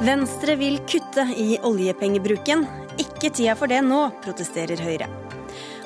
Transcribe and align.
Venstre 0.00 0.54
vil 0.56 0.78
kutte 0.88 1.26
i 1.36 1.58
oljepengebruken. 1.60 2.62
Ikke 3.02 3.28
tida 3.28 3.52
for 3.52 3.68
det 3.68 3.82
nå, 3.84 3.98
protesterer 4.24 4.80
Høyre. 4.80 5.08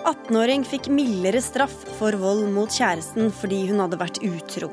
18-åring 0.06 0.62
fikk 0.68 0.86
mildere 0.92 1.40
straff 1.42 1.74
for 1.98 2.14
vold 2.20 2.44
mot 2.54 2.70
kjæresten 2.70 3.32
fordi 3.34 3.64
hun 3.72 3.80
hadde 3.82 3.98
vært 3.98 4.20
utro. 4.22 4.68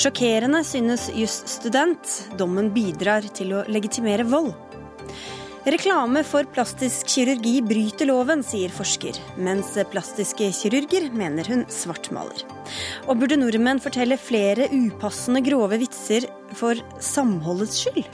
Sjokkerende, 0.00 0.62
synes 0.64 1.10
jusstudent. 1.12 2.14
Dommen 2.40 2.70
bidrar 2.72 3.26
til 3.36 3.52
å 3.58 3.66
legitimere 3.68 4.24
vold. 4.30 4.54
Reklame 5.68 6.22
for 6.24 6.48
plastisk 6.56 7.10
kirurgi 7.10 7.58
bryter 7.68 8.08
loven, 8.08 8.40
sier 8.46 8.72
forsker, 8.72 9.18
mens 9.36 9.74
plastiske 9.92 10.48
kirurger 10.56 11.10
mener 11.12 11.50
hun 11.52 11.66
svartmaler. 11.68 12.46
Og 13.10 13.20
burde 13.20 13.36
nordmenn 13.42 13.82
fortelle 13.82 14.16
flere 14.16 14.70
upassende 14.72 15.44
grove 15.44 15.82
vitser 15.84 16.30
for 16.56 16.80
samholdets 17.02 17.82
skyld? 17.82 18.08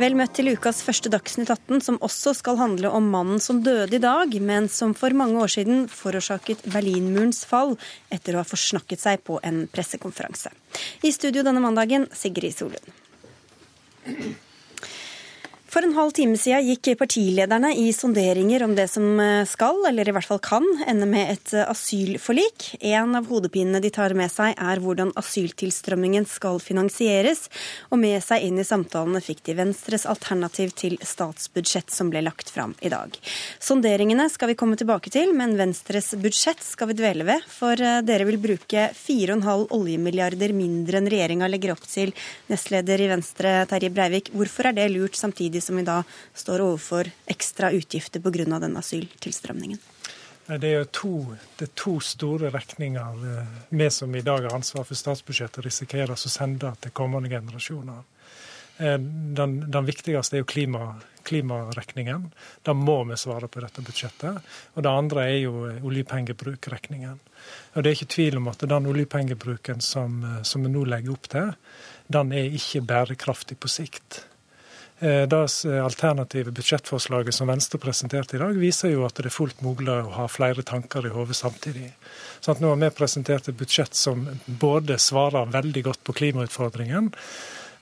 Vel 0.00 0.14
møtt 0.16 0.32
til 0.32 0.48
ukas 0.54 0.78
første 0.80 1.10
Dagsnytt 1.12 1.50
18, 1.52 1.82
som 1.84 1.98
også 2.00 2.32
skal 2.38 2.56
handle 2.56 2.88
om 2.96 3.10
mannen 3.12 3.40
som 3.42 3.58
døde 3.60 3.98
i 3.98 4.00
dag, 4.00 4.32
men 4.40 4.70
som 4.72 4.94
for 4.96 5.12
mange 5.12 5.36
år 5.42 5.52
siden 5.52 5.82
forårsaket 5.92 6.62
Berlinmurens 6.72 7.42
fall 7.44 7.74
etter 8.08 8.32
å 8.32 8.40
ha 8.40 8.48
forsnakket 8.48 9.02
seg 9.02 9.20
på 9.28 9.36
en 9.44 9.66
pressekonferanse. 9.68 10.54
I 11.04 11.12
studio 11.12 11.44
denne 11.44 11.60
mandagen, 11.60 12.08
Sigrid 12.16 12.56
Solund. 12.56 12.94
For 15.70 15.86
en 15.86 15.92
halv 15.94 16.10
time 16.16 16.34
siden 16.34 16.64
gikk 16.66 16.88
partilederne 16.98 17.68
i 17.78 17.92
sonderinger 17.94 18.64
om 18.64 18.72
det 18.74 18.88
som 18.90 19.04
eh, 19.22 19.44
skal, 19.46 19.76
eller 19.86 20.08
i 20.08 20.12
hvert 20.16 20.26
fall 20.26 20.40
kan, 20.42 20.64
ende 20.90 21.06
med 21.06 21.28
et 21.30 21.52
eh, 21.54 21.68
asylforlik. 21.70 22.72
En 22.90 23.14
av 23.14 23.28
hodepinene 23.30 23.78
de 23.78 23.92
tar 23.94 24.10
med 24.18 24.32
seg, 24.34 24.56
er 24.58 24.82
hvordan 24.82 25.12
asyltilstrømmingen 25.20 26.26
skal 26.26 26.58
finansieres. 26.58 27.44
Og 27.94 28.00
med 28.02 28.18
seg 28.26 28.48
inn 28.48 28.58
i 28.58 28.64
samtalene 28.66 29.22
fikk 29.22 29.44
de 29.46 29.54
Venstres 29.60 30.08
alternativ 30.10 30.72
til 30.74 30.96
statsbudsjett 31.06 31.94
som 31.94 32.10
ble 32.10 32.24
lagt 32.26 32.50
fram 32.50 32.74
i 32.82 32.90
dag. 32.90 33.14
Sonderingene 33.62 34.26
skal 34.34 34.50
vi 34.50 34.58
komme 34.58 34.80
tilbake 34.80 35.14
til, 35.14 35.30
men 35.38 35.54
Venstres 35.60 36.10
budsjett 36.18 36.66
skal 36.66 36.90
vi 36.90 36.98
dvele 36.98 37.28
ved. 37.30 37.46
For 37.46 37.78
eh, 37.78 38.00
dere 38.02 38.26
vil 38.26 38.40
bruke 38.42 38.88
4,5 39.04 39.68
oljemilliarder 39.78 40.56
mindre 40.64 40.98
enn 40.98 41.12
regjeringa 41.14 41.52
legger 41.54 41.76
opp 41.78 41.86
til. 41.86 42.10
Nestleder 42.50 43.06
i 43.06 43.10
Venstre, 43.14 43.54
Terje 43.70 43.94
Breivik, 43.94 44.34
hvorfor 44.34 44.72
er 44.72 44.80
det 44.82 44.90
lurt 44.96 45.14
samtidig 45.14 45.59
som 45.64 45.78
vi 45.78 45.86
da 45.86 46.02
står 46.34 46.64
overfor 46.64 47.10
ekstra 47.30 47.72
utgifter 47.76 48.20
pga. 48.20 48.58
den 48.58 48.76
asyltilstrømningen? 48.76 49.78
Det 50.58 50.66
er 50.66 50.80
jo 50.80 50.86
to, 50.90 51.10
det 51.58 51.68
er 51.68 51.74
to 51.78 51.92
store 52.02 52.48
regninger 52.50 53.26
eh, 53.30 53.50
vi 53.68 53.86
som 53.94 54.14
i 54.16 54.22
dag 54.26 54.48
har 54.48 54.56
ansvar 54.56 54.86
for 54.88 54.98
statsbudsjettet, 54.98 55.62
risikerer 55.62 56.10
å 56.10 56.16
sende 56.18 56.72
til 56.82 56.94
kommende 56.96 57.30
generasjoner. 57.30 58.00
Eh, 58.82 58.96
den, 59.38 59.54
den 59.70 59.86
viktigste 59.86 60.40
er 60.40 60.42
jo 60.42 60.48
klima, 60.50 60.96
klimaregningen. 61.28 62.32
Da 62.66 62.74
må 62.74 63.04
vi 63.06 63.18
svare 63.20 63.46
på 63.46 63.62
dette 63.62 63.84
budsjettet. 63.86 64.50
Og 64.74 64.82
det 64.82 64.90
andre 64.90 65.28
er 65.28 65.38
jo 65.44 65.68
eh, 65.68 65.78
oljepengebrukregningen. 65.86 67.20
Og 67.76 67.84
Det 67.84 67.86
er 67.86 68.00
ikke 68.00 68.14
tvil 68.16 68.40
om 68.40 68.50
at 68.50 68.66
den 68.74 68.90
oljepengebruken 68.90 69.84
som, 69.84 70.18
som 70.42 70.66
vi 70.66 70.72
nå 70.72 70.82
legger 70.88 71.14
opp 71.14 71.30
til, 71.30 71.54
den 72.10 72.34
er 72.34 72.58
ikke 72.58 72.82
bærekraftig 72.90 73.60
på 73.62 73.70
sikt. 73.70 74.24
Eh, 75.00 75.22
det 75.28 75.64
eh, 75.64 75.84
alternative 75.84 76.50
budsjettforslaget 76.50 77.34
som 77.34 77.48
Venstre 77.48 77.78
presenterte 77.78 78.36
i 78.36 78.38
dag, 78.38 78.52
viser 78.60 78.92
jo 78.92 79.06
at 79.06 79.16
det 79.16 79.30
er 79.30 79.32
fullt 79.32 79.62
mulig 79.64 79.88
å 79.88 80.10
ha 80.18 80.26
flere 80.28 80.62
tanker 80.62 81.06
i 81.08 81.12
hodet 81.14 81.38
samtidig. 81.38 81.88
Sånn 82.40 82.58
at 82.58 82.60
nå 82.60 82.68
har 82.74 82.82
vi 82.82 82.90
presentert 82.98 83.48
et 83.48 83.56
budsjett 83.56 83.96
som 83.96 84.28
både 84.44 84.98
svarer 85.00 85.48
veldig 85.56 85.82
godt 85.88 86.04
på 86.04 86.12
klimautfordringen, 86.20 87.08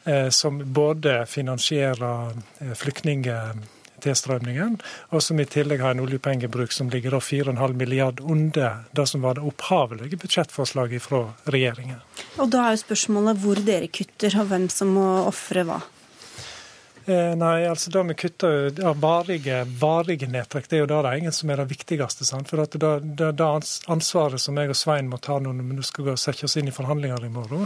eh, 0.07 0.31
som 0.31 0.62
både 0.62 1.27
finansierer 1.27 2.39
flyktningtilstrømningen, 2.84 4.78
og 5.11 5.19
som 5.27 5.43
i 5.43 5.51
tillegg 5.51 5.83
har 5.83 5.99
en 5.99 6.07
oljepengebruk 6.07 6.71
som 6.71 6.87
ligger 6.95 7.19
4,5 7.19 7.75
milliard 7.83 8.23
under 8.23 8.87
det 8.95 9.11
som 9.11 9.27
var 9.27 9.34
det 9.34 9.47
opphavelige 9.51 10.23
budsjettforslaget 10.23 11.03
fra 11.03 11.27
regjeringen. 11.51 11.99
Og 12.39 12.47
Da 12.55 12.69
er 12.69 12.78
jo 12.78 12.87
spørsmålet 12.87 13.43
hvor 13.43 13.59
dere 13.59 13.91
kutter, 13.91 14.39
og 14.39 14.53
hvem 14.55 14.71
som 14.71 14.95
må 14.95 15.27
ofre 15.27 15.67
hva? 15.67 15.83
Eh, 17.09 17.37
nei, 17.37 17.65
altså 17.65 17.91
det 17.91 18.03
vi 18.11 18.15
kutter 18.21 18.67
ja, 18.77 18.91
varige, 18.93 19.63
varige 19.81 20.27
nedtrekk, 20.29 20.67
det 20.69 20.77
er 20.77 20.83
jo 20.83 20.89
det 20.91 20.99
det 21.07 21.11
er 21.11 21.21
ingen 21.23 21.33
som 21.33 21.49
er 21.49 21.63
det 21.63 21.71
viktigste. 21.71 22.27
Sant? 22.29 22.51
For 22.51 22.61
det, 22.61 22.81
det, 23.17 23.31
det, 23.39 23.47
ansvaret 23.89 24.43
som 24.43 24.59
jeg 24.61 24.69
og 24.69 24.77
Svein 24.77 25.09
må 25.09 25.17
ta 25.25 25.39
når 25.41 25.63
vi 25.71 25.87
skal 25.89 26.05
gå 26.05 26.13
og 26.13 26.21
sette 26.21 26.45
oss 26.45 26.59
inn 26.61 26.69
i 26.69 26.75
forhandlinger 26.75 27.25
i 27.25 27.31
morgen, 27.33 27.65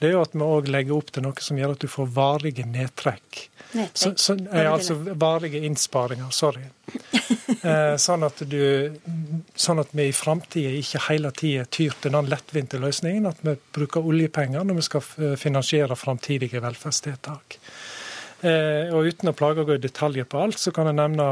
det 0.00 0.10
er 0.10 0.12
jo 0.18 0.26
at 0.26 0.36
vi 0.36 0.44
òg 0.44 0.68
legger 0.68 0.98
opp 0.98 1.08
til 1.08 1.24
noe 1.24 1.46
som 1.46 1.60
gjør 1.60 1.72
at 1.72 1.86
du 1.86 1.88
får 1.88 2.10
varige 2.12 2.66
nedtrekk. 2.68 3.46
Nedtrekk? 3.72 3.96
Så, 3.96 4.12
så, 4.20 4.36
eh, 4.52 4.68
altså 4.68 4.98
varige 4.98 5.62
innsparinger, 5.64 6.28
sorry. 6.36 6.66
eh, 7.62 7.94
sånn, 7.96 8.28
at 8.28 8.44
du, 8.44 8.60
sånn 9.56 9.80
at 9.80 9.96
vi 9.96 10.10
i 10.10 10.12
framtida 10.12 10.74
ikke 10.82 11.00
hele 11.06 11.32
tida 11.32 11.64
tyr 11.64 11.96
til 11.96 12.12
den 12.12 12.28
lettvinte 12.28 12.82
løsningen 12.82 13.30
at 13.30 13.40
vi 13.40 13.56
bruker 13.72 14.04
oljepenger 14.04 14.68
når 14.68 14.82
vi 14.82 14.86
skal 14.90 15.08
finansiere 15.40 15.96
framtidige 15.96 16.60
velferdstiltak. 16.60 17.56
Eh, 18.42 18.90
og 18.90 19.06
Uten 19.06 19.30
å 19.30 19.32
plage 19.38 19.62
å 19.62 19.66
gå 19.66 19.74
i 19.76 19.82
detaljer 19.82 20.24
på 20.26 20.40
alt, 20.42 20.58
så 20.58 20.72
kan 20.74 20.86
jeg 20.90 20.96
nevne, 20.98 21.26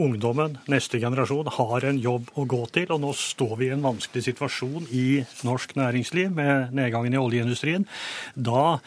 ungdommen, 0.00 0.56
neste 0.72 0.96
generasjon, 1.02 1.52
har 1.58 1.84
en 1.90 2.00
jobb 2.00 2.32
å 2.40 2.46
gå 2.48 2.62
til. 2.72 2.88
Og 2.88 3.02
nå 3.04 3.12
står 3.20 3.52
vi 3.60 3.68
i 3.68 3.74
en 3.76 3.84
vanskelig 3.84 4.30
situasjon 4.30 4.88
i 4.96 5.04
norsk 5.44 5.76
næringsliv 5.76 6.32
med 6.40 6.72
nedgangen 6.80 7.12
i 7.12 7.20
oljeindustrien. 7.20 7.84
Da 8.32 8.80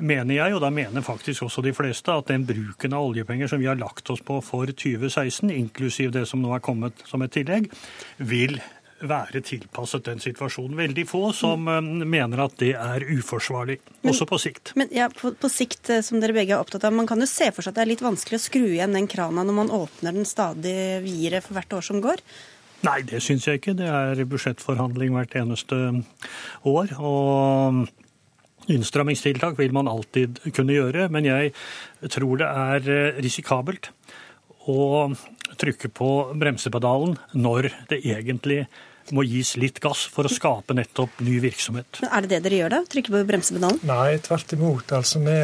mener 0.00 0.36
jeg, 0.36 0.56
og 0.56 0.64
da 0.64 0.70
mener 0.74 1.04
faktisk 1.04 1.46
også 1.46 1.64
de 1.64 1.74
fleste, 1.76 2.12
at 2.12 2.32
den 2.32 2.46
bruken 2.48 2.96
av 2.96 3.10
oljepenger 3.10 3.50
som 3.50 3.62
vi 3.62 3.68
har 3.70 3.78
lagt 3.80 4.10
oss 4.12 4.22
på 4.24 4.40
for 4.44 4.70
2016, 4.70 5.50
inklusiv 5.50 6.12
det 6.16 6.26
som 6.28 6.42
nå 6.42 6.52
er 6.56 6.64
kommet 6.64 7.04
som 7.08 7.22
et 7.24 7.34
tillegg, 7.36 7.70
vil 8.18 8.58
være 9.00 9.40
tilpasset 9.44 10.04
den 10.04 10.20
situasjonen. 10.20 10.76
Veldig 10.76 11.06
få 11.08 11.22
som 11.36 11.64
mm. 11.64 12.04
mener 12.08 12.44
at 12.44 12.56
det 12.60 12.74
er 12.76 13.04
uforsvarlig, 13.08 13.78
men, 14.02 14.12
også 14.12 14.26
på 14.28 14.38
sikt. 14.42 14.74
Men 14.80 14.92
ja, 14.94 15.08
på, 15.12 15.32
på, 15.40 15.50
sikt, 15.52 15.88
eh, 15.92 16.02
som 16.04 16.20
dere 16.20 16.36
begge 16.36 16.56
er 16.56 16.60
opptatt 16.60 16.84
av, 16.84 16.94
Man 16.96 17.08
kan 17.08 17.20
jo 17.20 17.28
se 17.30 17.50
for 17.54 17.64
seg 17.64 17.72
at 17.72 17.80
det 17.80 17.86
er 17.86 17.92
litt 17.94 18.04
vanskelig 18.04 18.40
å 18.40 18.44
skru 18.44 18.66
igjen 18.68 18.96
den 18.96 19.08
krana 19.10 19.44
når 19.46 19.56
man 19.56 19.72
åpner 19.74 20.16
den 20.16 20.28
stadig 20.28 20.74
videre 21.06 21.40
for 21.44 21.56
hvert 21.56 21.78
år 21.78 21.86
som 21.86 22.02
går? 22.04 22.20
Nei, 22.84 23.00
det 23.08 23.20
syns 23.24 23.46
jeg 23.48 23.60
ikke. 23.60 23.76
Det 23.76 23.88
er 23.88 24.22
budsjettforhandling 24.28 25.12
hvert 25.16 25.36
eneste 25.36 25.80
år. 26.68 26.94
og 26.96 27.88
Innstrammingstiltak 28.68 29.58
vil 29.58 29.72
man 29.72 29.88
alltid 29.88 30.42
kunne 30.54 30.76
gjøre, 30.76 31.08
men 31.12 31.28
jeg 31.28 31.54
tror 32.12 32.42
det 32.42 32.50
er 32.50 32.90
eh, 32.92 33.22
risikabelt 33.24 33.90
å 34.70 35.08
trykke 35.60 35.90
på 35.92 36.10
bremsepedalen 36.38 37.16
når 37.32 37.70
det 37.90 38.02
egentlig 38.04 38.64
må 39.16 39.24
gis 39.26 39.56
litt 39.58 39.80
gass 39.82 40.04
for 40.12 40.28
å 40.28 40.30
skape 40.30 40.74
nettopp 40.76 41.20
ny 41.24 41.38
virksomhet. 41.42 41.98
Men 42.02 42.12
Er 42.12 42.22
det 42.26 42.30
det 42.30 42.40
dere 42.44 42.60
gjør, 42.60 42.74
da? 42.76 42.80
Trykke 42.92 43.14
på 43.14 43.22
bremsepedalen? 43.26 43.80
Nei, 43.88 44.20
tvert 44.22 44.54
imot. 44.54 44.94
Altså, 44.94 45.22
vi, 45.24 45.38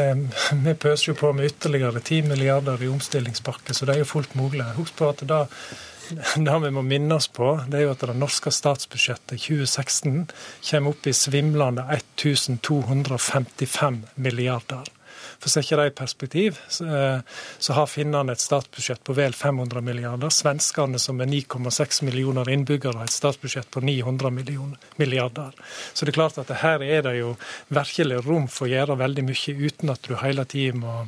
vi 0.68 0.76
pøser 0.86 1.10
jo 1.10 1.16
på 1.18 1.32
med 1.34 1.50
ytterligere 1.50 2.02
10 2.02 2.30
milliarder 2.30 2.84
i 2.84 2.90
omstillingspakke, 2.92 3.74
så 3.74 3.88
det 3.88 3.96
er 3.96 4.04
jo 4.04 4.10
fullt 4.12 4.36
mulig. 4.38 4.62
Husk 4.78 4.96
på 5.00 5.10
at 5.10 5.24
da 5.26 5.44
det 6.46 6.58
vi 6.62 6.70
må 6.70 6.82
minne 6.86 7.14
oss 7.18 7.28
på, 7.28 7.60
det 7.68 7.78
er 7.78 7.82
jo 7.86 7.94
at 7.94 8.04
det 8.06 8.18
norske 8.18 8.50
statsbudsjettet 8.54 9.40
2016 9.46 10.26
kommer 10.70 10.90
opp 10.92 11.06
i 11.06 11.16
svimlende 11.16 11.82
1255 11.96 14.04
milliarder. 14.14 14.84
For 15.36 15.50
å 15.50 15.52
sette 15.52 15.76
det 15.78 15.90
i 15.90 15.94
perspektiv, 15.96 16.58
eh, 16.80 17.20
så 17.58 17.76
har 17.76 17.90
finnene 17.90 18.32
et 18.32 18.42
statsbudsjett 18.42 19.02
på 19.04 19.16
vel 19.16 19.34
500 19.36 19.82
milliarder. 19.84 20.32
Svenskene, 20.32 20.98
som 21.02 21.20
er 21.20 21.28
9,6 21.30 22.02
millioner 22.06 22.48
innbyggere, 22.48 23.00
har 23.00 23.10
et 23.10 23.14
statsbudsjett 23.14 23.70
på 23.70 23.82
900 23.84 24.32
milliarder. 24.96 25.52
Så 25.92 26.06
det 26.06 26.14
er 26.14 26.20
klart 26.20 26.40
at 26.40 26.54
her 26.62 26.82
er 26.82 27.04
det 27.06 27.18
jo 27.18 27.34
virkelig 27.68 28.22
rom 28.24 28.48
for 28.48 28.66
å 28.66 28.72
gjøre 28.72 29.00
veldig 29.02 29.26
mye 29.28 29.58
uten 29.66 29.92
at 29.92 30.08
du 30.08 30.16
hele 30.22 30.46
tiden 30.48 30.80
må, 30.84 31.04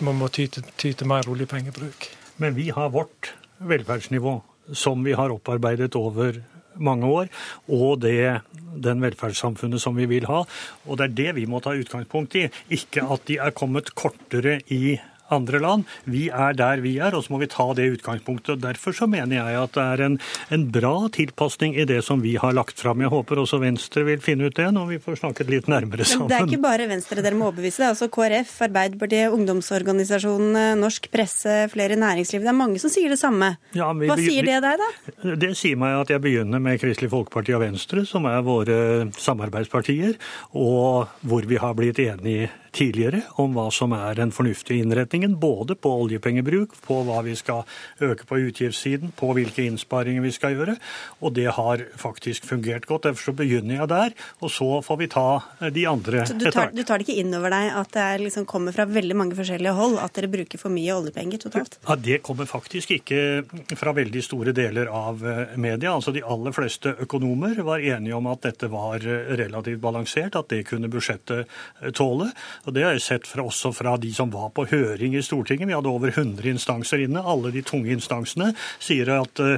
må, 0.00 0.16
må 0.16 0.30
ty 0.32 0.48
til 0.48 1.10
mer 1.10 1.28
oljepengebruk. 1.28 2.08
Men 2.40 2.56
vi 2.56 2.70
har 2.72 2.94
vårt 2.94 3.34
velferdsnivå 3.60 4.38
som 4.76 5.04
vi 5.04 5.14
har 5.16 5.32
opparbeidet 5.34 5.96
over 5.98 6.40
mange 6.80 7.06
år, 7.06 7.30
og 7.68 8.00
det, 8.04 8.40
den 8.78 9.02
velferdssamfunnet 9.02 9.82
som 9.82 9.96
vi 9.98 10.06
vil 10.10 10.28
ha. 10.30 10.44
Og 10.86 10.98
det 10.98 11.08
er 11.08 11.16
det 11.20 11.36
vi 11.40 11.46
må 11.50 11.60
ta 11.62 11.74
utgangspunkt 11.76 12.38
i, 12.38 12.46
ikke 12.72 13.04
at 13.04 13.26
de 13.28 13.40
er 13.42 13.56
kommet 13.56 13.92
kortere 13.98 14.60
i 14.72 14.94
andre 15.34 15.60
land. 15.62 15.86
Vi 16.04 16.28
er 16.28 16.56
der 16.58 16.82
vi 16.84 16.96
er, 16.98 17.14
og 17.16 17.24
så 17.24 17.34
må 17.34 17.40
vi 17.42 17.50
ta 17.50 17.66
det 17.76 17.88
utgangspunktet. 17.96 18.60
Derfor 18.62 18.96
så 18.96 19.08
mener 19.10 19.38
jeg 19.40 19.60
at 19.60 19.76
det 19.76 19.86
er 19.94 20.04
en, 20.06 20.18
en 20.54 20.66
bra 20.72 20.94
tilpasning 21.14 21.76
i 21.78 21.86
det 21.88 22.00
som 22.06 22.22
vi 22.24 22.36
har 22.40 22.54
lagt 22.56 22.80
fram. 22.80 23.02
Jeg 23.04 23.12
håper 23.12 23.42
også 23.42 23.60
Venstre 23.62 24.04
vil 24.08 24.22
finne 24.24 24.50
ut 24.50 24.56
det 24.56 24.68
når 24.74 24.88
vi 24.94 25.00
får 25.02 25.20
snakket 25.22 25.52
litt 25.52 25.70
nærmere 25.70 26.06
sammen. 26.06 26.28
Men 26.28 26.34
det 26.34 26.38
er 26.40 26.48
ikke 26.50 26.64
bare 26.64 26.88
Venstre 26.90 27.24
dere 27.24 27.38
må 27.38 27.48
overbevise. 27.50 27.82
Det 27.82 27.88
er 27.88 27.94
også 27.96 28.10
KrF, 28.14 28.54
Arbeiderpartiet, 28.68 29.34
ungdomsorganisasjonene, 29.36 30.64
norsk 30.80 31.10
presse, 31.12 31.56
flere 31.72 31.96
i 31.96 32.00
næringslivet. 32.00 32.46
Det 32.46 32.54
er 32.54 32.58
mange 32.60 32.82
som 32.82 32.92
sier 32.92 33.12
det 33.12 33.20
samme. 33.20 33.52
Ja, 33.76 33.90
Hva 33.92 34.18
sier 34.20 34.46
det 34.46 34.60
deg, 34.64 34.84
da? 34.84 35.36
Det 35.40 35.52
sier 35.58 35.78
meg 35.80 35.98
at 36.00 36.14
jeg 36.14 36.22
begynner 36.24 36.62
med 36.62 36.80
Kristelig 36.82 37.10
Folkeparti 37.12 37.54
og 37.56 37.64
Venstre, 37.64 38.04
som 38.08 38.26
er 38.30 38.42
våre 38.46 38.80
samarbeidspartier, 39.20 40.16
og 40.56 41.10
hvor 41.26 41.46
vi 41.48 41.60
har 41.60 41.76
blitt 41.78 42.00
enige 42.02 42.50
tidligere 42.76 43.22
om 43.40 43.54
hva 43.56 43.68
som 43.74 43.94
er 43.96 44.18
den 44.18 44.32
fornuftige 44.34 44.84
innretningen, 44.84 45.36
både 45.40 45.76
på 45.76 45.92
oljepengebruk, 46.04 46.76
på 46.86 47.00
hva 47.08 47.20
vi 47.26 47.36
skal 47.38 47.64
øke 48.00 48.26
på 48.28 48.40
utgiftssiden, 48.46 49.14
på 49.18 49.32
hvilke 49.36 49.66
innsparinger 49.66 50.24
vi 50.24 50.32
skal 50.34 50.56
gjøre. 50.56 50.76
Og 51.20 51.34
det 51.36 51.48
har 51.56 51.84
faktisk 52.00 52.46
fungert 52.48 52.88
godt. 52.88 53.08
Derfor 53.08 53.30
så 53.30 53.36
begynner 53.36 53.80
jeg 53.80 53.90
der, 53.90 54.16
og 54.40 54.52
så 54.54 54.70
får 54.84 55.00
vi 55.00 55.10
ta 55.10 55.28
de 55.72 55.86
andre 55.88 56.20
etter 56.30 56.50
du 56.50 56.54
tar, 56.54 56.70
du 56.74 56.82
tar 56.86 57.00
det 57.00 57.06
ikke 57.08 57.20
inn 57.22 57.34
over 57.36 57.52
deg 57.52 57.70
at 57.80 57.92
det 57.94 58.06
liksom 58.24 58.46
kommer 58.48 58.74
fra 58.74 58.86
veldig 58.88 59.16
mange 59.18 59.36
forskjellige 59.38 59.74
hold 59.76 59.98
at 60.02 60.14
dere 60.16 60.30
bruker 60.32 60.60
for 60.60 60.72
mye 60.72 60.94
oljepenger 60.94 61.42
totalt? 61.44 61.78
Ja, 61.86 61.96
Det 61.96 62.20
kommer 62.26 62.48
faktisk 62.48 62.94
ikke 62.96 63.44
fra 63.78 63.94
veldig 63.96 64.22
store 64.24 64.54
deler 64.56 64.90
av 64.92 65.24
eh, 65.26 65.56
media. 65.60 65.94
Altså 65.94 66.14
De 66.14 66.24
aller 66.24 66.54
fleste 66.56 66.94
økonomer 67.04 67.60
var 67.66 67.84
enige 67.84 68.16
om 68.16 68.28
at 68.30 68.44
dette 68.46 68.70
var 68.72 69.04
eh, 69.04 69.32
relativt 69.40 69.82
balansert, 69.82 70.38
at 70.38 70.50
det 70.52 70.64
kunne 70.70 70.90
budsjettet 70.92 71.44
eh, 71.44 71.90
tåle. 71.96 72.30
Og 72.66 72.74
Det 72.74 72.84
har 72.84 72.92
jeg 72.96 73.06
sett 73.06 73.30
fra, 73.30 73.46
også 73.46 73.72
fra 73.72 73.96
de 74.00 74.12
som 74.14 74.30
var 74.32 74.50
på 74.56 74.66
høring 74.70 75.16
i 75.16 75.22
Stortinget. 75.24 75.68
Vi 75.68 75.76
hadde 75.76 75.92
over 75.92 76.12
100 76.12 76.50
instanser 76.50 77.06
inne. 77.06 77.22
Alle 77.24 77.52
de 77.54 77.62
tunge 77.62 77.92
instansene 77.94 78.52
sier 78.78 79.08
at 79.16 79.40
uh, 79.40 79.56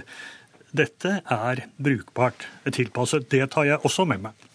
dette 0.72 1.18
er 1.20 1.66
brukbart 1.76 2.46
tilpasset. 2.70 3.28
Det 3.30 3.50
tar 3.52 3.68
jeg 3.68 3.82
også 3.84 4.06
med 4.08 4.28
meg. 4.28 4.48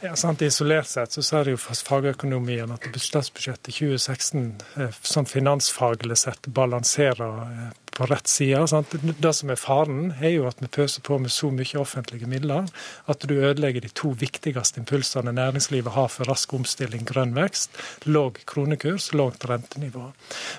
Ja, 0.00 0.16
sant. 0.16 0.42
Isolert 0.42 0.86
sett 0.86 1.12
så 1.12 1.24
ser 1.26 1.48
jo 1.50 1.58
fagøkonomien 1.58 2.70
at 2.70 2.86
statsbudsjettet 3.02 3.72
2016 3.80 4.44
eh, 4.78 4.98
sånn 5.02 5.26
finansfaglig 5.26 6.20
sett 6.20 6.46
balanserer 6.54 7.40
eh, 7.48 7.72
på 7.94 8.06
rett 8.06 8.28
side. 8.28 8.60
Sant? 8.70 8.94
Det 9.02 9.32
som 9.34 9.50
er 9.50 9.60
faren, 9.60 10.12
er 10.20 10.34
jo 10.36 10.46
at 10.48 10.60
vi 10.62 10.70
pøser 10.70 11.04
på 11.04 11.18
med 11.22 11.32
så 11.34 11.50
mye 11.54 11.80
offentlige 11.80 12.28
midler 12.30 12.68
at 13.08 13.24
du 13.28 13.34
ødelegger 13.36 13.84
de 13.84 13.90
to 13.94 14.12
viktigste 14.18 14.82
impulsene 14.82 15.32
næringslivet 15.34 15.94
har 15.94 16.10
for 16.12 16.28
rask 16.30 16.52
omstilling, 16.54 17.04
grønn 17.08 17.34
vekst, 17.36 17.74
lav 18.08 18.38
kronekurs, 18.48 19.10
lavt 19.16 19.46
rentenivå. 19.48 20.08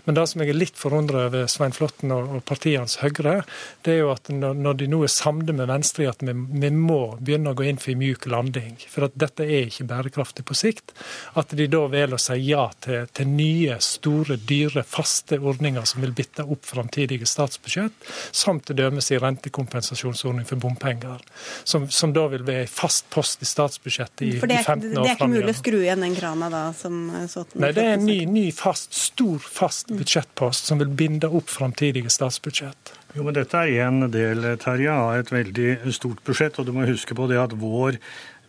Men 0.06 0.18
det 0.18 0.26
som 0.31 0.44
jeg 0.44 0.54
er 0.54 0.60
litt 0.60 0.80
forundret 0.80 1.30
over 1.30 1.50
Svein 1.52 1.76
Flåtten 1.76 2.14
og 2.16 2.40
partienes 2.48 3.00
Høyre, 3.04 3.40
det 3.86 3.96
er 3.96 4.02
jo 4.04 4.14
at 4.14 4.30
når 4.34 4.80
de 4.82 4.90
nå 4.92 5.04
er 5.06 5.14
samde 5.14 5.56
med 5.56 5.70
Venstre 5.70 6.06
i 6.06 6.10
at 6.12 6.24
vi, 6.24 6.34
må 6.70 7.02
begynne 7.20 7.54
å 7.54 7.58
gå 7.58 7.66
inn 7.70 7.82
for 7.82 7.94
en 7.94 8.02
mjuk 8.02 8.28
landing, 8.30 8.78
for 8.90 9.08
at 9.08 9.18
dette 9.20 9.46
er 9.46 9.68
ikke 9.68 9.88
bærekraftig 9.90 10.46
på 10.48 10.58
sikt, 10.58 10.94
at 11.40 11.56
de 11.58 11.68
da 11.72 11.86
velger 11.90 12.18
å 12.18 12.22
si 12.22 12.38
ja 12.48 12.68
til, 12.84 13.08
til 13.16 13.32
nye, 13.32 13.80
store, 13.84 14.40
dyre, 14.50 14.84
faste 14.88 15.40
ordninger 15.40 15.88
som 15.90 16.04
vil 16.04 16.16
bitte 16.16 16.46
opp 16.46 16.68
framtidige 16.70 17.19
statsbudsjett, 17.27 18.07
samt 18.31 18.71
dømes 18.77 19.12
i 19.12 19.19
rentekompensasjonsordning 19.19 20.48
for 20.48 20.62
bompenger, 20.62 21.24
som, 21.63 21.89
som, 21.92 22.13
da 22.16 22.27
vil 22.31 22.45
være 22.48 22.68
en 22.68 22.71
fast 22.71 23.10
post 23.13 23.44
i 23.44 23.50
statsbudsjettet 23.50 24.25
i, 24.27 24.31
det 24.39 24.48
er, 24.48 24.62
i 24.62 24.63
15 24.63 24.69
år 24.69 24.69
framover. 24.69 25.04
Det 25.04 25.10
er 25.10 25.18
ikke 25.18 25.31
mulig 25.33 25.54
å 25.54 25.60
skru 25.60 25.80
igjen 25.81 26.06
den 26.06 26.16
krana 26.18 26.51
da? 26.54 26.63
som 26.77 27.01
sånn 27.31 27.60
Nei, 27.60 27.74
det 27.75 27.86
er 27.86 27.98
en 27.98 28.07
ny, 28.07 28.19
ny 28.30 28.48
fast, 28.56 28.94
stor 28.95 29.42
fast 29.44 29.92
budsjettpost 29.92 30.69
som 30.69 30.81
vil 30.81 30.92
binde 30.94 31.30
opp 31.30 31.51
framtidige 31.51 32.12
statsbudsjett. 32.13 32.95
Jo, 33.18 33.24
men 33.25 33.33
Dette 33.33 33.63
er 33.65 33.88
en 33.88 34.06
del 34.13 34.45
Terje, 34.62 34.94
av 34.94 35.15
et 35.18 35.31
veldig 35.33 35.94
stort 35.95 36.22
budsjett. 36.25 36.60
og 36.60 36.68
Du 36.68 36.75
må 36.75 36.86
huske 36.89 37.18
på 37.18 37.25
det 37.31 37.39
at 37.42 37.56
vår 37.57 37.98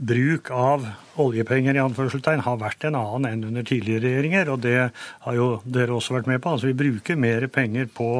bruk 0.00 0.50
av 0.52 0.84
oljepenger 1.20 1.76
i 1.76 1.82
anførselstegn 1.82 2.44
har 2.46 2.58
vært 2.60 2.88
en 2.88 2.98
annen 2.98 3.28
enn 3.30 3.46
under 3.50 3.66
tidligere 3.66 4.06
regjeringer, 4.06 4.50
og 4.52 4.64
det 4.64 4.78
har 5.26 5.36
jo 5.36 5.50
dere 5.64 5.96
også 5.96 6.16
vært 6.16 6.30
med 6.30 6.42
på. 6.42 6.54
Altså 6.54 6.70
Vi 6.70 6.78
bruker 6.80 7.20
mer 7.20 7.46
penger 7.52 7.88
på 7.94 8.10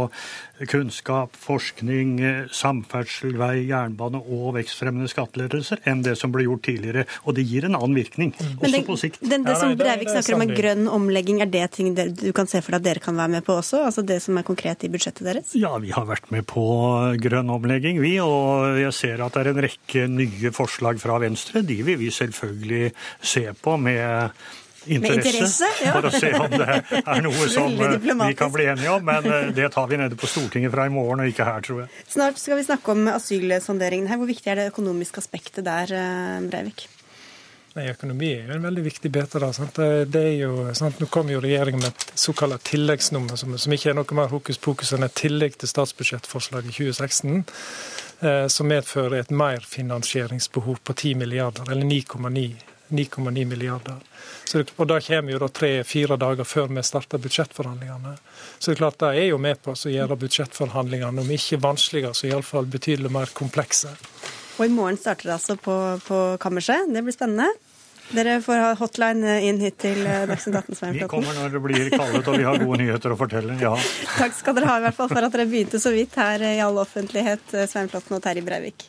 kunnskap, 0.69 1.37
forskning, 1.41 2.19
samferdsel, 2.53 3.33
vei, 3.41 3.67
jernbane 3.71 4.21
og 4.21 4.55
vekstfremmende 4.59 5.09
skattelettelser 5.09 5.81
enn 5.89 6.03
det 6.05 6.17
som 6.21 6.33
ble 6.35 6.45
gjort 6.45 6.67
tidligere. 6.69 7.07
Og 7.25 7.37
det 7.39 7.47
gir 7.49 7.67
en 7.69 7.79
annen 7.79 7.97
virkning, 7.97 8.35
også 8.37 8.73
den, 8.75 8.85
på 8.87 8.97
sikt. 9.01 9.23
Den, 9.25 9.47
det 9.47 9.57
som 9.61 9.73
Breivik 9.81 10.13
snakker 10.13 10.37
om 10.37 10.45
en 10.45 10.55
grønn 10.57 10.91
omlegging, 10.91 11.41
er 11.41 11.51
det 11.51 11.65
ting 11.77 11.95
du 11.97 12.29
kan 12.37 12.51
se 12.51 12.61
for 12.65 12.77
deg 12.77 12.83
at 12.83 12.89
dere 12.91 13.05
kan 13.05 13.17
være 13.17 13.37
med 13.39 13.47
på 13.47 13.57
også? 13.61 13.85
Altså 13.89 14.05
det 14.07 14.21
som 14.25 14.37
er 14.41 14.47
konkret 14.47 14.85
i 14.85 14.93
budsjettet 14.93 15.25
deres? 15.31 15.55
Ja, 15.59 15.73
vi 15.81 15.95
har 15.95 16.09
vært 16.09 16.29
med 16.35 16.47
på 16.51 16.67
grønn 17.23 17.53
omlegging, 17.53 18.01
vi. 18.03 18.17
Og 18.21 18.81
jeg 18.83 18.93
ser 18.97 19.25
at 19.25 19.37
det 19.37 19.47
er 19.47 19.53
en 19.55 19.65
rekke 19.65 20.07
nye 20.13 20.53
forslag 20.55 21.01
fra 21.01 21.21
Venstre. 21.23 21.65
De 21.65 21.81
vil 21.87 22.01
vi 22.01 22.13
selvfølgelig 22.13 22.90
se 23.23 23.47
på 23.61 23.77
med 23.81 24.31
interesse, 24.87 25.29
interesse 25.29 25.69
ja. 25.85 25.95
for 25.95 26.09
å 26.09 26.13
se 26.15 26.31
om 26.37 26.55
det 26.55 26.69
er 27.01 27.25
noe 27.25 27.49
som 27.53 27.75
eh, 27.75 27.97
vi 28.01 28.37
kan 28.39 28.53
bli 28.53 28.69
enige 28.73 28.95
om. 28.95 29.05
Men 29.05 29.27
eh, 29.27 29.51
det 29.57 29.73
tar 29.75 29.91
vi 29.91 29.99
nede 30.01 30.19
på 30.19 30.31
Stortinget 30.31 30.73
fra 30.73 30.87
i 30.89 30.95
morgen, 30.95 31.25
og 31.25 31.33
ikke 31.33 31.49
her, 31.49 31.67
tror 31.67 31.85
jeg. 31.85 32.07
Snart 32.09 32.41
skal 32.41 32.61
vi 32.61 32.69
snakke 32.69 32.95
om 32.95 33.11
asylsonderingen 33.13 34.09
her. 34.11 34.21
Hvor 34.21 34.31
viktig 34.31 34.53
er 34.53 34.63
det 34.63 34.71
økonomiske 34.73 35.23
aspektet 35.23 35.67
der, 35.69 35.93
eh, 35.97 36.41
Breivik? 36.49 36.89
Nei, 37.71 37.85
Økonomi 37.93 38.33
er 38.35 38.49
jo 38.49 38.57
en 38.57 38.65
veldig 38.67 38.83
viktig 38.83 39.13
bit 39.15 39.35
av 39.39 39.45
det. 39.47 39.85
det 40.11 40.23
er 40.33 40.39
jo, 40.41 40.55
sant? 40.75 40.99
Nå 40.99 41.07
kommer 41.07 41.37
jo 41.37 41.43
regjeringen 41.45 41.85
med 41.85 41.93
et 41.93 42.19
såkalt 42.19 42.65
tilleggsnummer, 42.67 43.39
som, 43.39 43.55
som, 43.63 43.75
ikke 43.77 43.93
er 43.93 43.99
noe 44.01 44.17
mer 44.19 44.33
hokus 44.33 44.59
pokus 44.59 44.91
enn 44.97 45.07
et 45.07 45.15
tillegg 45.15 45.55
til 45.61 45.71
statsbudsjettforslaget 45.71 46.73
i 46.73 46.91
2016, 46.91 47.45
eh, 48.27 48.49
som 48.51 48.67
medfører 48.67 49.21
et 49.21 49.31
merfinansieringsbehov 49.31 50.83
på 50.83 50.99
10 50.99 51.15
milliarder, 51.23 51.71
eller 51.71 51.87
9,9 51.87 52.70
9,9 52.91 53.45
milliarder. 53.49 54.01
Så, 54.45 54.65
og 54.77 54.87
Da 54.91 54.99
kommer 55.01 55.33
jo 55.33 55.39
da 55.43 55.49
tre-fire 55.49 56.19
dager 56.21 56.45
før 56.49 56.69
vi 56.75 56.83
starter 56.83 57.23
budsjettforhandlingene. 57.23 58.17
Så 58.59 58.71
det 58.71 58.77
er 58.77 58.83
klart 58.83 59.01
det 59.01 59.15
er 59.15 59.31
jo 59.31 59.39
med 59.39 59.63
på 59.63 59.75
å 59.77 59.95
gjøre 59.95 60.19
budsjettforhandlingene 60.21 61.23
om 61.23 61.33
ikke 61.37 61.61
vanskeligere, 61.63 62.15
så 62.15 62.31
iallfall 62.31 62.69
betydelig 62.71 63.13
mer 63.15 63.33
komplekse. 63.35 63.95
Og 64.59 64.67
i 64.67 64.73
morgen 64.75 64.99
starter 65.01 65.31
det 65.31 65.37
altså 65.39 65.57
på, 65.57 65.77
på 66.05 66.21
kammerset. 66.43 66.91
Det 66.93 67.05
blir 67.07 67.17
spennende. 67.17 67.49
Dere 68.11 68.41
får 68.43 68.59
ha 68.59 68.71
hotline 68.75 69.37
inn 69.47 69.61
hit 69.63 69.77
til 69.85 70.01
eh, 70.03 70.25
Dagsnytt 70.27 70.57
18. 70.59 70.97
Vi 70.97 71.07
kommer 71.11 71.37
når 71.37 71.53
det 71.55 71.61
blir 71.63 71.91
kallet 71.95 72.27
og 72.27 72.39
vi 72.41 72.47
har 72.49 72.59
gode 72.59 72.81
nyheter 72.83 73.15
å 73.15 73.19
fortelle. 73.21 73.55
ja. 73.63 73.77
Takk 74.17 74.35
skal 74.35 74.57
dere 74.59 74.71
ha 74.73 74.81
i 74.81 74.85
hvert 74.89 74.99
fall 74.99 75.13
for 75.13 75.23
at 75.23 75.37
dere 75.37 75.47
begynte 75.51 75.79
så 75.83 75.93
vidt 75.95 76.19
her 76.19 76.43
i 76.43 76.57
all 76.65 76.81
offentlighet, 76.83 77.55
eh, 77.55 77.69
Svein 77.71 77.91
Flåtten 77.93 78.19
og 78.19 78.25
Terje 78.25 78.43
Breivik. 78.43 78.89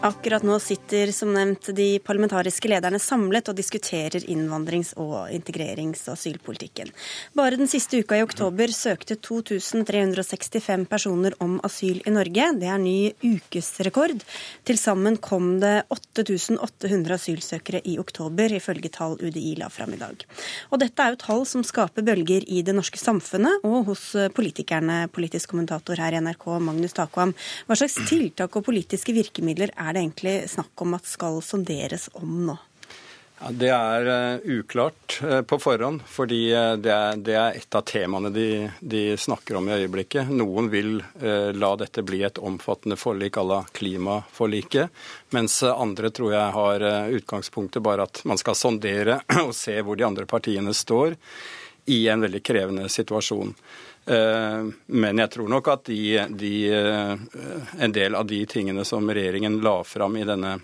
Akkurat 0.00 0.40
nå 0.40 0.54
sitter 0.64 1.10
som 1.12 1.28
nevnt 1.34 1.66
de 1.76 1.98
parlamentariske 2.00 2.70
lederne 2.72 2.96
samlet 2.96 3.50
og 3.52 3.56
diskuterer 3.58 4.24
innvandrings- 4.32 4.94
og 4.96 5.28
integrerings- 5.28 6.06
og 6.08 6.14
asylpolitikken. 6.14 6.88
Bare 7.36 7.58
den 7.60 7.68
siste 7.68 8.00
uka 8.00 8.16
i 8.16 8.22
oktober 8.24 8.72
søkte 8.72 9.18
2365 9.20 10.86
personer 10.88 11.36
om 11.44 11.58
asyl 11.68 12.00
i 12.08 12.14
Norge. 12.14 12.46
Det 12.62 12.70
er 12.72 12.80
ny 12.80 13.10
ukesrekord. 13.20 14.24
Til 14.64 14.80
sammen 14.80 15.18
kom 15.20 15.58
det 15.60 15.82
8800 15.92 17.18
asylsøkere 17.18 17.82
i 17.84 17.98
oktober, 18.00 18.56
ifølge 18.56 18.88
tall 18.96 19.18
UDI 19.20 19.58
la 19.60 19.68
fram 19.68 19.92
i 19.92 20.00
dag. 20.00 20.24
Og 20.72 20.80
dette 20.80 20.96
er 20.96 21.12
jo 21.12 21.20
tall 21.26 21.44
som 21.44 21.60
skaper 21.60 22.08
bølger 22.08 22.48
i 22.48 22.64
det 22.64 22.72
norske 22.78 22.96
samfunnet 22.96 23.68
og 23.68 23.92
hos 23.92 24.08
politikerne. 24.32 25.02
Politisk 25.12 25.52
kommentator 25.52 26.00
her 26.00 26.16
i 26.16 26.24
NRK, 26.24 26.48
Magnus 26.56 26.96
Takvam. 26.96 27.36
Hva 27.68 27.76
slags 27.76 28.00
tiltak 28.08 28.56
og 28.56 28.64
politiske 28.72 29.12
virkemidler 29.12 29.76
er 29.76 29.89
er 29.90 29.94
det 29.94 30.00
egentlig 30.04 30.48
snakk 30.48 30.82
om 30.84 30.94
at 30.94 31.06
skal 31.10 31.40
sonderes 31.42 32.08
om 32.14 32.44
nå? 32.46 32.56
Ja, 33.40 33.48
det 33.56 33.70
er 33.72 34.06
uh, 34.06 34.58
uklart 34.60 35.16
uh, 35.24 35.40
på 35.42 35.56
forhånd, 35.58 36.02
fordi 36.06 36.38
uh, 36.52 36.76
det, 36.76 36.92
er, 36.92 37.16
det, 37.16 37.34
er, 37.40 37.56
et 37.56 37.74
av 37.74 37.82
temaene 37.88 38.30
de, 38.30 38.68
de, 38.80 39.16
snakker 39.18 39.56
om 39.58 39.70
i 39.70 39.78
øyeblikket. 39.80 40.28
Noen 40.28 40.68
vil 40.70 41.00
la 41.56 41.70
dette 41.80 42.04
bli 42.06 42.20
et 42.26 42.38
omfattende 42.38 43.00
forlik 43.00 43.40
à 43.40 43.46
la 43.48 43.62
klimaforliket, 43.72 44.92
mens 45.34 45.62
andre 45.64 46.12
tror 46.14 46.36
jeg 46.36 46.56
har 46.58 46.86
utgangspunktet 47.16 47.82
bare 47.82 48.06
at 48.06 48.22
man 48.28 48.38
skal 48.38 48.58
sondere 48.58 49.22
og 49.46 49.56
se 49.56 49.80
hvor 49.80 49.98
de 49.98 50.06
andre 50.06 50.28
partiene 50.28 50.76
står 50.76 51.16
i 51.90 52.04
en 52.12 52.22
veldig 52.22 52.44
krevende 52.44 52.86
situasjon. 52.92 53.56
Eh, 54.06 54.64
men 54.86 55.18
jeg 55.18 55.30
tror 55.30 55.48
nok 55.48 55.68
at 55.68 55.84
de, 55.90 56.26
de, 56.30 56.54
eh, 56.74 57.16
en 57.84 57.92
del 57.92 58.14
av 58.14 58.26
de 58.26 58.40
tingene 58.48 58.84
som 58.84 59.10
regjeringen 59.10 59.60
la 59.64 59.82
fram 59.84 60.16
i 60.16 60.24
denne 60.24 60.56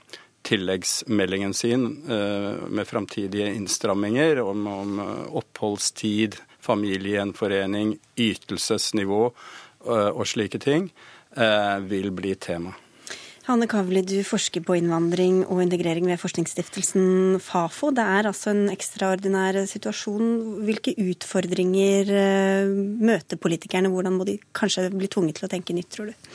tilleggsmeldingen 0.47 1.55
sin 1.55 1.87
eh, 2.11 2.53
med 2.69 2.89
framtidige 2.89 3.53
innstramminger 3.55 4.41
om, 4.41 4.67
om 4.67 5.05
oppholdstid, 5.43 6.39
familiegjenforening, 6.61 7.97
ytelsesnivå 8.17 9.23
og 9.87 10.25
slike 10.27 10.59
ting, 10.59 10.89
vil 11.87 12.09
bli 12.11 12.33
tema. 12.43 12.73
Hanne 13.47 13.69
Kavli, 13.71 14.01
du 14.03 14.17
forsker 14.27 14.65
på 14.67 14.75
innvandring 14.75 15.45
og 15.45 15.61
integrering 15.63 16.09
ved 16.11 16.19
forskningsstiftelsen 16.19 17.37
Fafo. 17.39 17.93
Det 17.95 18.03
er 18.03 18.27
altså 18.27 18.51
en 18.51 18.65
ekstraordinær 18.73 19.61
situasjon. 19.71 20.33
Hvilke 20.67 20.97
utfordringer 20.99 22.11
eh, 22.11 22.73
møter 23.07 23.39
politikerne? 23.39 23.93
Hvordan 23.95 24.19
må 24.19 24.27
de 24.27 24.35
kanskje 24.51 24.89
bli 24.91 25.07
tvunget 25.07 25.39
til 25.39 25.47
å 25.47 25.53
tenke 25.53 25.77
nytt, 25.79 25.93
tror 25.95 26.11
du? 26.11 26.33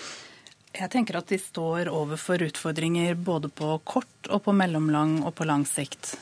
Jeg 0.72 0.88
tenker 0.94 1.20
at 1.20 1.28
de 1.28 1.36
står 1.36 1.92
overfor 1.92 2.48
utfordringer 2.48 3.20
både 3.20 3.52
på 3.52 3.74
kort 3.84 4.32
og 4.32 4.46
på 4.46 4.56
mellomlang 4.56 5.18
og 5.26 5.36
på 5.36 5.50
lang 5.52 5.68
sikt. 5.68 6.14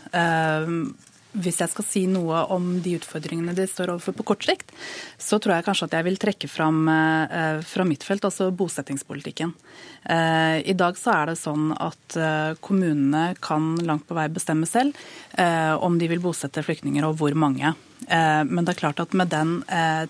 Hvis 1.29 1.59
jeg 1.61 1.69
skal 1.69 1.85
si 1.85 2.01
noe 2.09 2.39
om 2.49 2.79
de 2.81 2.95
utfordringene 2.97 3.53
de 3.53 3.67
står 3.69 3.91
overfor 3.93 4.15
på 4.17 4.25
kort 4.31 4.45
sikt, 4.47 4.71
så 5.21 5.37
tror 5.37 5.59
jeg 5.59 5.67
kanskje 5.67 5.85
at 5.85 5.97
jeg 5.99 6.07
vil 6.07 6.17
trekke 6.21 6.49
fram 6.49 6.79
eh, 6.89 7.59
fra 7.69 7.85
mitt 7.85 8.05
felt, 8.05 8.25
altså 8.25 8.47
bosettingspolitikken. 8.49 9.51
Eh, 10.09 10.57
I 10.65 10.73
dag 10.73 10.97
så 10.97 11.13
er 11.13 11.29
det 11.29 11.37
sånn 11.37 11.69
at 11.77 12.17
eh, 12.17 12.57
kommunene 12.65 13.35
kan 13.45 13.75
langt 13.85 14.07
på 14.09 14.17
vei 14.17 14.25
bestemme 14.33 14.65
selv 14.69 14.97
om 15.79 15.95
de 15.95 16.07
vil 16.09 16.19
bosette 16.19 16.59
flyktninger 16.65 17.05
og 17.05 17.13
hvor 17.21 17.35
mange. 17.37 17.69
Men 18.09 18.65
det 18.65 18.73
er 18.73 18.79
klart 18.79 18.99
at 18.99 19.13
med 19.15 19.29
den 19.31 19.53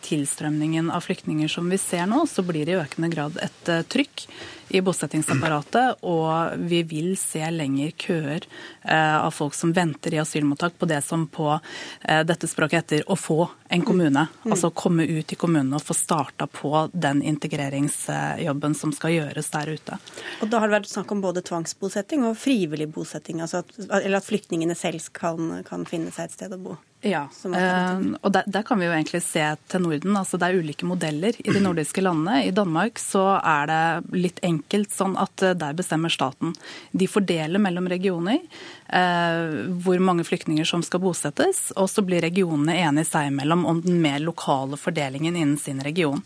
tilstrømningen 0.05 0.87
av 0.95 1.03
flyktninger 1.05 1.51
som 1.51 1.67
vi 1.69 1.77
ser 1.77 2.07
nå, 2.09 2.23
så 2.25 2.41
blir 2.47 2.65
det 2.65 2.73
i 2.73 2.79
økende 2.79 3.11
grad 3.13 3.37
et 3.43 3.69
trykk 3.91 4.25
i 4.69 4.81
bosettingsapparatet, 4.85 6.03
og 6.05 6.59
vi 6.69 6.83
vil 6.87 7.13
se 7.19 7.41
lengre 7.53 7.91
køer 7.97 8.45
eh, 8.45 9.17
av 9.17 9.31
folk 9.35 9.57
som 9.57 9.73
venter 9.75 10.15
i 10.15 10.21
asylmottak 10.21 10.77
på 10.79 10.89
det 10.89 11.01
som 11.05 11.25
på 11.27 11.51
eh, 11.55 12.21
dette 12.27 12.49
språket 12.49 12.83
heter 12.83 13.09
å 13.09 13.17
få 13.19 13.47
en 13.71 13.81
kommune. 13.81 14.27
Mm. 14.43 14.51
Altså 14.51 14.69
komme 14.69 15.05
ut 15.05 15.33
i 15.33 15.37
kommunen 15.37 15.73
og 15.77 15.83
få 15.85 15.93
starta 15.93 16.47
på 16.49 16.89
den 16.93 17.21
integreringsjobben 17.21 18.75
som 18.75 18.93
skal 18.95 19.13
gjøres 19.13 19.51
der 19.53 19.73
ute. 19.77 19.99
Og 20.41 20.49
Da 20.49 20.59
har 20.59 20.69
det 20.69 20.79
vært 20.79 20.91
snakk 20.91 21.13
om 21.13 21.21
både 21.21 21.45
tvangsbosetting 21.45 22.25
og 22.25 22.37
frivillig 22.37 22.89
bosetting, 22.93 23.43
altså 23.45 23.61
at, 23.61 23.73
eller 24.01 24.17
at 24.17 24.25
flyktningene 24.25 24.77
selv 24.77 25.11
kan, 25.13 25.59
kan 25.69 25.85
finne 25.85 26.09
seg 26.15 26.29
et 26.29 26.37
sted 26.39 26.57
å 26.57 26.61
bo? 26.61 26.79
Ja, 26.99 27.21
eh, 27.31 27.99
og 28.19 28.31
der, 28.35 28.43
der, 28.43 28.63
kan 28.67 28.79
vi 28.81 28.89
jo 28.89 28.91
egentlig 28.91 29.21
se 29.23 29.43
til 29.71 29.83
Norden. 29.85 30.17
altså 30.19 30.35
Det 30.35 30.49
er 30.49 30.57
ulike 30.59 30.87
modeller 30.87 31.37
i 31.39 31.47
de 31.47 31.61
nordiske 31.63 32.03
landene. 32.03 32.41
I 32.49 32.51
Danmark 32.51 32.99
så 32.99 33.37
er 33.39 33.69
det 33.71 34.17
litt 34.19 34.41
enkelt 34.43 34.91
sånn 34.91 35.15
at 35.15 35.39
eh, 35.45 35.55
der 35.55 35.77
bestemmer 35.79 36.11
staten. 36.11 36.51
De 36.91 37.07
fordeler 37.07 37.61
mellom 37.63 37.87
regioner 37.87 38.41
eh, 38.91 39.71
hvor 39.79 40.03
mange 40.03 40.27
flyktninger 40.27 40.67
som 40.67 40.83
skal 40.83 40.99
bosettes, 41.05 41.69
og 41.79 41.87
så 41.87 42.03
blir 42.03 42.25
regionene 42.25 42.75
enige 42.81 43.07
seg 43.07 43.31
imellom 43.31 43.58
om 43.65 43.81
den 43.81 44.01
mer 44.01 44.19
lokale 44.23 44.77
fordelingen 44.77 45.35
innen 45.35 45.57
sin 45.57 45.81
region. 45.83 46.21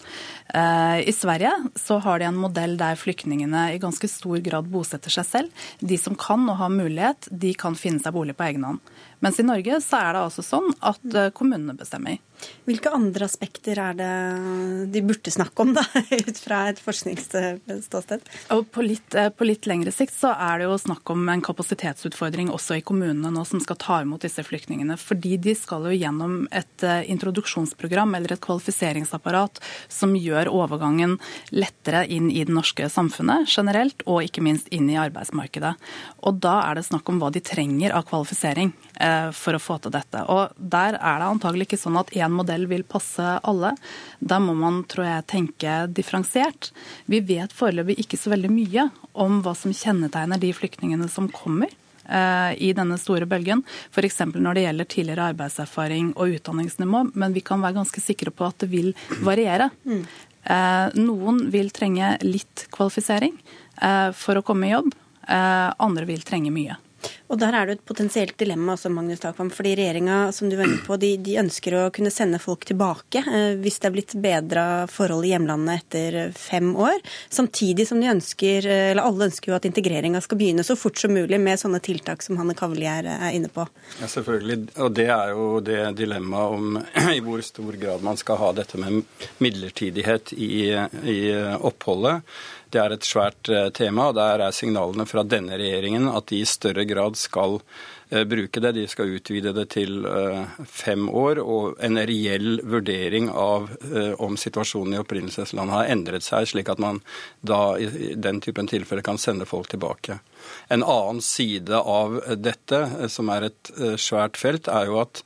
Eh, 0.53 1.09
I 1.09 1.13
Sverige 1.13 1.53
så 1.75 1.99
har 2.03 2.19
de 2.19 2.27
en 2.29 2.39
modell 2.39 2.77
der 2.77 2.99
flyktningene 2.99 3.69
i 3.73 3.81
ganske 3.81 4.09
stor 4.11 4.37
grad 4.43 4.69
bosetter 4.73 5.13
seg 5.13 5.25
selv. 5.29 5.65
De 5.79 5.97
som 5.97 6.17
kan 6.19 6.45
og 6.49 6.59
har 6.61 6.73
mulighet, 6.73 7.29
de 7.31 7.53
kan 7.57 7.77
finne 7.79 8.03
seg 8.03 8.15
bolig 8.15 8.37
på 8.37 8.47
egen 8.49 8.67
hånd. 8.67 8.93
Mens 9.23 9.39
i 9.39 9.47
Norge 9.47 9.79
så 9.83 10.01
er 10.01 10.13
det 10.13 10.25
altså 10.27 10.43
sånn 10.45 10.69
at 10.83 11.15
eh, 11.15 11.31
kommunene 11.35 11.77
bestemmer. 11.79 12.19
Hvilke 12.67 12.91
andre 12.95 13.27
aspekter 13.27 13.79
er 13.79 13.95
det 13.97 14.11
de 14.93 15.01
burde 15.05 15.31
snakke 15.31 15.63
om, 15.63 15.73
da, 15.75 15.83
ut 16.27 16.39
fra 16.39 16.63
et 16.71 16.79
forskningsståsted? 16.83 18.25
På 18.73 18.85
litt, 18.85 19.15
eh, 19.19 19.29
på 19.31 19.47
litt, 19.47 19.67
lengre 19.69 19.93
sikt 19.95 20.15
så 20.15 20.33
er 20.33 20.59
det 20.59 20.67
jo 20.67 20.77
snakk 20.79 21.13
om 21.13 21.27
en 21.31 21.43
kapasitetsutfordring 21.43 22.51
også 22.53 22.79
i 22.79 22.85
kommunene 22.85 23.31
nå 23.33 23.45
som 23.47 23.61
skal 23.63 23.79
ta 23.79 24.01
imot 24.03 24.23
disse 24.25 24.43
flyktningene. 24.43 24.97
Fordi 24.99 25.37
de 25.43 25.55
skal 25.57 25.87
jo 25.89 25.95
gjennom 25.95 26.35
et 26.51 26.87
eh, 26.87 27.03
introduksjonsprogram 27.13 28.15
eller 28.19 28.35
et 28.35 28.43
kvalifiseringsapparat 28.43 29.63
som 29.91 30.15
gjør 30.19 30.51
overgangen 30.51 31.17
lettere 31.55 32.05
inn 32.11 32.29
i 32.31 32.43
det 32.43 32.55
norske 32.55 32.89
samfunnet 32.91 33.47
generelt, 33.51 34.03
og 34.07 34.23
ikke 34.27 34.43
minst 34.43 34.71
inn 34.75 34.89
i 34.91 34.99
arbeidsmarkedet. 34.99 35.75
Og 36.27 36.39
da 36.43 36.59
er 36.67 36.79
det 36.79 36.87
snakk 36.87 37.11
om 37.11 37.19
hva 37.23 37.31
de 37.33 37.43
trenger 37.43 37.95
av 37.95 38.07
kvalifisering. 38.07 38.71
Eh, 39.13 39.29
for 39.35 39.55
å 39.55 39.61
få 39.61 39.77
til 39.81 39.93
dette. 39.93 40.23
Og 40.31 40.53
Der 40.57 40.97
er 40.97 41.21
det 41.21 41.29
antagelig 41.29 41.67
ikke 41.67 41.81
sånn 41.81 41.99
at 41.99 42.11
én 42.15 42.33
modell 42.33 42.65
vil 42.71 42.83
passe 42.87 43.37
alle. 43.43 43.73
Da 44.19 44.39
må 44.39 44.55
man 44.57 44.83
tror 44.89 45.05
jeg, 45.07 45.27
tenke 45.31 45.77
differensiert. 45.91 46.71
Vi 47.05 47.19
vet 47.19 47.53
foreløpig 47.53 47.99
ikke 48.03 48.19
så 48.19 48.33
veldig 48.33 48.51
mye 48.53 48.89
om 49.13 49.41
hva 49.43 49.55
som 49.57 49.73
kjennetegner 49.73 50.41
de 50.41 50.53
flyktningene 50.55 51.09
som 51.11 51.29
kommer 51.31 51.71
eh, 52.07 52.53
i 52.57 52.73
denne 52.77 52.97
store 53.01 53.27
bølgen. 53.29 53.63
F.eks. 53.91 54.21
når 54.33 54.53
det 54.53 54.67
gjelder 54.67 54.91
tidligere 54.95 55.31
arbeidserfaring 55.33 56.13
og 56.15 56.37
utdanningsnivå. 56.39 57.07
Men 57.13 57.35
vi 57.35 57.45
kan 57.45 57.63
være 57.63 57.81
ganske 57.81 58.03
sikre 58.03 58.31
på 58.31 58.47
at 58.47 58.63
det 58.63 58.71
vil 58.73 58.93
variere. 59.23 59.71
Mm. 59.85 60.05
Noen 60.99 61.37
vil 61.53 61.69
trenge 61.71 62.17
litt 62.19 62.65
kvalifisering 62.75 63.37
for 64.19 64.35
å 64.35 64.41
komme 64.43 64.67
i 64.67 64.73
jobb. 64.73 64.89
Andre 65.31 66.03
vil 66.09 66.25
trenge 66.27 66.51
mye. 66.51 66.75
Og 67.33 67.39
Der 67.39 67.55
er 67.57 67.65
det 67.65 67.77
et 67.77 67.85
potensielt 67.85 68.35
dilemma 68.37 68.75
også, 68.75 68.91
Magnus 68.93 69.21
Takvam. 69.23 69.49
fordi 69.51 69.75
Regjeringa 69.77 70.31
som 70.31 70.49
du 70.49 70.57
inne 70.59 70.79
på, 70.85 70.97
de, 71.01 71.15
de, 71.17 71.37
ønsker 71.41 71.75
å 71.77 71.89
kunne 71.93 72.11
sende 72.13 72.39
folk 72.39 72.65
tilbake 72.69 73.23
eh, 73.23 73.55
hvis 73.59 73.79
det 73.81 73.89
er 73.89 73.95
blitt 73.95 74.15
bedra 74.21 74.65
forhold 74.91 75.25
i 75.25 75.33
hjemlandet 75.33 75.81
etter 75.81 76.17
fem 76.37 76.73
år. 76.75 77.01
Samtidig 77.33 77.87
som 77.89 78.01
de 78.01 78.11
ønsker, 78.11 78.67
eh, 78.69 78.91
eller 78.91 79.07
alle 79.07 79.29
ønsker 79.31 79.51
jo 79.51 79.57
at 79.57 79.67
integreringa 79.69 80.21
skal 80.23 80.39
begynne 80.39 80.65
så 80.67 80.77
fort 80.79 81.01
som 81.01 81.15
mulig 81.15 81.39
med 81.41 81.59
sånne 81.59 81.81
tiltak 81.83 82.23
som 82.23 82.37
Hanne 82.39 82.55
Kavli 82.57 82.87
er 82.89 83.09
inne 83.33 83.51
på. 83.53 83.65
Ja, 83.99 84.09
selvfølgelig. 84.11 84.59
Og 84.83 84.93
det 84.95 85.09
er 85.13 85.33
jo 85.33 85.47
det 85.65 85.81
dilemmaet 85.99 86.57
om 86.57 86.81
i 87.17 87.21
hvor 87.25 87.41
stor 87.45 87.79
grad 87.81 88.05
man 88.05 88.19
skal 88.19 88.41
ha 88.41 88.53
dette 88.61 88.79
med 88.81 89.01
midlertidighet 89.43 90.35
i, 90.37 90.67
i 91.09 91.19
oppholdet. 91.59 92.21
Det 92.73 92.81
er 92.81 92.93
et 92.95 93.05
svært 93.05 93.49
eh, 93.53 93.67
tema, 93.75 94.07
og 94.09 94.15
der 94.17 94.41
er 94.47 94.55
signalene 94.55 95.05
fra 95.05 95.21
denne 95.27 95.59
regjeringen 95.61 96.07
at 96.09 96.31
de 96.31 96.39
i 96.41 96.47
større 96.49 96.87
grad 96.89 97.19
skal 97.21 97.59
eh, 98.09 98.23
bruke 98.25 98.63
det. 98.63 98.71
De 98.79 98.85
skal 98.89 99.13
utvide 99.13 99.53
det 99.53 99.67
til 99.75 100.07
eh, 100.09 100.55
fem 100.65 101.05
år, 101.09 101.41
og 101.43 101.77
en 101.85 102.01
reell 102.01 102.63
vurdering 102.65 103.29
av 103.29 103.69
om 104.23 104.37
situasjonen 104.39 104.95
i 104.95 105.01
opprinnelseslandet 105.03 105.75
har 105.75 105.91
endret 105.93 106.25
seg, 106.25 106.47
slik 106.49 106.71
at 106.73 106.81
man 106.81 107.03
da 107.45 107.75
i 107.77 108.15
den 108.17 108.41
typen 108.41 108.69
tilfeller 108.69 109.05
kan 109.05 109.21
sende 109.21 109.45
folk 109.49 109.69
tilbake. 109.69 110.17
En 110.73 110.81
annen 110.81 111.21
side 111.21 111.77
av 111.77 112.17
dette, 112.41 112.81
som 113.11 113.29
er 113.33 113.51
et 113.51 113.73
svært 114.01 114.39
felt, 114.39 114.69
er 114.71 114.89
jo 114.89 115.01
at 115.03 115.21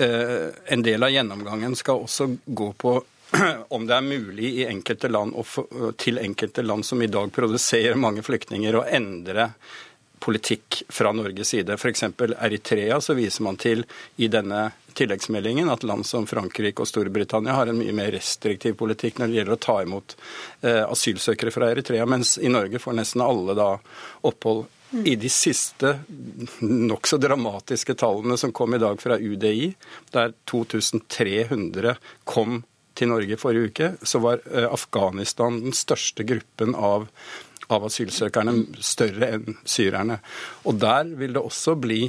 en 0.00 0.84
del 0.86 1.02
av 1.02 1.12
gjennomgangen 1.12 1.74
skal 1.76 2.06
også 2.06 2.28
gå 2.46 2.70
på 2.80 3.00
om 3.68 3.86
det 3.86 3.94
er 3.94 4.06
mulig 4.06 4.54
i 4.60 4.66
enkelte 4.66 5.10
land, 5.10 5.36
til 6.00 6.18
enkelte 6.18 6.64
land 6.66 6.86
som 6.86 7.02
i 7.02 7.10
dag 7.10 7.30
produserer 7.32 7.98
mange 8.00 8.24
flyktninger, 8.26 8.76
å 8.76 8.86
endre 8.86 9.52
politikk 10.20 10.82
fra 10.88 11.12
Norges 11.16 11.48
side. 11.48 11.74
F.eks. 11.74 12.02
Eritrea 12.18 13.00
så 13.00 13.14
viser 13.16 13.42
man 13.46 13.56
til 13.56 13.86
i 14.20 14.28
denne 14.28 14.66
tilleggsmeldingen 14.94 15.70
at 15.72 15.86
land 15.86 16.04
som 16.06 16.26
Frankrike 16.28 16.84
og 16.84 16.90
Storbritannia 16.90 17.54
har 17.56 17.70
en 17.70 17.78
mye 17.78 17.94
mer 17.96 18.12
restriktiv 18.12 18.76
politikk 18.80 19.18
når 19.18 19.30
det 19.30 19.38
gjelder 19.38 19.56
å 19.56 19.62
ta 19.64 19.76
imot 19.84 20.16
eh, 20.60 20.82
asylsøkere 20.84 21.54
fra 21.54 21.70
Eritrea, 21.72 22.04
mens 22.06 22.36
i 22.38 22.52
Norge 22.52 22.82
får 22.82 22.98
nesten 23.00 23.24
alle 23.24 23.56
da 23.56 23.70
opphold. 24.28 24.66
I 25.06 25.14
de 25.14 25.28
siste 25.30 25.92
nokså 26.66 27.16
dramatiske 27.22 27.94
tallene 27.94 28.34
som 28.40 28.52
kom 28.52 28.74
i 28.74 28.80
dag 28.82 28.98
fra 29.00 29.16
UDI, 29.16 29.70
der 30.10 30.34
2300 30.50 31.94
kom 32.26 32.64
til 32.94 33.12
Norge 33.12 33.38
forrige 33.40 33.70
uke, 33.70 33.92
så 34.02 34.20
var 34.22 34.42
eh, 34.50 34.66
Afghanistan 34.66 35.60
den 35.64 35.76
største 35.76 36.26
gruppen 36.26 36.74
av 36.74 37.08
av 37.70 37.84
asylsøkerne 37.86 38.82
større 38.82 39.28
enn 39.36 39.58
syrerne. 39.62 40.16
Og 40.66 40.80
der 40.82 41.12
vil 41.20 41.36
det 41.36 41.42
også 41.42 41.76
bli 41.78 42.00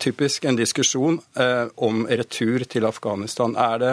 typisk 0.00 0.44
en 0.44 0.56
diskusjon 0.56 1.20
eh, 1.38 1.66
om 1.76 2.06
retur 2.06 2.64
til 2.70 2.86
Afghanistan. 2.88 3.56
Er 3.56 3.78
det 3.82 3.92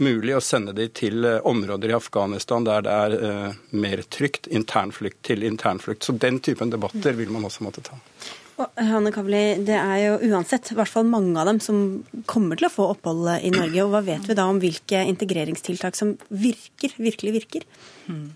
mulig 0.00 0.36
å 0.36 0.42
sende 0.44 0.74
de 0.76 0.88
til 0.96 1.24
eh, 1.24 1.40
områder 1.46 1.92
i 1.92 1.96
Afghanistan 1.96 2.66
der 2.66 2.84
det 2.84 2.96
er 2.96 3.16
eh, 3.30 3.58
mer 3.70 4.04
trygt, 4.08 4.50
internflukt 4.50 5.22
til 5.26 5.46
internflukt? 5.48 6.04
Så 6.04 6.16
den 6.18 6.40
typen 6.44 6.72
debatter 6.72 7.16
vil 7.16 7.32
man 7.32 7.46
også 7.48 7.66
måtte 7.66 7.84
ta. 7.86 7.98
Hanne 8.76 9.12
Kavli, 9.14 9.42
Det 9.66 9.76
er 9.76 9.98
jo 10.04 10.32
uansett 10.32 10.72
i 10.72 10.76
hvert 10.78 10.90
fall 10.90 11.06
mange 11.08 11.38
av 11.40 11.48
dem 11.48 11.60
som 11.64 12.02
kommer 12.30 12.58
til 12.58 12.68
å 12.68 12.72
få 12.72 12.88
opphold 12.94 13.30
i 13.40 13.52
Norge. 13.54 13.84
og 13.84 13.94
Hva 13.94 14.02
vet 14.06 14.28
vi 14.28 14.36
da 14.38 14.48
om 14.50 14.60
hvilke 14.62 15.04
integreringstiltak 15.12 15.96
som 15.98 16.16
virker, 16.28 16.94
virkelig 16.98 17.36
virker? 17.40 17.66
Hmm. 18.06 18.30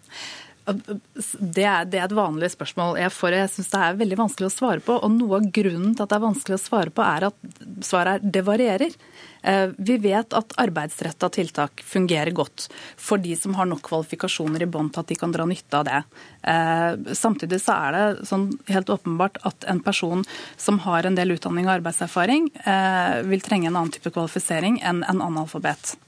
Det 0.65 1.65
er, 1.65 1.85
det 1.85 1.99
er, 1.99 2.07
et 2.07 2.17
vanlig 2.17 2.49
spørsmål 2.55 2.97
jeg 2.97 3.13
får. 3.13 3.35
Jeg 3.37 3.51
syns 3.53 3.71
det 3.73 3.81
er 3.85 3.99
veldig 4.01 4.17
vanskelig 4.17 4.49
å 4.49 4.55
svare 4.55 4.81
på. 4.85 4.97
Og 4.97 5.13
noe 5.13 5.41
av 5.41 5.49
grunnen 5.53 5.93
til 5.93 6.05
at 6.05 6.13
det 6.13 6.17
er 6.17 6.23
vanskelig 6.25 6.57
å 6.57 6.63
svare 6.63 6.93
på, 6.95 7.05
er 7.05 7.27
at 7.29 7.59
svaret 7.85 8.23
er 8.23 8.33
det 8.33 8.43
varierer. 8.47 8.97
Eh, 9.45 9.75
vi 9.77 9.99
vet 10.01 10.33
at 10.33 10.55
arbeidsretta 10.61 11.29
tiltak 11.37 11.85
fungerer 11.85 12.33
godt 12.33 12.71
for 12.97 13.21
de 13.21 13.37
som 13.37 13.59
har 13.59 13.69
nok 13.69 13.83
kvalifikasjoner 13.85 14.65
i 14.65 14.71
bånn 14.73 14.89
til 14.95 15.05
at 15.05 15.13
de 15.13 15.19
kan 15.21 15.35
dra 15.35 15.45
nytte 15.49 15.83
av 15.83 15.85
det. 15.91 16.01
Eh, 16.49 17.13
samtidig 17.13 17.61
så 17.61 17.77
er 17.77 17.99
det 17.99 18.29
sånn 18.31 18.49
helt 18.73 18.93
åpenbart 18.95 19.43
at 19.45 19.69
en 19.69 19.85
person 19.85 20.25
som 20.57 20.81
har 20.87 21.05
en 21.05 21.19
del 21.19 21.37
utdanning 21.37 21.69
og 21.69 21.77
arbeidserfaring, 21.77 22.49
eh, 22.65 23.21
vil 23.29 23.45
trenge 23.45 23.69
en 23.69 23.77
annen 23.77 23.93
type 23.93 24.15
kvalifisering 24.17 24.81
enn 24.81 25.05
en 25.05 25.21
analfabet. 25.29 25.99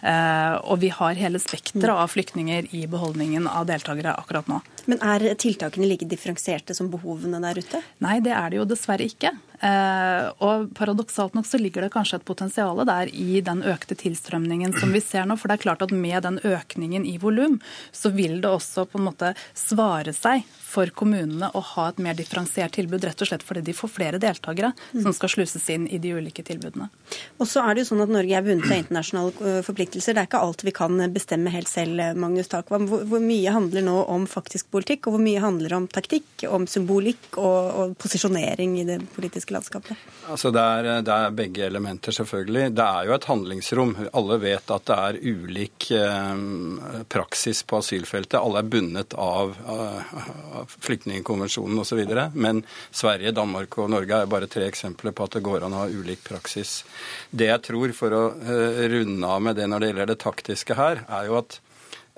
Eh, 0.00 0.54
og 0.64 0.80
vi 0.80 0.88
har 0.94 1.18
hele 1.18 1.40
spekteret 1.42 1.92
av 1.92 2.08
flyktninger 2.12 2.70
i 2.76 2.86
beholdningen 2.90 3.48
av 3.50 3.68
deltakere 3.68 4.14
akkurat 4.16 4.48
nå. 4.50 4.60
Men 4.90 5.02
er 5.04 5.26
tiltakene 5.40 5.88
like 5.88 6.08
differensierte 6.08 6.76
som 6.76 6.90
behovene 6.92 7.42
der 7.44 7.60
ute? 7.60 7.82
Nei, 8.04 8.18
det 8.24 8.32
er 8.36 8.50
det 8.50 8.60
jo 8.62 8.68
dessverre 8.68 9.06
ikke. 9.06 9.34
Eh, 9.60 10.26
og 10.40 10.70
paradoksalt 10.76 11.34
nok 11.36 11.44
så 11.44 11.58
ligger 11.60 11.84
det 11.84 11.92
kanskje 11.92 12.20
et 12.20 12.24
potensial 12.24 12.80
der 12.88 13.10
i 13.12 13.42
den 13.44 13.60
økte 13.68 13.96
tilstrømningen 13.98 14.72
som 14.80 14.94
vi 14.94 15.02
ser 15.04 15.28
nå. 15.28 15.36
For 15.36 15.50
det 15.50 15.58
er 15.58 15.66
klart 15.66 15.84
at 15.84 15.92
med 15.92 16.24
den 16.24 16.40
økningen 16.40 17.04
i 17.04 17.18
volum, 17.20 17.58
så 17.92 18.12
vil 18.14 18.40
det 18.40 18.48
også 18.48 18.86
på 18.88 19.00
en 19.00 19.08
måte 19.10 19.34
svare 19.52 20.14
seg 20.16 20.46
for 20.70 20.90
kommunene 20.94 21.50
å 21.56 21.62
ha 21.74 21.88
et 21.90 22.00
mer 22.02 22.16
differensiert 22.16 22.76
tilbud, 22.76 23.02
rett 23.04 23.20
og 23.20 23.28
slett 23.28 23.44
fordi 23.46 23.64
de 23.66 23.74
får 23.76 23.90
flere 23.90 24.20
deltakere 24.22 24.70
som 24.92 25.12
skal 25.16 25.32
sluses 25.32 25.66
inn 25.74 25.88
i 25.90 25.98
de 26.02 26.14
ulike 26.14 26.44
tilbudene. 26.46 26.86
Og 27.42 27.48
så 27.50 27.64
er 27.64 27.74
det 27.74 27.84
jo 27.84 27.90
sånn 27.90 28.04
at 28.04 28.12
Norge 28.12 28.36
er 28.38 28.46
bundet 28.46 28.70
av 28.70 28.78
internasjonale 28.78 29.50
eh, 29.50 29.60
forpliktelser. 29.66 30.16
Det 30.16 30.24
er 30.24 30.30
ikke 30.30 30.42
alt 30.46 30.64
vi 30.64 30.74
kan 30.76 31.04
bestemme 31.12 31.52
helt 31.52 31.68
selv, 31.68 32.00
Magnus 32.20 32.48
Takvam. 32.52 32.86
Hvor, 32.88 33.04
hvor 33.10 33.22
mye 33.24 33.52
handler 33.54 33.84
nå 33.84 33.96
om 34.14 34.24
faktisk 34.30 34.70
politikk, 34.72 35.08
og 35.08 35.16
hvor 35.16 35.24
mye 35.24 35.42
handler 35.42 35.76
om 35.76 35.90
taktikk, 35.90 36.46
om 36.48 36.64
symbolikk 36.70 37.36
og, 37.36 37.58
og 37.82 37.96
posisjonering 38.00 38.78
i 38.80 38.86
det 38.88 39.00
politiske 39.16 39.49
landskapet? 39.54 39.98
Altså 40.30 40.52
det 40.54 40.62
er, 40.62 40.88
det 41.06 41.14
er, 41.14 41.34
begge 41.34 41.64
elementer, 41.66 42.14
selvfølgelig. 42.14 42.70
Det 42.76 42.86
er 42.86 43.08
jo 43.08 43.14
et 43.16 43.26
handlingsrom. 43.30 43.94
Alle 44.16 44.38
vet 44.42 44.74
at 44.74 44.86
det 44.90 44.98
er 45.06 45.18
ulik 45.30 45.88
eh, 45.96 47.04
praksis 47.12 47.62
på 47.66 47.80
asylfeltet. 47.80 48.38
Alle 48.40 48.62
er 48.62 48.70
bundet 48.74 49.16
av, 49.18 49.56
av 49.66 50.76
flyktningkonvensjonen 50.76 51.82
osv. 51.82 52.02
Men 52.34 52.62
Sverige, 52.90 53.34
Danmark 53.36 53.78
og 53.80 53.90
Norge 53.94 54.22
er 54.22 54.30
bare 54.30 54.50
tre 54.50 54.68
eksempler 54.70 55.16
på 55.16 55.26
at 55.26 55.38
det 55.38 55.44
går 55.46 55.66
an 55.66 55.76
å 55.76 55.84
ha 55.84 55.90
ulik 55.90 56.24
praksis. 56.26 56.80
Det 57.30 57.50
jeg 57.50 57.64
tror, 57.66 57.96
for 57.96 58.16
å 58.16 58.22
eh, 58.38 58.86
runde 58.92 59.34
av 59.34 59.42
med 59.44 59.58
det 59.58 59.68
når 59.70 59.82
det 59.82 59.92
gjelder 59.92 60.14
det 60.14 60.22
taktiske 60.22 60.78
her, 60.78 61.04
er 61.08 61.28
jo 61.30 61.38
at 61.40 61.60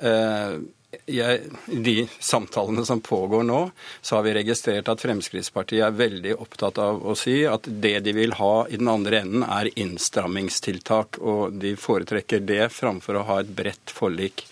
eh, 0.02 0.62
jeg, 1.06 1.40
de 1.66 2.08
samtalene 2.20 2.84
som 2.86 3.00
pågår 3.00 3.42
nå, 3.48 3.60
så 4.00 4.16
har 4.16 4.26
vi 4.26 4.34
registrert 4.36 4.90
at 4.92 5.00
Fremskrittspartiet 5.00 5.86
er 5.86 5.96
veldig 5.96 6.36
opptatt 6.42 6.80
av 6.82 7.00
å 7.06 7.16
si 7.18 7.42
at 7.48 7.66
det 7.66 7.98
de 8.06 8.14
vil 8.16 8.36
ha 8.38 8.66
i 8.68 8.78
den 8.80 8.90
andre 8.92 9.22
enden, 9.22 9.46
er 9.46 9.70
innstrammingstiltak. 9.72 11.20
Og 11.20 11.56
de 11.62 11.74
foretrekker 11.80 12.44
det 12.44 12.66
framfor 12.76 13.20
å 13.20 13.26
ha 13.30 13.40
et 13.42 13.52
bredt 13.56 13.92
forlik. 13.92 14.46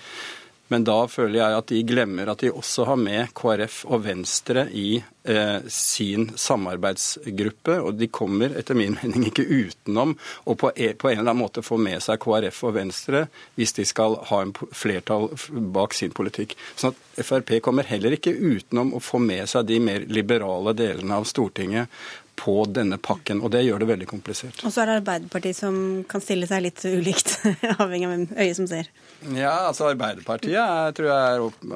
Men 0.70 0.84
da 0.86 0.96
føler 1.10 1.40
jeg 1.40 1.56
at 1.58 1.70
de 1.72 1.80
glemmer 1.86 2.30
at 2.30 2.44
de 2.44 2.52
også 2.54 2.86
har 2.86 2.98
med 3.00 3.32
KrF 3.34 3.82
og 3.90 4.04
Venstre 4.04 4.68
i 4.70 5.00
eh, 5.00 5.66
sin 5.66 6.28
samarbeidsgruppe. 6.38 7.80
Og 7.82 7.98
de 7.98 8.06
kommer 8.06 8.54
etter 8.58 8.78
min 8.78 8.94
mening 9.00 9.26
ikke 9.26 9.48
utenom 9.48 10.14
å 10.46 10.56
på, 10.60 10.70
e, 10.76 10.92
en 10.94 11.10
eller 11.10 11.24
annen 11.24 11.42
måte 11.42 11.64
få 11.66 11.80
med 11.82 11.98
seg 12.04 12.22
KrF 12.22 12.62
og 12.70 12.76
Venstre 12.78 13.24
hvis 13.58 13.74
de 13.80 13.88
skal 13.88 14.14
ha 14.30 14.40
en 14.44 14.54
flertall 14.54 15.30
bak 15.74 15.96
sin 15.98 16.14
politikk. 16.14 16.54
Sånn 16.78 16.94
at 16.94 17.26
Frp 17.26 17.56
kommer 17.66 17.90
heller 17.90 18.14
ikke 18.14 18.32
utenom 18.32 18.94
å 18.94 19.02
få 19.02 19.18
med 19.22 19.50
seg 19.50 19.66
de 19.68 19.82
mer 19.82 20.06
liberale 20.06 20.76
delene 20.78 21.18
av 21.18 21.26
Stortinget 21.28 21.90
på 22.40 22.54
denne 22.72 22.96
pakken, 23.02 23.42
og 23.44 23.52
det 23.52 23.62
gjør 23.66 23.82
det 23.82 23.88
veldig 23.90 24.06
komplisert. 24.08 24.62
Og 24.64 24.72
så 24.72 24.82
er 24.82 24.90
det 24.90 24.96
Arbeiderpartiet 25.00 25.58
som 25.58 25.74
kan 26.08 26.22
stille 26.24 26.48
seg 26.48 26.64
litt 26.64 26.84
ulikt, 26.88 27.34
avhengig 27.82 28.08
av 28.08 28.14
hvem 28.14 28.24
øyet 28.32 28.56
som 28.56 28.68
ser. 28.70 28.88
Ja, 29.36 29.52
altså 29.68 29.90
Arbeiderpartiet 29.90 30.56
er, 30.56 30.94
tror 30.96 31.10
jeg 31.10 31.34
er 31.34 31.44
opp, 31.44 31.66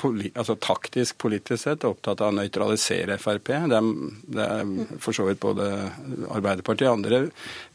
poli, 0.00 0.32
altså, 0.34 0.58
taktisk 0.58 1.18
politisk 1.22 1.62
sett 1.64 1.86
opptatt 1.86 2.22
av 2.24 2.32
å 2.32 2.38
nøytralisere 2.40 3.18
Frp. 3.22 3.52
Det 3.70 3.78
er, 3.78 3.92
det 4.38 4.48
er 4.48 4.98
for 5.02 5.16
så 5.16 5.28
vidt 5.28 5.42
både 5.44 5.70
Arbeiderpartiet 6.34 6.88
og 6.90 6.98
andre 6.98 7.22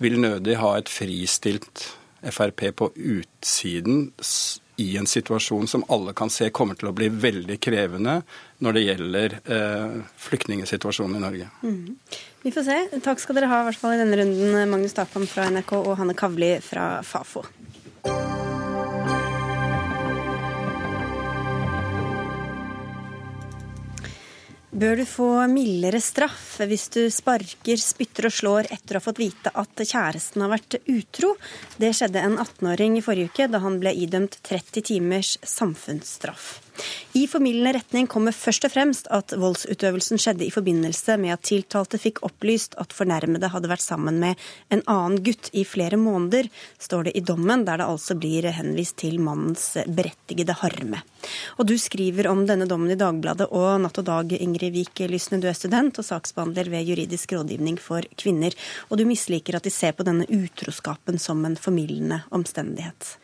vil 0.04 0.20
nødig 0.24 0.60
ha 0.60 0.76
et 0.80 0.92
fristilt 0.92 1.88
Frp 2.24 2.70
på 2.80 2.92
utsiden 2.96 4.10
i 4.82 4.98
en 4.98 5.08
situasjon 5.08 5.68
som 5.68 5.84
alle 5.94 6.14
kan 6.18 6.32
se 6.34 6.50
kommer 6.50 6.78
til 6.80 6.90
å 6.90 6.96
bli 6.96 7.10
veldig 7.10 7.60
krevende 7.62 8.20
når 8.64 8.78
det 8.78 8.86
gjelder 8.86 9.36
eh, 9.44 9.98
flyktningsituasjonen 10.28 11.20
i 11.20 11.24
Norge. 11.24 11.50
Mm. 11.62 11.98
Vi 12.44 12.54
får 12.54 12.66
se. 12.68 12.80
Takk 13.06 13.22
skal 13.22 13.38
dere 13.40 13.52
ha 13.52 13.62
i 13.62 13.68
hvert 13.70 13.80
fall 13.80 13.96
i 13.96 14.02
denne 14.02 14.18
runden, 14.20 14.58
Magnus 14.72 14.96
Takvam 14.98 15.28
fra 15.30 15.50
NRK 15.54 15.76
og 15.78 15.94
Hanne 16.02 16.18
Kavli 16.18 16.56
fra 16.64 16.88
Fafo. 17.06 17.46
Bør 24.74 24.96
du 24.98 25.04
få 25.06 25.28
mildere 25.52 26.00
straff 26.02 26.56
hvis 26.66 26.88
du 26.96 27.04
sparker, 27.14 27.78
spytter 27.78 28.26
og 28.26 28.34
slår 28.34 28.70
etter 28.74 28.98
å 28.98 29.02
ha 29.02 29.06
fått 29.06 29.20
vite 29.22 29.52
at 29.54 29.84
kjæresten 29.86 30.42
har 30.42 30.50
vært 30.50 30.80
utro? 30.90 31.36
Det 31.78 31.92
skjedde 31.94 32.24
en 32.26 32.40
18-åring 32.42 32.98
i 32.98 33.04
forrige 33.06 33.30
uke 33.30 33.48
da 33.54 33.62
han 33.62 33.78
ble 33.84 33.94
idømt 33.94 34.40
30 34.42 34.88
timers 34.90 35.36
samfunnsstraff. 35.46 36.56
I 37.14 37.28
formildende 37.30 37.76
retning 37.78 38.08
kommer 38.10 38.34
først 38.34 38.66
og 38.66 38.74
fremst 38.74 39.10
at 39.14 39.36
voldsutøvelsen 39.38 40.22
skjedde 40.22 40.48
i 40.48 40.54
forbindelse 40.54 41.18
med 41.22 41.36
at 41.36 41.46
tiltalte 41.46 42.00
fikk 42.02 42.24
opplyst 42.26 42.74
at 42.82 42.96
fornærmede 42.96 43.52
hadde 43.54 43.70
vært 43.70 43.86
sammen 43.86 44.18
med 44.22 44.42
en 44.74 44.82
annen 44.90 45.22
gutt 45.26 45.52
i 45.54 45.66
flere 45.68 46.00
måneder, 46.02 46.50
står 46.82 47.10
det 47.10 47.16
i 47.20 47.24
dommen, 47.26 47.66
der 47.68 47.82
det 47.82 47.90
altså 47.90 48.18
blir 48.18 48.50
henvist 48.58 48.98
til 49.04 49.20
mannens 49.22 49.76
berettigede 49.86 50.58
harme. 50.64 51.04
Og 51.62 51.68
du 51.70 51.76
skriver 51.80 52.28
om 52.32 52.46
denne 52.50 52.68
dommen 52.70 52.92
i 52.92 53.00
Dagbladet 53.00 53.50
og 53.54 53.82
Natt 53.84 54.02
og 54.02 54.10
Dag, 54.10 54.34
Ingrid 54.34 54.74
Wiik 54.76 55.06
Lysne. 55.12 55.40
Du 55.40 55.48
er 55.50 55.58
student 55.58 56.02
og 56.02 56.08
saksbehandler 56.08 56.72
ved 56.74 56.90
Juridisk 56.90 57.38
rådgivning 57.38 57.80
for 57.82 58.06
kvinner. 58.20 58.56
Og 58.90 59.00
du 59.00 59.06
misliker 59.08 59.58
at 59.58 59.68
de 59.68 59.74
ser 59.74 59.94
på 59.96 60.06
denne 60.08 60.28
utroskapen 60.28 61.22
som 61.22 61.46
en 61.46 61.60
formildende 61.60 62.24
omstendighet. 62.34 63.18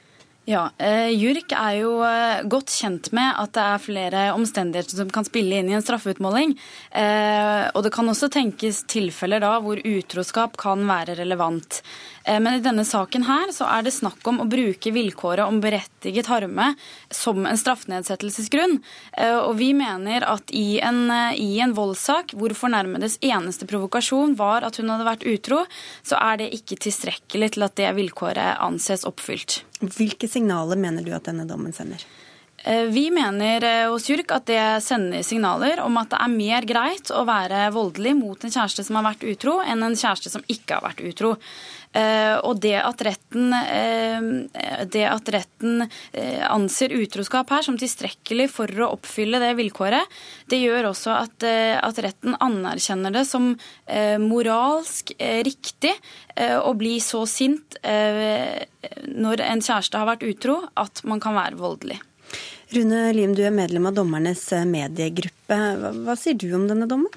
Ja, 0.49 0.71
eh, 0.77 1.11
JURK 1.13 1.51
er 1.53 1.73
jo 1.77 1.89
eh, 2.01 2.39
godt 2.49 2.71
kjent 2.73 3.11
med 3.13 3.37
at 3.37 3.51
det 3.53 3.61
er 3.61 3.81
flere 3.83 4.21
omstendigheter 4.33 4.97
som 4.97 5.11
kan 5.13 5.27
spille 5.27 5.59
inn 5.59 5.67
i 5.69 5.75
en 5.77 5.83
straffeutmåling. 5.85 6.55
Eh, 6.89 7.67
og 7.69 7.83
det 7.85 7.91
kan 7.93 8.09
også 8.09 8.31
tenkes 8.33 8.79
tilfeller 8.89 9.43
da 9.43 9.51
hvor 9.61 9.77
utroskap 9.77 10.57
kan 10.57 10.87
være 10.89 11.19
relevant. 11.21 11.83
Men 12.29 12.59
i 12.59 12.61
denne 12.61 12.83
saken 12.85 13.23
her 13.25 13.49
så 13.55 13.65
er 13.71 13.85
det 13.85 13.93
snakk 13.95 14.25
om 14.29 14.41
å 14.43 14.47
bruke 14.49 14.91
vilkåret 14.93 15.49
om 15.49 15.61
berettiget 15.63 16.27
harme 16.29 16.67
som 17.13 17.39
en 17.41 17.57
straffnedsettelsesgrunn. 17.57 18.75
Og 19.47 19.55
vi 19.57 19.71
mener 19.73 20.27
at 20.27 20.53
i 20.53 20.77
en, 20.85 21.07
i 21.33 21.57
en 21.63 21.73
voldssak 21.73 22.35
hvor 22.37 22.53
fornærmedes 22.53 23.17
eneste 23.25 23.65
provokasjon 23.71 24.37
var 24.37 24.67
at 24.67 24.77
hun 24.77 24.93
hadde 24.93 25.09
vært 25.09 25.25
utro, 25.31 25.63
så 26.05 26.21
er 26.21 26.43
det 26.43 26.53
ikke 26.59 26.77
tilstrekkelig 26.85 27.55
til 27.55 27.65
at 27.65 27.79
det 27.81 27.89
vilkåret 27.97 28.61
anses 28.61 29.07
oppfylt. 29.09 29.63
Hvilke 29.79 30.27
signaler 30.27 30.79
mener 30.79 31.05
du 31.05 31.13
at 31.15 31.29
denne 31.29 31.47
dommen 31.47 31.75
sender? 31.75 32.03
Vi 32.91 33.05
mener 33.15 33.63
hos 33.87 34.09
JURK 34.09 34.33
at 34.35 34.49
det 34.49 34.63
sender 34.83 35.23
signaler 35.23 35.79
om 35.79 35.95
at 36.01 36.09
det 36.11 36.17
er 36.19 36.33
mer 36.33 36.65
greit 36.67 37.11
å 37.15 37.21
være 37.23 37.69
voldelig 37.71 38.11
mot 38.19 38.43
en 38.43 38.51
kjæreste 38.51 38.83
som 38.83 38.97
har 38.99 39.05
vært 39.05 39.23
utro, 39.31 39.53
enn 39.63 39.85
en 39.87 39.95
kjæreste 39.95 40.33
som 40.33 40.43
ikke 40.51 40.75
har 40.75 40.83
vært 40.89 40.99
utro. 41.07 41.37
Eh, 41.89 42.35
og 42.45 42.59
det 42.61 42.75
at 42.77 43.01
retten, 43.01 43.53
eh, 43.53 44.85
det 44.85 45.05
at 45.09 45.29
retten 45.33 45.87
eh, 46.13 46.43
anser 46.45 46.93
utroskap 46.93 47.49
her 47.49 47.65
som 47.65 47.79
tilstrekkelig 47.81 48.45
for 48.53 48.69
å 48.69 48.91
oppfylle 48.93 49.41
det 49.41 49.55
vilkåret, 49.57 50.19
det 50.53 50.61
gjør 50.61 50.91
også 50.91 51.15
at, 51.15 51.45
at 51.81 52.01
retten 52.05 52.37
anerkjenner 52.37 53.13
det 53.13 53.25
som 53.29 53.51
moralsk 54.21 55.11
riktig 55.45 55.91
å 56.37 56.71
bli 56.77 56.95
så 57.03 57.21
sint 57.29 57.77
når 57.83 59.43
en 59.45 59.61
kjæreste 59.61 59.99
har 59.99 60.09
vært 60.09 60.25
utro, 60.25 60.57
at 60.79 61.01
man 61.09 61.21
kan 61.21 61.37
være 61.37 61.59
voldelig. 61.59 61.99
Rune 62.73 63.01
Lim, 63.17 63.33
du 63.37 63.43
er 63.45 63.53
medlem 63.53 63.89
av 63.89 63.97
dommernes 63.97 64.43
mediegruppe. 64.69 65.57
Hva, 65.81 65.93
hva 66.05 66.17
sier 66.19 66.37
du 66.37 66.49
om 66.57 66.67
denne 66.69 66.89
dommen? 66.89 67.13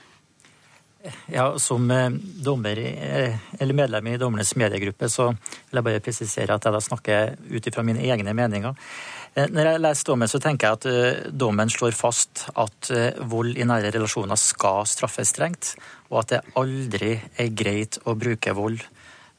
Ja, 1.26 1.58
Som 1.58 1.90
eh, 1.90 2.10
dommer, 2.44 2.78
eh, 2.78 3.34
eller 3.58 3.74
medlem 3.74 4.06
i 4.06 4.18
dommernes 4.20 4.54
mediegruppe 4.56 5.08
så 5.10 5.32
vil 5.32 5.80
jeg 5.80 5.86
bare 5.88 6.02
presisere 6.04 6.54
at 6.54 6.66
jeg 6.66 6.74
da 6.74 6.82
snakker 6.82 7.34
ut 7.50 7.66
ifra 7.66 7.82
mine 7.86 8.04
egne 8.06 8.34
meninger. 8.38 8.76
Eh, 9.34 9.48
når 9.50 9.70
jeg 9.70 9.82
leser 9.82 10.10
dommen, 10.10 10.30
så 10.30 10.38
tenker 10.42 10.68
jeg 10.68 10.78
at 10.78 11.34
dommen 11.34 11.72
slår 11.72 11.96
fast 11.96 12.46
at 12.54 12.92
vold 13.32 13.58
i 13.58 13.66
nære 13.66 13.90
relasjoner 13.96 14.38
skal 14.38 14.86
straffes 14.86 15.34
strengt, 15.34 15.74
og 16.12 16.22
at 16.22 16.34
det 16.36 16.42
aldri 16.60 17.16
er 17.18 17.54
greit 17.56 17.98
å 18.06 18.14
bruke 18.18 18.54
vold 18.54 18.84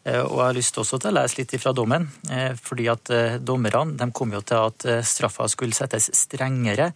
og 0.04 0.36
jeg 0.36 0.44
har 0.44 0.56
lyst 0.58 0.78
også 0.82 0.98
til 1.00 1.14
å 1.14 1.16
lese 1.16 1.38
litt 1.40 1.54
fra 1.64 1.72
dommen, 1.76 2.10
eh, 2.28 2.58
fordi 2.60 2.90
at 2.92 3.12
eh, 3.16 3.38
dommerne 3.40 3.96
de 4.00 4.10
kom 4.12 4.34
jo 4.36 4.42
til 4.44 4.68
at 4.68 4.86
straffa 5.08 5.48
skulle 5.52 5.78
settes 5.78 6.10
strengere 6.18 6.90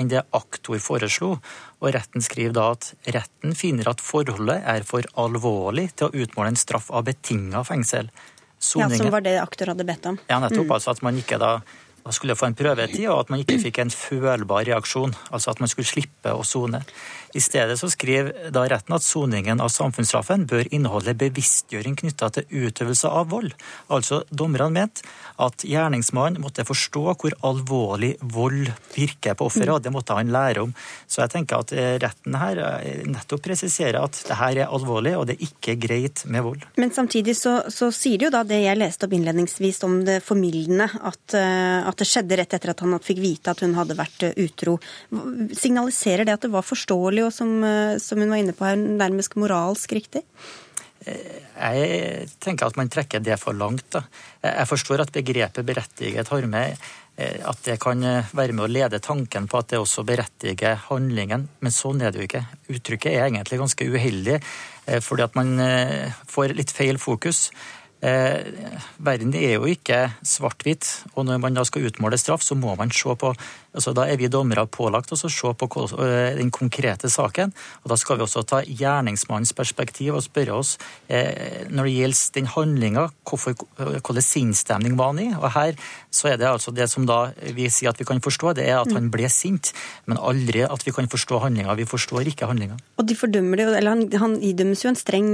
enn 0.00 0.08
det 0.08 0.24
aktor 0.34 0.80
foreslo. 0.80 1.34
Og 1.82 1.92
retten 1.94 2.24
skriver 2.24 2.56
da 2.56 2.70
at 2.72 2.92
retten 3.04 3.52
finner 3.58 3.92
at 3.92 4.00
forholdet 4.00 4.64
er 4.64 4.86
for 4.88 5.04
alvorlig 5.20 5.90
til 5.92 6.08
å 6.08 6.24
utmåle 6.24 6.54
en 6.54 6.60
straff 6.60 6.88
av 6.90 7.04
betinga 7.10 7.64
fengsel. 7.68 8.08
Soningen, 8.64 8.96
ja, 8.96 9.02
Som 9.02 9.12
var 9.12 9.24
det 9.26 9.36
aktor 9.42 9.74
hadde 9.74 9.84
bedt 9.84 10.06
om. 10.08 10.18
Ja, 10.30 10.40
nettopp. 10.40 10.64
Mm. 10.64 10.76
altså 10.78 10.94
at 10.94 11.02
man 11.04 11.20
ikke 11.20 11.36
da 11.42 11.58
man 12.04 12.12
skulle 12.12 12.36
få 12.36 12.50
en 12.50 12.56
prøvetid, 12.58 13.06
og 13.08 13.24
at 13.24 13.32
man 13.32 13.40
ikke 13.40 13.60
fikk 13.62 13.80
en 13.80 13.92
følbar 13.92 14.66
reaksjon. 14.68 15.14
Altså 15.30 15.54
at 15.54 15.60
man 15.62 15.70
skulle 15.72 15.88
slippe 15.88 16.32
å 16.34 16.44
sone. 16.44 16.82
I 17.34 17.40
stedet 17.42 17.74
så 17.80 17.88
skriver 17.90 18.52
da 18.54 18.62
retten 18.70 18.94
at 18.94 19.02
soningen 19.02 19.62
av 19.62 19.72
samfunnsstraffen 19.74 20.44
bør 20.50 20.68
inneholde 20.68 21.16
bevisstgjøring 21.18 21.96
knytta 21.98 22.28
til 22.36 22.68
utøvelse 22.68 23.10
av 23.10 23.32
vold. 23.32 23.50
Altså 23.90 24.20
dommerne 24.30 24.70
mente 24.74 25.02
at 25.42 25.64
gjerningsmannen 25.66 26.42
måtte 26.44 26.66
forstå 26.66 27.02
hvor 27.08 27.34
alvorlig 27.46 28.12
vold 28.22 28.70
virker 28.94 29.34
på 29.34 29.48
offeret, 29.48 29.72
og 29.74 29.82
det 29.82 29.92
måtte 29.94 30.14
han 30.14 30.30
lære 30.34 30.62
om. 30.62 30.74
Så 31.10 31.24
jeg 31.24 31.32
tenker 31.34 31.64
at 31.64 31.74
eh, 31.74 31.96
retten 32.02 32.38
her 32.38 32.60
eh, 32.68 33.02
nettopp 33.10 33.42
presiserer 33.48 33.98
at 34.04 34.20
det 34.28 34.38
her 34.38 34.62
er 34.62 34.70
alvorlig, 34.76 35.16
og 35.18 35.26
det 35.26 35.38
er 35.38 35.48
ikke 35.48 35.74
greit 35.80 36.22
med 36.30 36.46
vold. 36.46 36.62
Men 36.78 36.94
samtidig 36.94 37.34
så, 37.40 37.56
så 37.72 37.90
sier 37.94 38.20
det 38.20 38.28
jo 38.28 38.34
da 38.36 38.44
det 38.46 38.60
jeg 38.62 38.78
leste 38.78 39.08
opp 39.08 39.18
innledningsvis 39.18 39.82
om 39.88 39.98
det 40.06 40.20
formildende, 40.22 40.86
at, 41.02 41.24
eh, 41.34 41.82
at 41.94 42.02
det 42.02 42.10
skjedde 42.10 42.38
rett 42.40 42.56
etter 42.56 42.72
at 42.74 42.82
han 42.82 42.98
fikk 43.02 43.22
vite 43.22 43.54
at 43.54 43.62
hun 43.64 43.76
hadde 43.78 43.96
vært 43.98 44.26
utro. 44.34 44.76
Signaliserer 45.54 46.26
det 46.26 46.36
at 46.36 46.46
det 46.46 46.52
var 46.54 46.66
forståelig 46.66 47.28
og 47.28 47.32
som, 47.34 47.54
eh, 47.64 47.96
som 48.02 48.20
hun 48.20 48.34
var 48.34 48.42
inne 48.42 48.56
på 48.56 48.66
her, 48.66 48.76
nærmest 48.76 49.38
moralsk 49.38 49.94
riktig? 49.94 50.24
Jeg 51.04 52.28
tenker 52.40 52.70
at 52.70 52.78
man 52.80 52.88
trekker 52.88 53.20
det 53.20 53.36
for 53.36 53.52
langt. 53.52 53.84
Da. 53.92 54.06
Jeg 54.40 54.68
forstår 54.70 55.02
at 55.04 55.12
begrepet 55.12 55.66
berettiget 55.68 56.30
har 56.32 56.46
med 56.48 56.78
eh, 57.18 57.44
at 57.44 57.60
det 57.66 57.76
kan 57.82 58.00
eh, 58.02 58.32
være 58.32 58.56
med 58.56 58.64
å 58.64 58.72
lede 58.72 59.02
tanken 59.04 59.46
på 59.46 59.60
at 59.60 59.74
det 59.74 59.82
også 59.82 60.06
berettiger 60.08 60.80
handlingen, 60.88 61.46
men 61.60 61.76
sånn 61.76 62.00
er 62.00 62.10
det 62.10 62.22
jo 62.22 62.28
ikke. 62.30 62.44
Uttrykket 62.72 63.12
er 63.12 63.28
egentlig 63.28 63.60
ganske 63.60 63.90
uheldig, 63.92 64.40
fordi 65.00 65.24
at 65.24 65.36
man 65.38 65.54
får 66.28 66.52
litt 66.52 66.72
feil 66.76 66.98
fokus. 67.00 67.46
Eh, 68.04 68.44
verden 69.00 69.32
er 69.38 69.54
jo 69.56 69.68
ikke 69.70 70.10
svart-hvitt, 70.26 70.88
og 71.14 71.24
når 71.24 71.38
man 71.40 71.56
da 71.56 71.64
skal 71.64 71.86
utmåle 71.88 72.18
straff, 72.20 72.44
så 72.44 72.56
må 72.58 72.74
man 72.76 72.92
se 72.92 73.14
på 73.16 73.30
altså 73.74 73.94
Da 73.96 74.06
er 74.08 74.18
vi 74.20 74.30
dommere 74.32 74.66
pålagt 74.66 75.12
å 75.12 75.18
se 75.18 75.28
på 75.28 75.68
eh, 75.98 76.36
den 76.38 76.50
konkrete 76.54 77.10
saken. 77.10 77.52
og 77.82 77.90
Da 77.90 77.96
skal 78.00 78.18
vi 78.18 78.26
også 78.26 78.44
ta 78.46 78.62
gjerningsmannens 78.62 79.52
perspektiv 79.52 80.14
og 80.14 80.24
spørre 80.24 80.54
oss 80.54 80.76
eh, 81.08 81.66
når 81.70 81.84
det 81.84 81.94
gjelder 81.94 82.34
den 82.34 82.46
handlinga, 82.54 83.08
hvilken 83.24 84.22
sinnsstemning 84.22 84.96
var 84.96 85.12
han 85.12 85.22
i? 85.22 85.28
Og 85.34 85.50
Her 85.54 85.74
så 86.14 86.30
er 86.30 86.38
det 86.38 86.46
altså 86.48 86.70
det 86.70 86.88
som 86.90 87.06
da 87.06 87.32
vi 87.56 87.66
sier 87.70 87.90
at 87.90 87.98
vi 87.98 88.06
kan 88.06 88.22
forstå, 88.22 88.54
det 88.54 88.68
er 88.68 88.78
at 88.80 88.92
han 88.94 89.10
ble 89.10 89.26
sint, 89.32 89.72
men 90.06 90.18
aldri 90.18 90.62
at 90.62 90.84
vi 90.86 90.94
kan 90.94 91.08
forstå 91.10 91.40
handlinga. 91.42 91.74
Vi 91.74 91.88
forstår 91.90 92.30
ikke 92.30 92.46
handlinga. 92.46 92.78
Og 92.98 93.08
de 93.08 93.16
fordømmer 93.18 93.58
det, 93.58 93.66
eller 93.80 93.96
han, 93.96 94.06
han 94.22 94.36
idømmes 94.38 94.84
jo 94.84 94.92
en 94.92 94.98
streng 94.98 95.32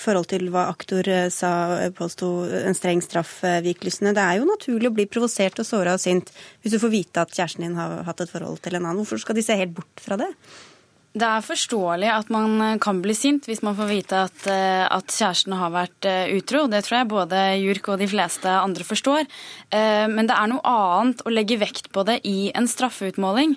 forhold 0.00 0.30
til 0.32 0.48
hva 0.52 0.70
aktor 0.72 1.04
sa 1.28 1.50
påsto 1.96 2.30
en 2.48 2.76
streng 2.76 3.02
straff, 3.04 3.44
eh, 3.44 3.60
Viklysene. 3.64 4.14
Det 4.14 4.22
er 4.22 4.38
jo 4.38 4.48
naturlig 4.48 4.90
å 4.90 4.94
bli 4.94 5.06
provosert 5.10 5.58
og 5.60 5.66
såra 5.66 5.94
og 5.94 6.00
sint 6.00 6.30
hvis 6.62 6.74
du 6.74 6.78
får 6.82 6.92
vite 6.92 7.20
at 7.20 7.32
kjæresten 7.32 7.49
din 7.58 7.74
har 7.74 8.02
hatt 8.06 8.20
et 8.22 8.30
forhold 8.30 8.62
til 8.62 8.76
en 8.78 8.84
annen. 8.84 9.02
Hvorfor 9.02 9.18
skal 9.18 9.34
de 9.34 9.42
se 9.42 9.58
helt 9.58 9.74
bort 9.74 10.04
fra 10.04 10.20
det? 10.20 10.30
Det 11.10 11.26
er 11.26 11.42
forståelig 11.42 12.06
at 12.06 12.28
man 12.30 12.52
eh, 12.62 12.76
kan 12.78 13.00
bli 13.02 13.16
sint 13.18 13.48
hvis 13.48 13.64
man 13.66 13.74
får 13.74 13.88
vite 13.90 14.18
at, 14.28 14.44
eh, 14.46 14.84
at 14.86 15.10
kjæresten 15.10 15.56
har 15.58 15.72
vært 15.74 16.06
eh, 16.06 16.30
utro. 16.36 16.68
Det 16.70 16.84
tror 16.86 17.00
jeg 17.00 17.08
både 17.10 17.40
Jurk 17.58 17.88
og 17.90 17.98
de 17.98 18.06
fleste 18.10 18.46
andre 18.50 18.86
forstår. 18.86 19.26
Men 19.70 20.26
det 20.26 20.34
er 20.34 20.48
noe 20.50 20.62
annet 20.66 21.20
å 21.22 21.30
legge 21.30 21.58
vekt 21.60 21.90
på 21.94 22.02
det 22.06 22.16
i 22.26 22.50
en 22.58 22.66
straffeutmåling. 22.66 23.52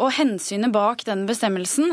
Og 0.00 0.08
hensynet 0.16 0.72
bak 0.72 1.04
den 1.04 1.26
bestemmelsen 1.28 1.92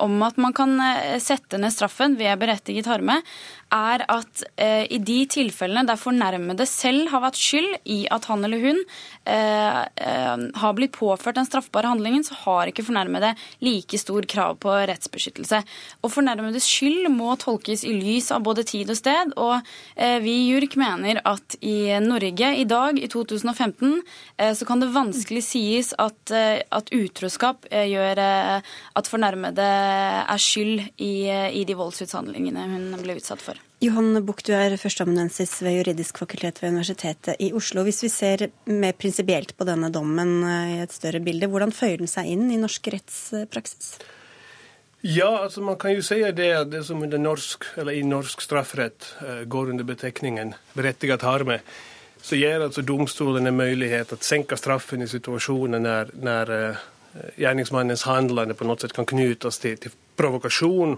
om 0.00 0.14
at 0.24 0.40
man 0.40 0.54
kan 0.56 0.72
sette 1.20 1.60
ned 1.60 1.74
straffen 1.74 2.16
ved 2.16 2.40
berettiget 2.40 2.88
harme, 2.88 3.18
er 3.74 4.04
at 4.12 4.42
eh, 4.60 4.84
i 4.92 4.98
de 5.02 5.18
tilfellene 5.30 5.86
der 5.88 5.98
fornærmede 5.98 6.66
selv 6.68 7.10
har 7.12 7.24
vært 7.24 7.40
skyld 7.40 7.88
i 7.90 8.04
at 8.12 8.28
han 8.30 8.44
eller 8.46 8.62
hun 8.62 8.78
eh, 9.26 9.80
eh, 9.82 10.44
har 10.60 10.76
blitt 10.76 10.94
påført 10.96 11.38
den 11.38 11.48
straffbare 11.48 11.90
handlingen, 11.90 12.24
så 12.24 12.36
har 12.44 12.70
ikke 12.70 12.86
fornærmede 12.86 13.32
like 13.64 13.98
stor 13.98 14.26
krav 14.30 14.56
på 14.62 14.72
rettsbeskyttelse. 14.90 15.62
Og 16.02 16.12
fornærmedes 16.14 16.66
skyld 16.66 17.08
må 17.14 17.34
tolkes 17.40 17.84
i 17.86 17.94
lys 17.96 18.30
av 18.34 18.44
både 18.46 18.66
tid 18.68 18.90
og 18.92 18.98
sted, 18.98 19.34
og 19.36 19.58
eh, 19.96 20.18
vi 20.24 20.36
i 20.42 20.48
JURK 20.50 20.78
mener 20.80 21.20
at 21.26 21.58
i 21.60 21.90
Norge 22.04 22.52
i 22.60 22.66
dag, 22.68 22.98
i 23.00 23.10
2015, 23.10 24.00
eh, 24.38 24.52
så 24.56 24.68
kan 24.68 24.82
det 24.82 24.92
vanskelig 24.94 25.44
sies 25.46 25.92
at, 25.98 26.20
eh, 26.30 26.62
at 26.70 26.92
utroskap 26.94 27.66
gjør 27.66 28.18
at 28.18 29.08
fornærmede 29.10 29.64
er 29.66 30.40
skyld 30.40 30.82
i, 31.02 31.12
i 31.28 31.64
de 31.66 31.76
voldsuthandlingene 31.76 32.66
hun 32.70 32.88
ble 33.02 33.18
utsatt 33.18 33.42
for. 33.42 33.55
Johan 33.84 34.16
Buch, 34.24 34.40
du 34.40 34.54
er 34.56 34.72
førsteamanuensis 34.80 35.58
ved 35.60 35.74
juridisk 35.76 36.22
fakultet 36.22 36.62
ved 36.62 36.72
Universitetet 36.72 37.42
i 37.44 37.50
Oslo. 37.52 37.82
Hvis 37.84 38.00
vi 38.06 38.08
ser 38.08 38.46
mer 38.72 38.96
prinsipielt 38.96 39.52
på 39.52 39.66
denne 39.68 39.90
dommen 39.92 40.38
eh, 40.48 40.76
i 40.78 40.84
et 40.86 40.94
større 40.96 41.20
bilde, 41.20 41.50
hvordan 41.52 41.74
føyer 41.76 42.00
den 42.00 42.08
seg 42.08 42.30
inn 42.32 42.46
i 42.48 42.56
norsk 42.60 42.88
rettspraksis? 42.94 43.98
Ja, 45.04 45.28
altså 45.42 45.60
man 45.60 45.76
kan 45.76 45.92
jo 45.92 46.02
si 46.02 46.22
det 46.34 46.48
det 46.72 46.82
som 46.88 47.04
norsk, 47.04 47.68
i 47.92 48.00
norsk 48.02 48.40
strafferett 48.40 49.10
eh, 49.20 49.42
går 49.44 49.74
under 49.74 49.84
beteckningen 49.84 50.54
berettiget 50.72 51.22
harme, 51.22 51.60
så 52.22 52.40
gir 52.40 52.64
altså 52.64 52.82
domstolene 52.82 53.52
mulighet 53.52 54.08
til 54.08 54.18
å 54.18 54.24
senke 54.24 54.56
straffen 54.58 55.04
i 55.04 55.10
situasjoner 55.10 55.78
når, 55.78 56.08
når 56.16 56.50
uh, 56.50 56.80
gjerningsmannens 57.38 58.02
handlende 58.08 58.56
på 58.58 58.66
noe 58.66 58.80
sett 58.82 58.96
kan 58.96 59.06
knyttes 59.06 59.60
til, 59.62 59.76
til 59.78 59.94
provokasjon 60.18 60.96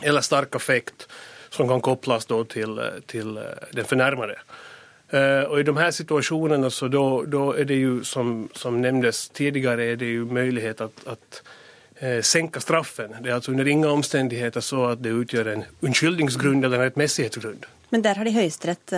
eller 0.00 0.24
sterk 0.26 0.56
affekt 0.58 1.06
som 1.50 1.68
kan 1.68 1.80
kopplas 1.80 2.26
til, 2.26 2.44
til, 2.46 2.76
till 3.06 3.36
eh, 3.36 3.70
den 3.76 3.84
fornærmede. 3.84 4.34
Og 5.12 5.50
och 5.50 5.60
I 5.60 5.62
de 5.62 5.78
her 5.78 5.90
situasjonene 5.90 6.70
så 6.70 6.88
da, 6.88 7.24
da 7.26 7.46
er 7.58 7.64
det 7.64 7.80
jo, 7.82 8.04
som, 8.04 8.48
som 8.54 8.80
nevntes 8.80 9.28
tidligere, 9.28 9.82
er 9.84 9.96
det 9.96 10.06
jo 10.06 10.24
mulighet 10.24 10.80
at, 10.80 11.02
at 11.06 11.42
eh, 12.00 12.22
senke 12.22 12.60
straffen. 12.60 13.16
Det 13.22 13.30
er 13.30 13.34
altså 13.34 13.50
under 13.50 13.66
ingen 13.66 13.90
omstendigheter 13.90 14.60
så 14.60 14.84
at 14.84 15.02
det 15.04 15.12
utgjør 15.12 15.52
en 15.52 15.64
unnskyldningsgrund 15.82 16.64
eller 16.64 16.78
en 16.78 16.84
rettmässighetsgrund. 16.84 17.66
Men 17.90 18.04
der 18.06 18.18
har 18.18 18.28
de 18.28 18.34
Høyesterett 18.34 18.94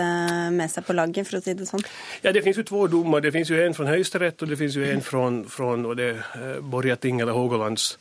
med 0.53 0.69
seg 0.69 0.85
på 0.85 0.93
laget, 0.93 1.25
for 1.25 1.39
å 1.39 1.43
si 1.43 1.55
det 1.57 1.65
sånn? 1.65 1.81
Ja, 2.21 2.33
det 2.35 2.43
finnes 2.45 2.59
jo 2.61 2.67
to 2.69 2.85
dommer. 2.91 3.23
Det 3.23 3.33
finnes 3.33 3.49
jo 3.49 3.57
en 3.57 3.73
fra 3.73 3.87
Høyesterett, 3.89 4.41
og 4.45 4.51
det 4.51 4.59
finnes 4.59 4.77
jo 4.77 4.85
en 4.85 5.01
fra, 5.01 5.25
fra 5.49 5.71
og 5.73 5.95
det 5.97 6.11
Borgarting 6.69 7.23
eller 7.23 7.33
Hågalands 7.33 7.95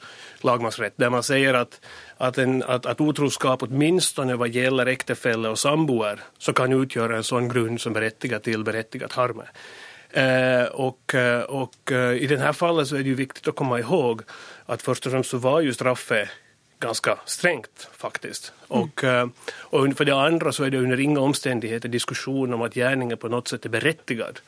lagmannsrett, 0.44 0.98
der 1.00 1.12
man 1.14 1.24
sier 1.24 1.56
at 1.62 1.78
at, 2.22 2.38
en, 2.38 2.60
at, 2.62 2.86
at 2.86 3.00
utroskap, 3.02 3.64
åtminstone 3.66 4.36
hva 4.38 4.46
gjelder 4.50 4.90
ektefelle 4.92 5.50
og 5.52 5.58
samboer, 5.58 6.22
så 6.38 6.54
kan 6.56 6.74
utgjøre 6.74 7.18
en 7.18 7.26
sånn 7.26 7.48
grunn 7.50 7.80
som 7.82 7.96
berettiger 7.96 8.42
til 8.44 8.62
berettiget 8.66 9.16
harme. 9.18 9.48
Eh, 10.12 10.66
og, 10.76 11.16
og 11.16 11.92
eh, 11.96 12.18
i 12.20 12.28
denne 12.28 12.52
fallet 12.52 12.88
så 12.88 12.98
er 12.98 13.06
det 13.06 13.14
jo 13.14 13.22
viktig 13.22 13.46
å 13.48 13.56
komme 13.56 13.80
ihåg 13.80 14.26
at 14.72 14.84
først 14.84 15.08
og 15.08 15.14
fremst 15.14 15.32
så 15.32 15.40
var 15.42 15.62
jo 15.64 15.72
straffe 15.74 16.26
ganske 16.82 17.14
strengt, 17.30 17.86
faktisk. 17.96 18.50
Og, 18.72 19.04
mm. 19.04 19.32
og, 19.70 19.94
for 19.98 20.08
det 20.08 20.16
andre 20.16 20.52
så 20.52 20.66
er 20.66 20.74
det 20.74 20.82
under 20.82 21.00
ingen 21.00 21.20
omstendigheter 21.20 21.92
diskusjon 21.92 22.54
om 22.56 22.64
at 22.66 22.76
gjerninger 22.76 23.20
på 23.20 23.30
noe 23.32 23.46
sett 23.48 23.68
er 23.68 23.74
berettiget 23.74 24.42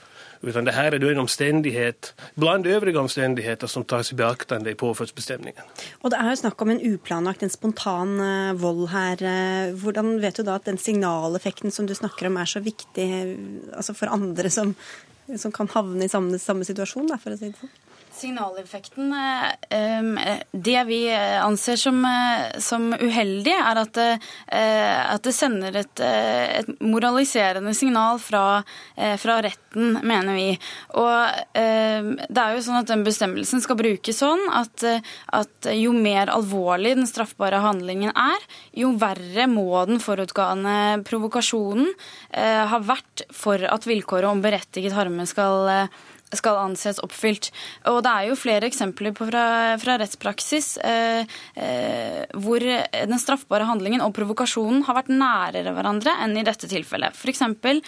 Utan 0.44 0.66
det 0.66 0.75
her 0.77 0.92
er 0.92 1.05
en 1.09 1.23
omstendighet 1.23 2.11
blant 2.37 2.66
øvrige 2.66 3.01
omstendigheter 3.01 3.66
som 3.70 3.85
tas 3.85 4.12
i 4.12 4.16
beaktende 4.18 4.70
i 4.70 4.75
påföljdsbestämningen. 4.77 5.64
Og 6.03 6.11
det 6.12 6.18
er 6.20 6.29
jo 6.29 6.40
snakk 6.42 6.61
om 6.62 6.75
en 6.75 6.83
uplanlagt, 6.92 7.42
en 7.42 7.53
spontan 7.53 8.18
uh, 8.20 8.61
vold 8.61 8.88
her. 8.92 9.25
Uh, 9.25 9.79
hvordan 9.81 10.18
vet 10.20 10.37
du 10.37 10.44
da 10.44 10.59
at 10.59 10.68
den 10.68 10.79
signaleffekten 10.79 11.73
som 11.73 11.88
du 11.88 11.94
snakker 11.97 12.29
om 12.29 12.37
er 12.37 12.51
så 12.51 12.61
viktig 12.61 13.09
altså 13.73 13.97
for 13.97 14.12
andre 14.12 14.53
som, 14.53 14.75
som 15.37 15.53
kan 15.53 15.70
havne 15.73 16.05
i 16.05 16.12
samme, 16.12 16.38
samme 16.38 16.68
situasjon, 16.68 17.09
da, 17.09 17.20
for 17.23 17.33
å 17.33 17.40
si 17.40 17.49
det 17.49 17.62
sånn? 17.62 17.73
Signaleffekten 18.14 19.12
eh, 19.70 20.38
Det 20.53 20.85
vi 20.85 21.00
anser 21.14 21.77
som, 21.77 22.05
eh, 22.05 22.59
som 22.62 22.92
uheldig, 22.92 23.55
er 23.55 23.81
at 23.81 23.92
det, 23.96 24.11
eh, 24.55 25.00
at 25.14 25.24
det 25.27 25.35
sender 25.35 25.79
et, 25.81 26.03
et, 26.05 26.70
moraliserende 26.85 27.74
signal 27.74 28.20
fra, 28.22 28.62
fra, 29.18 29.38
retten, 29.42 29.98
mener 30.07 30.37
vi. 30.37 30.46
Og 31.00 31.55
det 31.55 32.40
er 32.40 32.55
jo 32.55 32.62
sånn 32.64 32.79
at 32.79 32.90
den 32.90 33.03
bestemmelsen 33.07 33.62
skal 33.64 33.79
brukes 33.79 34.20
sånn 34.20 34.42
at, 34.55 34.85
at 35.35 35.68
jo 35.74 35.92
mer 35.96 36.31
alvorlig 36.33 36.94
den 36.98 37.09
straffbare 37.11 37.62
handlingen 37.64 38.14
er, 38.14 38.46
jo 38.77 38.92
verre 39.00 39.48
må 39.50 39.85
den 39.88 40.03
forutgående 40.03 41.05
provokasjonen 41.09 41.90
ha 42.35 42.81
vært 42.85 43.27
for 43.35 43.62
at 43.66 43.88
vilkåret 43.88 44.31
om 44.31 44.42
berettiget 44.44 44.94
harme 44.96 45.27
skal 45.31 45.88
skal 46.38 46.61
anses 46.62 47.01
oppfylt. 47.05 47.51
Og 47.90 48.01
det 48.05 48.12
er 48.12 48.31
jo 48.31 48.38
flere 48.38 48.68
eksempler 48.70 49.14
fra, 49.18 49.44
fra 49.83 49.99
rettspraksis 50.01 50.75
eh, 50.85 51.37
eh, 51.59 52.25
hvor 52.35 52.64
den 52.64 53.20
straffbare 53.23 53.68
handlingen 53.68 54.05
og 54.05 54.14
provokasjonen 54.16 54.85
har 54.88 55.01
vært 55.01 55.14
nærere 55.14 55.75
hverandre 55.77 56.18
enn 56.25 56.37
i 56.40 56.47
dette 56.47 56.70
tilfellet. 56.70 57.16
For 57.18 57.33
eksempel 57.33 57.83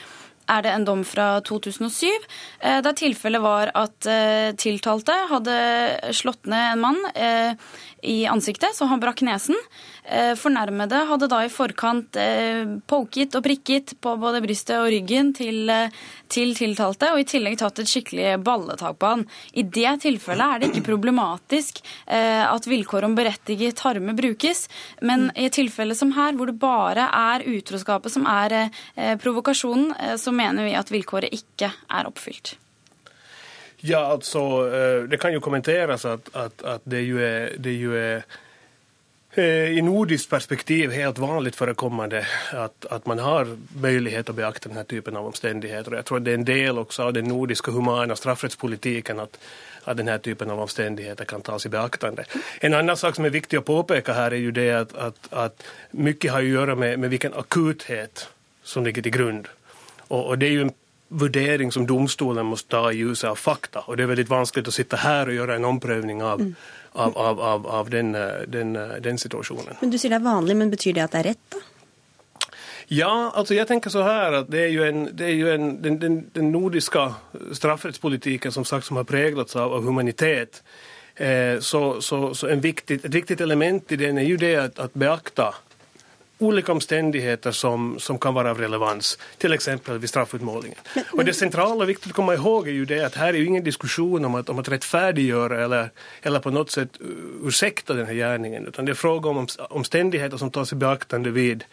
er 0.51 0.63
det 0.63 0.73
en 0.73 0.87
dom 0.87 1.03
fra 1.07 1.41
2007 1.47 2.07
eh, 2.07 2.79
der 2.85 2.97
tilfellet 2.97 3.43
var 3.43 3.73
at 3.77 4.09
eh, 4.11 4.53
tiltalte 4.59 5.15
hadde 5.31 5.57
slått 6.17 6.47
ned 6.51 6.75
en 6.75 6.85
mann 6.85 7.01
eh, 7.15 7.59
i 8.07 8.27
ansiktet, 8.31 8.75
så 8.75 8.87
han 8.87 9.01
brakk 9.03 9.23
nesen. 9.27 9.57
Eh, 10.05 10.35
fornærmede 10.39 11.03
hadde 11.09 11.29
da 11.31 11.41
i 11.43 11.51
forkant 11.51 12.17
eh, 12.21 12.63
poket 12.87 13.35
og 13.35 13.43
prikket 13.47 13.97
på 14.03 14.15
både 14.23 14.43
brystet 14.45 14.77
og 14.79 14.91
ryggen 14.95 15.33
til, 15.35 15.65
eh, 15.73 15.95
til, 16.31 16.55
tiltalte, 16.59 17.11
og 17.13 17.23
i 17.23 17.27
tillegg 17.27 17.59
tatt 17.59 17.83
et 17.83 17.91
skikkelig 17.91 18.37
balletak 18.47 19.01
på 19.03 19.13
han. 19.13 19.25
I 19.59 19.67
det 19.67 19.97
tilfellet 20.07 20.47
er 20.47 20.63
det 20.63 20.71
ikke 20.71 20.87
problematisk 20.93 21.83
at 22.07 22.67
vilkår 22.69 23.07
om 23.07 23.15
berettiget 23.17 23.81
harme 23.85 24.15
brukes, 24.17 24.67
men 25.07 25.29
i 25.35 25.47
et 25.49 25.57
tilfelle 25.57 25.97
som 25.99 26.13
her, 26.17 26.37
hvor 26.37 26.51
det 26.51 26.59
bare 26.63 27.09
er 27.09 27.47
utroskapet 27.51 28.15
som 28.15 28.27
er 28.31 28.71
provokasjonen, 29.23 30.19
så 30.21 30.35
mener 30.35 30.67
vi 30.67 30.77
at 30.79 30.93
vilkåret 30.93 31.35
ikke 31.35 31.73
er 31.73 32.11
oppfylt. 32.11 32.57
Ja, 33.85 34.13
altså, 34.13 35.05
Det 35.11 35.21
kan 35.21 35.35
jo 35.35 35.41
kommenteres 35.41 36.05
at, 36.05 36.31
at, 36.35 36.63
at 36.65 36.85
det 36.85 37.03
jo 37.09 37.19
er, 37.21 37.57
det 37.61 37.77
jo 37.77 37.93
er 37.93 38.23
Eh, 39.39 39.79
i 39.79 39.83
nordisk 39.83 40.31
perspektiv 40.31 40.91
helt 40.91 41.19
vanlig 41.19 41.55
forekommende 41.55 42.23
at, 42.53 42.87
at 42.91 43.07
man 43.07 43.19
har 43.21 43.51
möjlighet 43.83 44.31
å 44.33 44.35
beakte 44.37 44.71
denne 44.71 44.85
typen 44.89 45.17
av 45.21 45.27
omstendigheter. 45.29 45.93
Jeg 45.99 46.07
tror 46.09 46.23
det 46.25 46.33
er 46.33 46.39
en 46.39 46.47
del 46.49 46.81
også 46.81 47.11
av 47.11 47.13
den 47.19 47.29
nordiske 47.29 47.75
humane 47.75 48.17
strafferettspolitikken 48.17 49.21
at, 49.21 49.37
at 49.85 50.01
denne 50.01 50.15
typen 50.25 50.55
av 50.55 50.63
omstendigheter 50.65 51.29
kan 51.29 51.45
tas 51.45 51.69
i 51.69 51.73
beaktende. 51.75 52.25
En 52.65 52.79
annen 52.79 52.97
sak 52.97 53.19
som 53.19 53.29
er 53.29 53.37
viktig 53.37 53.61
å 53.61 53.67
påpeke 53.67 54.17
her, 54.17 54.33
er 54.33 54.41
jo 54.41 54.57
det 54.57 54.71
at, 54.79 54.97
at, 55.11 55.29
at 55.45 55.69
mye 55.93 56.33
har 56.33 56.41
å 56.41 56.55
gjøre 56.55 56.81
med, 56.81 56.97
med 57.05 57.13
vilken 57.13 57.37
akuthet 57.37 58.25
som 58.65 58.89
ligger 58.89 59.05
til 59.05 59.19
grunn. 59.19 59.45
Og, 60.09 60.23
og 60.23 60.41
det 60.41 60.49
er 60.49 60.63
jo 60.63 60.69
en 60.71 60.77
vurdering 61.09 61.71
som 61.73 61.87
domstolen 61.87 62.49
må 62.49 62.57
ta 62.69 62.89
i 62.91 62.99
ljuset 63.03 63.29
av 63.31 63.39
fakta. 63.39 63.85
Og 63.87 63.97
det 63.97 64.07
er 64.07 64.11
veldig 64.15 64.27
vanskelig 64.31 64.67
å 64.69 64.75
sitte 64.75 64.99
her 65.05 65.31
og 65.31 65.39
gjøre 65.39 65.61
en 65.61 65.69
omprøvning 65.71 66.25
av, 66.25 66.43
mm 66.43 66.57
av, 66.97 67.19
av, 67.19 67.41
av, 67.41 67.67
av 67.67 67.91
den, 67.91 68.17
den, 68.47 68.79
den, 69.01 69.19
situasjonen. 69.19 69.77
Men 69.81 69.91
Du 69.91 69.99
sier 69.99 70.13
det 70.13 70.21
er 70.21 70.27
vanlig, 70.27 70.57
men 70.57 70.73
betyr 70.73 70.97
det 70.97 71.05
at 71.05 71.17
det 71.17 71.23
er 71.23 71.29
rett, 71.33 71.49
da? 71.53 71.65
Ja, 72.89 73.33
altså 73.35 73.57
jeg 73.57 73.67
tenker 73.67 73.91
så 73.91 74.05
her 74.07 74.37
at 74.43 74.51
det 74.51 74.61
er 74.69 74.71
jo, 74.71 74.85
en, 74.87 75.09
det 75.19 75.27
er 75.27 75.35
jo 75.35 75.49
en, 75.51 75.71
den, 75.83 75.97
den, 75.99 76.19
den, 76.35 76.53
nordiske 76.55 77.03
strafferettspolitikken 77.59 78.55
som 78.55 78.65
sagt 78.65 78.87
som 78.87 79.01
har 79.01 79.09
preglats 79.09 79.59
av, 79.59 79.75
av 79.75 79.83
humanitet. 79.83 80.63
Eh, 81.17 81.59
så, 81.61 81.99
så, 82.01 82.31
så 82.37 82.55
viktig, 82.63 83.01
et 83.03 83.15
viktig 83.15 83.41
element 83.43 83.91
i 83.91 83.99
den 83.99 84.23
er 84.23 84.29
jo 84.29 84.39
det 84.39 84.55
at, 84.61 84.79
at 84.79 84.95
beakta 84.95 85.51
olika 86.39 86.73
omstendigheter 86.73 87.51
som, 87.51 87.95
som 88.01 88.19
kan 88.19 88.35
være 88.37 88.53
av 88.53 88.61
relevans, 88.61 89.15
f.eks. 89.39 89.69
ved 89.69 90.01
vid 90.01 90.11
straffutmålingen. 90.11 90.79
Men... 91.15 91.27
Det 91.27 91.35
sentrale 91.35 91.81
og 91.81 91.89
viktige 91.89 92.13
å 92.13 92.19
komme 92.19 92.37
ihåg 92.37 92.69
er 92.69 92.77
jo 92.77 92.89
det 92.89 93.01
at 93.07 93.17
her 93.21 93.33
er 93.33 93.41
jo 93.41 93.49
ingen 93.49 93.65
diskusjon 93.65 94.29
om 94.29 94.37
at, 94.37 94.53
om 94.53 94.61
at 94.61 94.71
rettferdiggjøre 94.75 95.63
eller, 95.65 95.93
eller 96.23 96.45
på 96.45 96.53
noe 96.53 96.69
sett 96.73 97.01
ursäkta 97.01 97.97
denne 97.97 98.15
gjerningen. 98.15 98.69
utan 98.69 98.85
det 98.85 98.93
er 98.93 99.01
fråga 99.01 99.33
om 99.33 99.47
omstendigheter 99.71 100.37
som 100.37 100.53
tas 100.53 100.73
i 100.73 100.81
beaktende 100.81 101.33
ved 101.33 101.65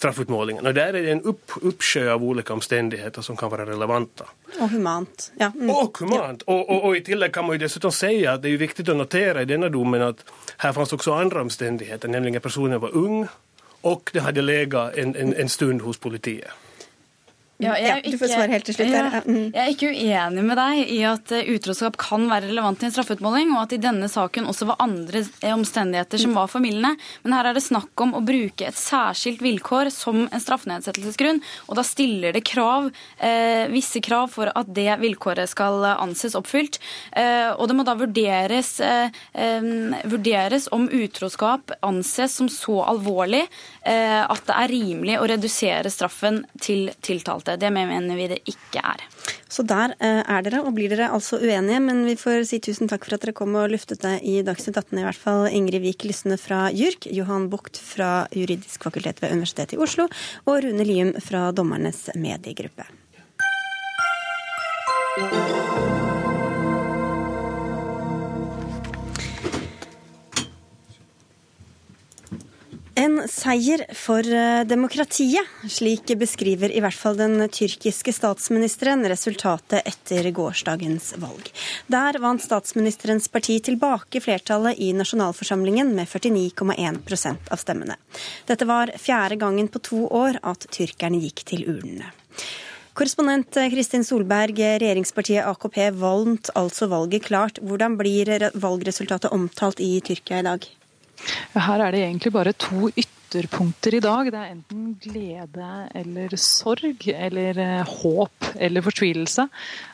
straffutmålingen. 0.00 0.66
Og 0.66 0.74
Der 0.74 0.92
er 0.92 0.92
det 0.92 1.12
en 1.12 1.24
opp, 1.28 1.56
oppsjø 1.56 2.06
av 2.12 2.22
ulike 2.22 2.52
omstendigheter 2.52 3.22
som 3.22 3.36
kan 3.36 3.50
være 3.52 3.66
relevante. 3.72 4.24
Og 4.60 4.70
humant. 4.70 5.30
Ja. 5.40 5.50
Mm. 5.54 5.70
Og 5.70 5.98
humant. 6.00 6.44
Ja. 6.46 6.54
Og, 6.54 6.70
og, 6.70 6.84
og, 6.84 6.96
i 6.96 7.04
tillegg 7.04 7.32
kan 7.34 7.44
man 7.44 7.58
jo 7.58 7.64
dessutom 7.64 7.92
si 7.94 8.24
at 8.28 8.42
det 8.44 8.54
er 8.54 8.62
viktig 8.62 8.86
å 8.88 8.96
notere 8.96 9.44
i 9.44 9.50
denne 9.50 9.68
domen 9.72 10.04
at 10.04 10.24
her 10.62 10.72
fanns 10.76 10.94
også 10.96 11.16
andre 11.16 11.44
omstendigheter, 11.44 12.08
nemlig 12.08 12.36
at 12.36 12.46
personen 12.46 12.80
var 12.80 12.96
ung, 12.96 13.26
och 13.80 14.10
det 14.12 14.20
hadde 14.20 14.42
lega 14.42 14.90
en, 14.96 15.16
en, 15.16 15.34
en 15.34 15.48
stund 15.48 15.82
hos 15.82 15.98
politiet. 15.98 16.50
Ja, 17.60 17.74
jeg, 17.76 18.00
ja, 18.04 18.12
du 18.12 18.16
får 18.16 18.30
svare 18.32 18.52
helt 18.54 18.66
til 18.68 18.76
slutt. 18.76 18.92
Ja, 18.94 19.20
mm. 19.20 19.50
Jeg 19.52 19.60
er 19.60 19.72
ikke 19.74 19.90
uenig 19.92 20.44
med 20.46 20.56
deg 20.56 20.92
i 20.94 20.98
at 21.08 21.32
eh, 21.36 21.48
utroskap 21.52 21.98
kan 22.00 22.24
være 22.30 22.48
relevant 22.48 22.80
i 22.80 22.88
en 22.88 22.94
straffeutmåling, 22.94 23.52
og 23.52 23.66
at 23.66 23.74
i 23.76 23.80
denne 23.82 24.08
saken 24.08 24.48
også 24.48 24.70
var 24.70 24.80
andre 24.80 25.22
eh, 25.42 25.52
omstendigheter 25.52 26.22
som 26.22 26.36
var 26.38 26.48
formildende. 26.52 26.94
Men 27.24 27.36
her 27.36 27.50
er 27.50 27.56
det 27.56 27.64
snakk 27.64 28.04
om 28.04 28.14
å 28.16 28.22
bruke 28.24 28.70
et 28.70 28.78
særskilt 28.80 29.44
vilkår 29.44 29.90
som 29.92 30.22
en 30.24 30.44
straffnedsettelsesgrunn. 30.44 31.42
Og 31.68 31.76
da 31.76 31.84
stiller 31.86 32.36
det 32.36 32.44
krav, 32.48 32.88
eh, 33.18 33.66
visse 33.72 34.00
krav 34.04 34.32
for 34.32 34.52
at 34.54 34.72
det 34.80 34.88
vilkåret 35.02 35.52
skal 35.52 35.84
anses 35.92 36.38
oppfylt. 36.38 36.80
Eh, 37.12 37.50
og 37.52 37.68
det 37.68 37.76
må 37.76 37.84
da 37.84 37.96
vurderes, 37.98 38.72
eh, 38.80 39.12
eh 39.34 39.70
vurderes 40.10 40.68
om 40.72 40.88
utroskap 40.88 41.74
anses 41.84 42.32
som 42.34 42.48
så 42.48 42.80
alvorlig 42.88 43.42
at 43.84 44.42
det 44.46 44.54
er 44.54 44.70
rimelig 44.70 45.16
å 45.18 45.26
redusere 45.28 45.90
straffen 45.92 46.42
til 46.60 46.90
tiltalte 47.04 47.49
måte. 47.50 47.60
Det 47.60 47.70
mener 47.72 48.16
vi 48.16 48.28
det 48.28 48.40
ikke 48.46 48.80
er. 48.82 49.04
Så 49.50 49.62
der 49.66 49.94
eh, 49.98 50.22
er 50.22 50.42
dere, 50.42 50.62
og 50.62 50.74
blir 50.74 50.90
dere 50.90 51.10
altså 51.10 51.40
uenige. 51.40 51.80
Men 51.80 52.04
vi 52.06 52.16
får 52.16 52.46
si 52.46 52.60
tusen 52.60 52.88
takk 52.88 53.04
for 53.04 53.14
at 53.14 53.22
dere 53.24 53.34
kom 53.34 53.54
og 53.54 53.70
luftet 53.70 54.02
det 54.02 54.20
i 54.22 54.42
Dagsnytt 54.42 54.76
18, 54.78 54.98
i 54.98 55.04
hvert 55.04 55.18
fall 55.18 55.48
Ingrid 55.50 55.82
Wiik 55.82 56.04
Lysne 56.04 56.38
fra 56.38 56.70
JURK, 56.70 57.10
Johan 57.10 57.48
Bucht 57.50 57.76
fra 57.76 58.26
Juridisk 58.32 58.84
fakultet 58.84 59.22
ved 59.22 59.32
Universitetet 59.32 59.78
i 59.78 59.82
Oslo 59.82 60.08
og 60.46 60.62
Rune 60.64 60.86
Lium 60.86 61.14
fra 61.20 61.50
Dommernes 61.52 62.08
mediegruppe. 62.14 62.86
En 73.00 73.22
seier 73.30 73.80
for 73.96 74.26
eh, 74.26 74.60
demokratiet, 74.68 75.46
slik 75.72 76.10
beskriver 76.20 76.72
i 76.74 76.82
hvert 76.84 76.96
fall 76.96 77.16
den 77.16 77.38
tyrkiske 77.48 78.12
statsministeren 78.12 79.06
resultatet 79.08 79.86
etter 79.88 80.26
gårsdagens 80.36 81.14
valg. 81.22 81.48
Der 81.88 82.18
vant 82.20 82.44
statsministerens 82.44 83.30
parti 83.32 83.56
tilbake 83.64 84.20
flertallet 84.20 84.82
i 84.84 84.90
nasjonalforsamlingen 84.98 85.94
med 85.96 86.10
49,1% 86.12 87.48
av 87.48 87.62
stemmene. 87.62 87.96
Dette 88.50 88.68
var 88.68 88.92
fjerde 89.00 89.38
gangen 89.40 89.70
på 89.72 89.80
to 89.86 90.02
år 90.04 90.36
at 90.42 90.68
tyrkerne 90.68 91.22
gikk 91.22 91.46
til 91.48 91.64
urnene. 91.72 92.10
Korrespondent 92.92 93.56
Kristin 93.72 94.04
Solberg, 94.04 94.58
regjeringspartiet 94.58 95.46
AKP 95.48 95.78
vant 96.02 96.52
altså 96.58 96.90
valget 96.90 97.24
klart. 97.30 97.62
Hvordan 97.64 97.96
blir 97.96 98.50
valgresultatet 98.60 99.32
omtalt 99.32 99.80
i 99.80 99.94
Tyrkia 100.04 100.42
i 100.42 100.48
dag? 100.50 100.68
Her 101.56 101.82
er 101.82 101.94
det 101.94 102.04
egentlig 102.04 102.32
bare 102.34 102.52
to 102.54 102.88
ytterpunkter 102.90 103.94
i 103.94 104.00
dag. 104.02 104.30
Det 104.32 104.38
er 104.38 104.52
enten 104.54 104.94
glede 105.02 105.68
eller 105.98 106.34
sorg, 106.40 107.06
eller 107.10 107.60
eh, 107.62 107.92
håp 108.02 108.50
eller 108.56 108.84
fortvilelse. 108.86 109.46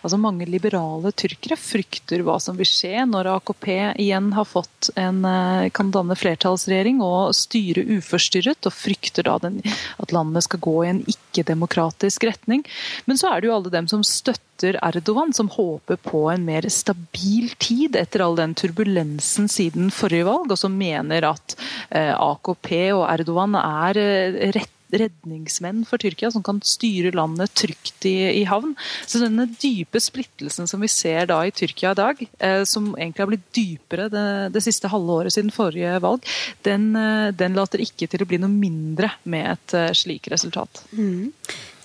Altså 0.02 0.20
Mange 0.20 0.48
liberale 0.48 1.12
tyrkere 1.12 1.58
frykter 1.60 2.24
hva 2.26 2.38
som 2.42 2.58
vil 2.58 2.68
skje 2.68 3.04
når 3.08 3.30
AKP 3.34 3.68
igjen 4.04 4.32
har 4.36 4.48
fått 4.48 4.90
en, 4.96 5.24
eh, 5.28 5.68
kan 5.76 5.92
danne 5.94 6.16
flertallsregjering 6.18 7.02
og 7.04 7.34
styre 7.36 7.84
uforstyrret, 7.98 8.68
og 8.68 8.76
frykter 8.76 9.28
da 9.28 9.38
den, 9.42 9.60
at 10.00 10.14
landet 10.16 10.46
skal 10.46 10.62
gå 10.64 10.76
i 10.84 10.92
en 10.94 11.04
ikke-demokratisk 11.04 12.28
retning. 12.30 12.64
Men 13.06 13.20
så 13.20 13.32
er 13.32 13.40
det 13.40 13.50
jo 13.50 13.56
alle 13.58 13.74
dem 13.74 13.90
som 13.90 14.04
støtter 14.06 14.44
støtter 14.56 14.78
Erdogan, 14.82 15.32
som 15.32 15.48
håper 15.52 15.96
på 15.96 16.30
en 16.30 16.44
mer 16.44 16.66
stabil 16.68 17.50
tid 17.58 17.96
etter 17.96 18.24
all 18.24 18.36
den 18.36 18.54
turbulensen 18.54 19.48
siden 19.48 19.90
forrige 19.90 20.26
valg, 20.26 20.50
og 20.50 20.58
som 20.58 20.76
mener 20.76 21.28
at 21.28 21.56
eh, 21.90 22.14
AKP 22.14 22.92
og 22.94 23.04
Erdogan 23.10 23.54
er 23.56 23.96
eh, 24.00 24.40
rett 24.56 24.72
redningsmenn 24.86 25.80
for 25.82 25.98
Tyrkia, 25.98 26.28
som 26.30 26.44
kan 26.46 26.60
styre 26.62 27.10
landet 27.10 27.50
trygt 27.58 28.04
i, 28.06 28.38
i, 28.38 28.44
havn. 28.46 28.76
Så 29.02 29.18
denne 29.18 29.48
dype 29.58 29.98
splittelsen 29.98 30.70
som 30.70 30.78
vi 30.78 30.86
ser 30.86 31.26
da 31.26 31.40
i 31.42 31.50
Tyrkia 31.50 31.90
i 31.90 31.98
dag, 31.98 32.22
eh, 32.38 32.62
som 32.62 32.92
egentlig 32.94 33.24
har 33.24 33.32
blitt 33.32 33.48
dypere 33.50 34.06
det, 34.12 34.26
det, 34.54 34.62
siste 34.62 34.86
halve 34.92 35.18
året 35.18 35.34
siden 35.34 35.50
forrige 35.50 35.98
valg, 36.06 36.22
den, 36.62 36.92
eh, 36.94 37.32
den, 37.34 37.58
later 37.58 37.82
ikke 37.82 38.06
til 38.06 38.22
å 38.22 38.30
bli 38.30 38.38
noe 38.38 38.54
mindre 38.54 39.10
med 39.26 39.56
et 39.56 39.98
slik 39.98 40.30
resultat. 40.30 40.84
Mm. 40.94 41.34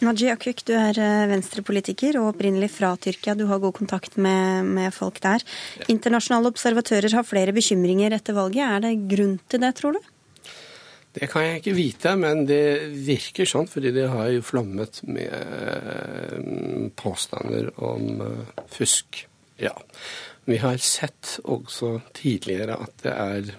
Naji 0.02 0.32
Akuk, 0.34 0.64
du 0.66 0.72
er 0.74 0.98
eh, 0.98 1.28
venstrepolitiker 1.30 2.16
og 2.18 2.32
opprinnelig 2.32 2.72
fra 2.74 2.96
Tyrkia. 2.98 3.36
Du 3.38 3.44
har 3.46 3.60
god 3.62 3.76
kontakt 3.78 4.16
med, 4.18 4.66
med 4.74 4.90
folk 4.96 5.20
der. 5.22 5.44
Internasjonale 5.94 6.50
observatører 6.50 7.14
har 7.14 7.28
flere 7.28 7.54
bekymringer 7.54 8.16
etter 8.18 8.34
valget. 8.34 8.66
Er 8.66 8.82
det 8.82 8.96
grunn 9.12 9.36
til 9.46 9.62
det, 9.62 9.70
tror 9.78 10.00
du? 10.00 10.10
Det 11.14 11.30
kan 11.30 11.46
jeg 11.46 11.62
ikke 11.62 11.76
vite, 11.78 12.16
men 12.18 12.48
det 12.50 12.64
virker 13.06 13.46
sånn, 13.46 13.70
fordi 13.70 13.92
det 13.94 14.08
har 14.10 14.32
jo 14.34 14.42
flommet 14.48 15.04
med 15.06 15.30
eh, 15.38 16.90
påstander 16.98 17.70
om 17.86 18.26
eh, 18.26 18.66
fusk. 18.74 19.22
Ja. 19.62 19.76
Vi 20.50 20.58
har 20.66 20.82
sett 20.82 21.38
også 21.46 22.00
tidligere 22.18 22.82
at 22.88 23.06
det 23.06 23.14
er 23.14 23.54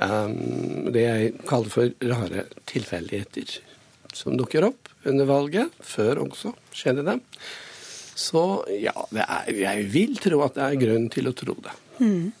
um, 0.00 0.88
det 0.96 1.04
jeg 1.04 1.38
kaller 1.44 1.76
for 1.76 2.08
rare 2.08 2.48
tilfeldigheter 2.72 3.58
som 4.16 4.40
dukker 4.40 4.70
opp 4.72 4.95
under 5.08 5.28
valget. 5.28 5.74
Før 5.80 6.24
også 6.26 6.54
skjedde 6.74 7.06
det. 7.06 7.18
Så 8.16 8.42
ja, 8.80 8.94
er, 9.12 9.50
jeg 9.52 9.88
vil 9.92 10.16
tro 10.22 10.40
at 10.46 10.56
det 10.56 10.64
er 10.64 10.80
grunn 10.80 11.10
til 11.12 11.28
å 11.28 11.34
tro 11.36 11.56
det. 11.60 11.74
Mm. 12.00 12.32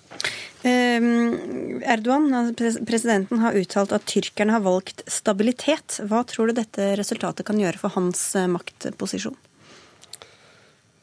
Erdogan, 0.66 2.32
altså 2.34 2.84
presidenten, 2.88 3.38
har 3.42 3.56
uttalt 3.58 3.92
at 3.94 4.06
tyrkerne 4.08 4.56
har 4.56 4.64
valgt 4.64 5.04
stabilitet. 5.10 6.00
Hva 6.08 6.24
tror 6.26 6.50
du 6.50 6.56
dette 6.56 6.94
resultatet 6.98 7.46
kan 7.46 7.60
gjøre 7.60 7.78
for 7.78 7.94
hans 7.94 8.22
eh, 8.38 8.48
maktposisjon? 8.50 9.36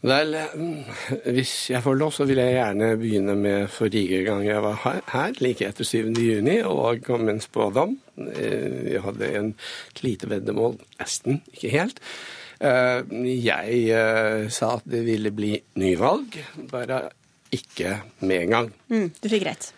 Vel, 0.04 0.36
mm, 0.36 0.88
hvis 1.32 1.52
jeg 1.72 1.80
får 1.84 1.96
lov, 1.96 2.12
så 2.12 2.26
vil 2.28 2.42
jeg 2.42 2.58
gjerne 2.58 2.90
begynne 3.00 3.36
med 3.40 3.70
forrige 3.72 4.20
gang 4.26 4.42
jeg 4.44 4.64
var 4.66 4.82
her, 5.14 5.38
like 5.40 5.64
etter 5.64 5.88
7. 5.88 6.10
juni, 6.20 6.58
og 6.68 7.00
kom 7.06 7.24
med 7.24 7.38
en 7.38 7.44
spådom. 7.44 7.94
Eh, 8.20 8.66
vi 8.90 8.98
hadde 9.00 9.30
en 9.40 9.54
lite 10.04 10.28
veddemål, 10.28 10.76
nesten, 11.00 11.40
ikke 11.56 11.72
helt. 11.72 12.02
Eh, 12.60 13.00
jeg 13.46 14.50
sa 14.52 14.74
at 14.76 14.90
det 14.92 15.06
ville 15.08 15.32
bli 15.32 15.56
nyvalg, 15.80 16.36
bare 16.72 17.06
ikke 17.56 18.02
med 18.28 18.42
en 18.42 18.54
gang. 18.58 18.70
Mm, 18.92 19.08
du 19.24 19.30
fikk 19.32 19.48
rett? 19.48 19.70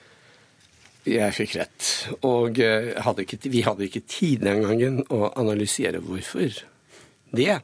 Jeg 1.05 1.35
fikk 1.38 1.53
rett. 1.59 1.91
Og 2.25 2.57
eh, 2.65 2.95
hadde 3.05 3.27
ikke, 3.27 3.43
vi 3.53 3.61
hadde 3.65 3.85
ikke 3.85 4.07
tid 4.09 4.41
den 4.47 4.65
gangen 4.65 5.03
å 5.13 5.29
analysere 5.38 6.01
hvorfor 6.01 6.63
det. 7.35 7.59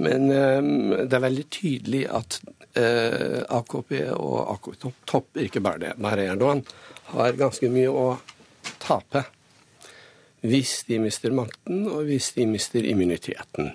Men 0.00 0.30
um, 0.32 0.70
det 1.04 1.16
er 1.16 1.26
veldig 1.26 1.46
tydelig 1.52 2.04
at 2.08 2.38
uh, 2.78 3.42
AKP 3.58 3.92
og 4.16 4.38
AKP-topp, 4.54 5.42
ikke 5.44 5.62
bare 5.64 5.82
det, 5.84 5.92
bare 6.00 6.30
Erdogan, 6.32 6.64
har 7.12 7.38
ganske 7.38 7.68
mye 7.72 7.90
å 7.90 8.06
tape 8.80 9.26
hvis 10.40 10.86
de 10.88 10.96
mister 11.02 11.34
makten, 11.36 11.84
og 11.90 12.06
hvis 12.08 12.30
de 12.32 12.46
mister 12.48 12.86
immuniteten. 12.88 13.74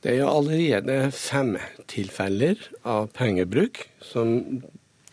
Det 0.00 0.14
er 0.14 0.22
jo 0.22 0.30
allerede 0.30 1.10
fem 1.16 1.58
tilfeller 1.92 2.60
av 2.88 3.10
pengebruk 3.16 3.82
som 4.04 4.62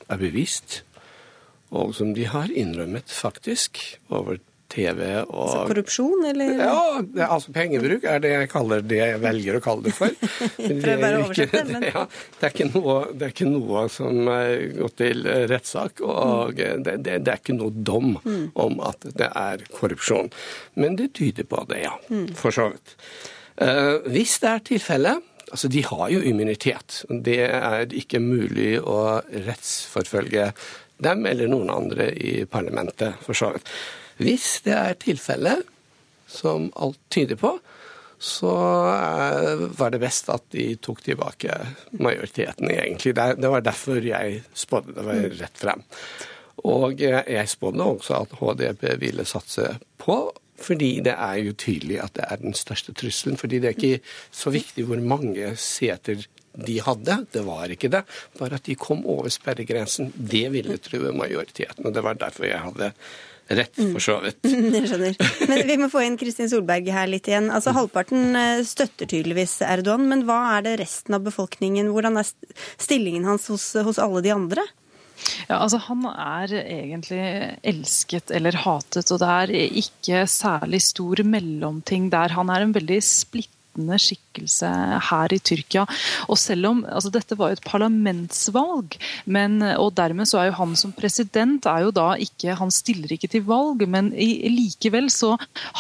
er 0.08 0.20
bevisst, 0.20 0.82
og 1.72 1.94
som 1.96 2.14
de 2.16 2.28
har 2.28 2.52
innrømmet 2.52 3.12
faktisk 3.12 3.80
over 4.12 4.40
TV 4.72 5.02
og 5.22 5.42
altså 5.42 5.64
Korrupsjon, 5.70 6.26
eller? 6.32 6.54
Ja, 6.62 6.84
det, 7.04 7.26
altså 7.26 7.54
pengebruk 7.56 8.06
er 8.08 8.22
det 8.24 8.32
jeg 8.34 8.52
kaller 8.52 8.86
det 8.86 9.00
jeg 9.02 9.22
velger 9.24 9.58
å 9.58 9.64
kalle 9.64 9.88
det 9.88 9.96
for. 9.98 10.16
Men 10.62 10.82
det, 10.84 10.96
er 10.96 11.18
ikke, 11.26 11.48
det, 11.52 11.82
ja, 11.92 12.06
det, 12.08 12.46
er 12.48 12.54
ikke 12.54 12.70
noe, 12.72 12.98
det 13.12 13.28
er 13.28 13.36
ikke 13.36 13.50
noe 13.50 13.86
som 13.94 14.22
gått 14.78 14.98
til 15.02 15.26
rettssak, 15.52 16.04
og 16.06 16.54
mm. 16.54 16.86
det, 16.88 16.96
det, 17.06 17.18
det, 17.26 17.34
er 17.36 17.44
ikke 17.44 17.58
noe 17.58 17.76
dom 17.92 18.14
mm. 18.24 18.46
om 18.66 18.80
at 18.88 19.10
det 19.18 19.30
er 19.30 19.66
korrupsjon. 19.74 20.32
Men 20.80 20.98
det 21.00 21.12
tyder 21.20 21.48
på 21.50 21.66
det, 21.70 21.84
ja. 21.86 21.98
Mm. 22.10 22.30
For 22.38 22.56
så 22.56 22.72
vidt. 22.72 22.96
Uh, 23.62 24.00
hvis 24.10 24.40
det 24.42 24.56
er 24.56 24.66
tilfellet 24.72 25.28
Altså, 25.52 25.68
de 25.68 25.82
har 25.84 26.06
jo 26.08 26.22
immunitet. 26.24 27.02
Det 27.26 27.42
er 27.44 27.92
ikke 27.92 28.22
mulig 28.24 28.78
å 28.80 29.20
rettsforfølge 29.20 30.46
dem 31.04 31.26
eller 31.28 31.50
noen 31.52 31.72
andre 31.74 32.08
i 32.16 32.46
parlamentet, 32.48 33.18
for 33.26 33.36
så 33.36 33.52
vidt. 33.56 33.68
Hvis 34.22 34.62
det 34.66 34.76
er 34.78 34.98
tilfellet, 35.02 35.68
som 36.32 36.70
alt 36.80 37.00
tyder 37.12 37.40
på, 37.40 37.56
så 38.22 38.54
eh, 38.94 39.64
var 39.80 39.92
det 39.92 40.02
best 40.04 40.30
at 40.30 40.44
de 40.54 40.76
tok 40.78 41.02
tilbake 41.04 41.56
majoriteten, 41.98 42.70
egentlig. 42.70 43.16
Det 43.18 43.50
var 43.50 43.66
derfor 43.66 43.98
jeg 44.06 44.44
spådde 44.54 44.94
det 44.94 45.08
var 45.08 45.26
rett 45.40 45.64
frem. 45.64 45.82
Og 46.70 47.02
jeg 47.02 47.50
spådde 47.50 47.88
også 47.96 48.20
at 48.22 48.38
HDP 48.38 48.86
ville 49.02 49.26
satse 49.26 49.74
på 50.02 50.22
fordi 50.62 51.00
det 51.02 51.16
er 51.18 51.40
jo 51.42 51.56
tydelig 51.58 51.98
at 52.04 52.14
det 52.20 52.28
er 52.28 52.42
den 52.44 52.54
største 52.54 52.94
trusselen. 52.94 53.38
Fordi 53.40 53.58
det 53.58 53.72
er 53.72 53.80
ikke 53.80 54.04
så 54.30 54.52
viktig 54.54 54.86
hvor 54.86 55.02
mange 55.02 55.56
seter 55.58 56.22
de 56.52 56.76
hadde, 56.84 57.16
det 57.34 57.42
var 57.48 57.72
ikke 57.72 57.90
det. 57.90 58.04
Bare 58.38 58.60
at 58.60 58.68
de 58.68 58.76
kom 58.78 59.06
over 59.10 59.32
sperregrensen. 59.34 60.12
Det 60.14 60.44
ville 60.54 60.78
true 60.84 61.14
majoriteten. 61.16 61.86
Og 61.88 61.96
det 61.96 62.04
var 62.06 62.20
derfor 62.20 62.46
jeg 62.46 62.62
hadde 62.62 62.92
rett, 63.60 63.78
for 63.78 64.04
så 64.04 64.18
vidt. 64.24 64.42
Jeg 64.78 64.90
skjønner. 64.90 65.16
Men 65.50 65.64
vi 65.70 65.78
må 65.82 65.90
få 65.92 66.04
inn 66.06 66.18
Kristin 66.20 66.50
Solberg 66.52 66.90
her 66.94 67.10
litt 67.12 67.30
igjen. 67.30 67.50
Altså 67.54 67.74
Halvparten 67.76 68.36
eh, 68.38 68.66
støtter 68.68 69.10
tydeligvis 69.10 69.60
Erdogan, 69.68 70.08
men 70.12 70.26
hva 70.28 70.42
er 70.58 70.68
det 70.68 70.78
resten 70.84 71.18
av 71.18 71.26
befolkningen? 71.26 71.92
Hvordan 71.94 72.22
er 72.22 72.30
stillingen 72.82 73.28
hans 73.28 73.50
hos, 73.52 73.72
hos 73.86 74.02
alle 74.02 74.24
de 74.26 74.34
andre? 74.36 74.66
Ja, 75.46 75.60
altså 75.60 75.78
Han 75.86 76.06
er 76.10 76.54
egentlig 76.64 77.22
elsket 77.62 78.32
eller 78.34 78.58
hatet, 78.64 79.12
og 79.14 79.22
det 79.22 79.32
er 79.44 79.56
ikke 79.84 80.24
særlig 80.26 80.82
stor 80.82 81.22
mellomting 81.28 82.10
der. 82.14 82.34
Han 82.38 82.50
er 82.50 82.66
en 82.66 82.74
veldig 82.74 83.02
splittende 83.06 83.60
ledende 83.72 84.00
skikkelse 84.32 84.70
her 85.10 85.34
i 85.34 85.40
Tyrkia. 85.40 85.86
Og 86.30 86.38
selv 86.40 86.68
om 86.72 86.86
altså 86.86 87.12
Dette 87.12 87.36
var 87.36 87.52
jo 87.52 87.60
et 87.60 87.66
parlamentsvalg, 87.66 88.98
men, 89.26 89.62
og 89.78 89.94
dermed 89.96 90.28
så 90.28 90.40
er 90.42 90.50
jo 90.50 90.60
han 90.60 90.76
som 90.76 90.94
president 90.96 91.66
er 91.66 91.86
jo 91.86 91.92
da 91.92 92.16
ikke 92.16 92.56
Han 92.58 92.72
stiller 92.72 93.12
ikke 93.12 93.30
til 93.32 93.44
valg, 93.46 93.84
men 93.88 94.12
i, 94.14 94.48
likevel 94.50 95.10
så 95.12 95.36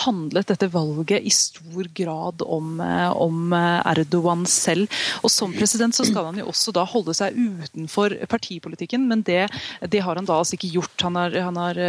handlet 0.05 0.49
dette 0.51 0.69
valget 0.71 1.23
i 1.23 1.31
stor 1.31 1.87
grad 1.95 2.41
om, 2.41 2.79
om 2.81 3.53
Erdogan 3.53 4.45
selv. 4.45 4.89
Og 5.23 5.31
som 5.31 5.53
president 5.53 5.95
så 5.95 6.05
skal 6.07 6.29
han 6.29 6.39
jo 6.41 6.49
også 6.51 6.73
da 6.75 6.85
holde 6.85 7.15
seg 7.15 7.35
utenfor 7.35 8.15
partipolitikken, 8.29 9.07
men 9.07 9.23
det, 9.27 9.47
det 9.87 10.03
har 10.03 10.17
han 10.17 10.27
da 10.27 10.39
altså 10.41 10.57
ikke 10.57 10.73
gjort. 10.75 10.95
Han 11.05 11.19
har, 11.19 11.35
han, 11.47 11.59
har, 11.59 11.81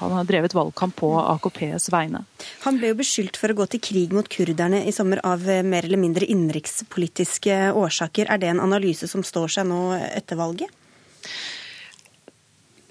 han 0.00 0.16
har 0.18 0.28
drevet 0.28 0.56
valgkamp 0.56 0.96
på 1.00 1.12
AKPs 1.20 1.90
vegne. 1.92 2.24
Han 2.64 2.80
ble 2.80 2.92
jo 2.92 3.00
beskyldt 3.00 3.38
for 3.40 3.52
å 3.52 3.58
gå 3.58 3.68
til 3.72 3.84
krig 3.84 4.14
mot 4.16 4.28
kurderne 4.30 4.82
i 4.86 4.94
sommer 4.94 5.22
av 5.26 5.44
mer 5.66 5.89
eller 5.90 5.98
mindre 5.98 6.28
innenrikspolitiske 6.30 7.72
årsaker. 7.74 8.30
Er 8.30 8.38
det 8.38 8.52
en 8.52 8.62
analyse 8.62 9.08
som 9.10 9.24
står 9.26 9.50
seg 9.58 9.66
nå 9.66 9.80
etter 9.98 10.38
valget? 10.38 10.70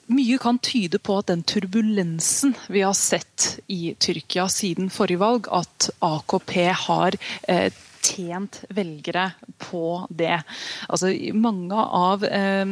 Mye 0.10 0.40
kan 0.42 0.58
tyde 0.60 0.98
på 1.00 1.20
at 1.22 1.30
den 1.30 1.44
turbulensen 1.48 2.56
vi 2.68 2.82
har 2.82 2.96
sett 2.98 3.60
i 3.70 3.94
Tyrkia 4.02 4.48
siden 4.50 4.90
forrige 4.92 5.22
valg, 5.22 5.48
at 5.54 5.92
AKP 6.02 6.56
har 6.88 7.18
eh, 7.48 7.70
tjent 8.02 8.64
velgere 8.74 9.32
på 9.60 10.06
det. 10.10 10.40
Altså, 10.88 11.12
mange 11.36 11.76
av 11.76 12.24
eh, 12.26 12.66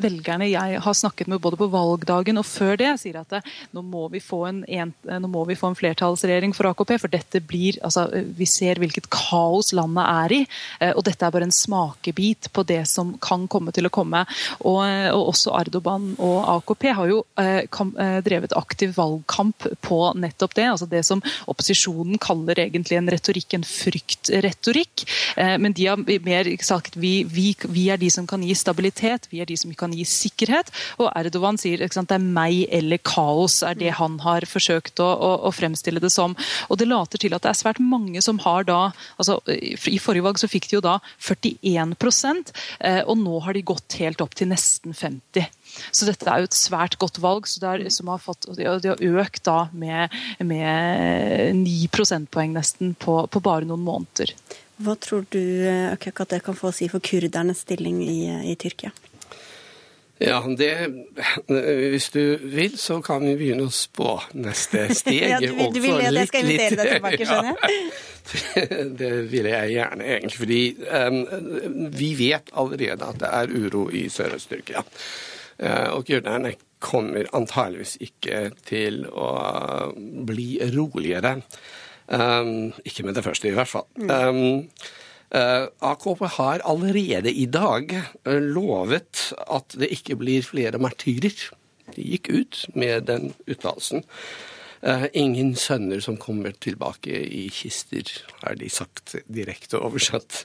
velgerne 0.00 0.48
jeg 0.50 0.80
har 0.84 0.96
snakket 0.96 1.30
med 1.30 1.40
både 1.42 1.58
på 1.60 1.68
valgdagen 1.72 2.38
og 2.40 2.46
før 2.46 2.76
det, 2.80 2.90
sier 3.00 3.18
at 3.20 3.32
det, 3.32 3.42
nå, 3.74 3.82
må 3.82 4.06
vi 4.12 4.20
få 4.22 4.44
en, 4.50 4.62
en, 4.68 4.92
må 5.30 5.44
vi 5.48 5.56
få 5.58 5.72
en 5.72 5.78
flertallsregjering 5.78 6.54
for 6.56 6.68
AKP, 6.70 6.94
for 7.02 7.12
dette 7.12 7.40
blir 7.44 7.78
altså, 7.84 8.06
Vi 8.36 8.46
ser 8.48 8.80
hvilket 8.82 9.08
kaos 9.12 9.72
landet 9.76 10.04
er 10.04 10.36
i, 10.36 10.40
eh, 10.80 10.92
og 10.92 11.04
dette 11.08 11.26
er 11.26 11.34
bare 11.34 11.48
en 11.48 11.54
smakebit 11.54 12.50
på 12.54 12.66
det 12.68 12.82
som 12.90 13.14
kan 13.24 13.48
komme 13.48 13.72
til 13.74 13.88
å 13.88 13.92
komme. 13.94 14.24
Og, 14.60 14.82
og 14.84 15.32
også 15.32 15.54
Ardoban 15.56 16.12
og 16.22 16.38
AKP 16.58 16.88
har 16.98 17.10
jo 17.10 17.22
eh, 17.40 17.64
kam, 17.72 17.94
eh, 18.00 18.20
drevet 18.24 18.56
aktiv 18.58 18.94
valgkamp 18.98 19.68
på 19.84 20.00
nettopp 20.20 20.56
det. 20.58 20.68
altså 20.74 20.88
Det 20.90 21.04
som 21.06 21.22
opposisjonen 21.50 22.20
kaller 22.22 22.66
egentlig 22.66 22.98
en 23.00 23.10
retorikk, 23.10 23.56
en 23.56 23.66
fryktretorikk 23.68 24.73
retorikk, 24.74 25.04
men 25.60 25.72
de 25.72 25.86
har 25.86 26.00
mer 26.24 26.48
sagt 26.64 26.96
vi, 26.96 27.24
vi, 27.24 27.54
vi, 27.68 27.88
er 27.90 27.98
de 27.98 28.10
som 28.10 28.26
kan 28.26 28.42
gi 28.42 28.54
stabilitet, 28.54 29.28
vi 29.30 29.40
er 29.40 29.46
de 29.46 29.56
som 29.56 29.72
kan 29.74 29.92
gi 29.92 30.04
sikkerhet. 30.04 30.70
Og 30.98 31.10
Erdogan 31.14 31.58
sier 31.58 31.82
at 31.84 31.94
det 31.94 32.16
er 32.16 32.22
meg 32.22 32.66
eller 32.70 32.98
kaos, 32.98 33.62
er 33.62 33.74
det 33.78 33.94
han 33.98 34.18
har 34.24 34.46
forsøkt 34.48 35.00
å, 35.00 35.06
å, 35.08 35.32
å, 35.48 35.52
fremstille 35.54 36.02
det 36.02 36.12
som. 36.12 36.36
Og 36.68 36.78
det 36.78 36.88
later 36.88 37.20
til 37.20 37.34
at 37.34 37.44
det 37.44 37.52
er 37.52 37.60
svært 37.60 37.82
mange 37.82 38.22
som 38.24 38.40
har 38.44 38.66
da 38.68 38.80
altså 39.18 39.38
I 39.46 39.98
forrige 40.02 40.24
valg 40.24 40.38
så 40.40 40.50
fikk 40.50 40.68
de 40.70 40.78
jo 40.78 40.84
da 40.84 40.98
41% 41.22 42.52
og 43.04 43.14
nå 43.20 43.40
har 43.44 43.56
de 43.56 43.64
gått 43.66 43.98
helt 44.00 44.22
opp 44.24 44.34
til 44.38 44.50
nesten 44.50 44.94
50 44.96 45.50
så 45.90 46.08
dette 46.08 46.28
er 46.30 46.42
jo 46.42 46.48
et 46.48 46.56
svært 46.56 46.98
godt 47.00 47.20
valg, 47.22 47.48
er, 47.62 47.86
som 47.92 48.10
har 48.12 48.22
fått, 48.22 48.48
de 48.56 48.66
har 48.66 49.04
økt 49.24 49.44
da 49.46 49.58
med, 49.72 50.14
med 50.44 51.56
9 51.60 51.90
prosentpoeng 51.94 52.54
nesten 52.54 52.94
på, 52.98 53.24
på, 53.26 53.42
bare 53.44 53.68
noen 53.68 53.84
måneder. 53.86 54.34
Hva 54.82 54.96
tror 54.98 55.26
du 55.30 55.40
okay, 55.92 56.10
at 56.10 56.30
det 56.32 56.42
kan 56.46 56.56
få 56.58 56.72
å 56.72 56.74
si 56.74 56.88
for 56.90 57.04
kurdernes 57.04 57.62
stilling 57.62 58.00
i, 58.02 58.18
i 58.50 58.56
Tyrkia? 58.58 58.90
Ja, 60.18 60.40
det, 60.58 60.70
Hvis 61.90 62.10
du 62.10 62.36
vil, 62.42 62.78
så 62.78 63.00
kan 63.02 63.24
vi 63.26 63.34
begynne 63.38 63.66
å 63.66 63.74
spå 63.74 64.16
neste 64.38 64.86
steg. 65.00 65.20
ja, 65.34 65.40
du, 65.42 65.50
vil, 65.56 65.72
du 65.74 65.80
vil 65.82 65.98
det, 65.98 66.10
jeg 66.12 66.30
skal 66.30 66.44
invitere 66.44 66.78
deg 66.78 66.92
tilbake, 66.96 67.28
skjønner 67.28 67.54
jeg? 67.54 67.78
det 69.00 69.12
vil 69.32 69.50
jeg 69.50 69.72
gjerne, 69.74 70.10
egentlig. 70.16 70.38
Fordi 70.38 70.60
um, 70.88 71.88
vi 71.94 72.10
vet 72.18 72.52
allerede 72.54 73.10
at 73.10 73.22
det 73.22 73.32
er 73.40 73.56
uro 73.58 73.88
i 73.90 74.06
Sørøst-Tyrkia. 74.12 74.84
Uh, 75.54 75.90
og 75.98 76.06
kurderne 76.08 76.54
kommer 76.84 77.28
antageligvis 77.36 77.96
ikke 78.04 78.48
til 78.66 79.04
å 79.08 79.28
bli 80.28 80.48
roligere. 80.74 81.38
Um, 82.08 82.72
ikke 82.84 83.04
med 83.06 83.16
det 83.16 83.24
første, 83.24 83.48
i 83.48 83.56
hvert 83.56 83.70
fall. 83.70 83.86
Um, 83.96 84.68
uh, 85.32 85.66
AKP 85.80 86.24
har 86.36 86.64
allerede 86.68 87.32
i 87.32 87.46
dag 87.46 87.94
uh, 87.96 88.40
lovet 88.40 89.30
at 89.48 89.76
det 89.80 89.92
ikke 89.96 90.18
blir 90.20 90.44
flere 90.44 90.80
martyrer. 90.82 91.46
De 91.94 92.04
gikk 92.04 92.28
ut 92.32 92.64
med 92.76 93.08
den 93.08 93.32
uttalelsen. 93.48 94.04
Uh, 94.84 95.06
ingen 95.16 95.54
sønner 95.56 96.02
som 96.04 96.20
kommer 96.20 96.52
tilbake 96.52 97.22
i 97.24 97.46
kister, 97.48 98.04
har 98.42 98.58
de 98.60 98.68
sagt 98.68 99.16
direkte 99.24 99.80
oversatt. 99.80 100.44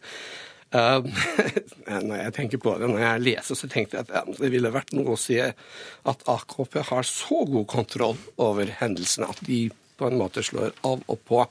Uh, 0.72 1.04
når 2.08 2.16
jeg 2.22 2.34
tenker 2.38 2.64
på 2.64 2.78
det, 2.80 2.88
når 2.88 3.04
jeg 3.04 3.26
leser, 3.26 3.60
så 3.60 3.68
tenkte 3.68 4.00
jeg 4.00 4.08
at 4.16 4.32
det 4.40 4.54
ville 4.54 4.72
vært 4.72 4.96
noe 4.96 5.18
å 5.18 5.20
si 5.20 5.42
at 5.44 6.26
AKP 6.30 6.80
har 6.94 7.04
så 7.10 7.44
god 7.52 7.68
kontroll 7.68 8.20
over 8.40 8.72
hendelsene 8.80 9.28
at 9.28 9.44
de 9.44 9.66
på 10.00 10.08
en 10.10 10.18
måte 10.20 10.44
slår 10.46 10.74
av 10.88 11.04
og 11.06 11.22
på 11.28 11.46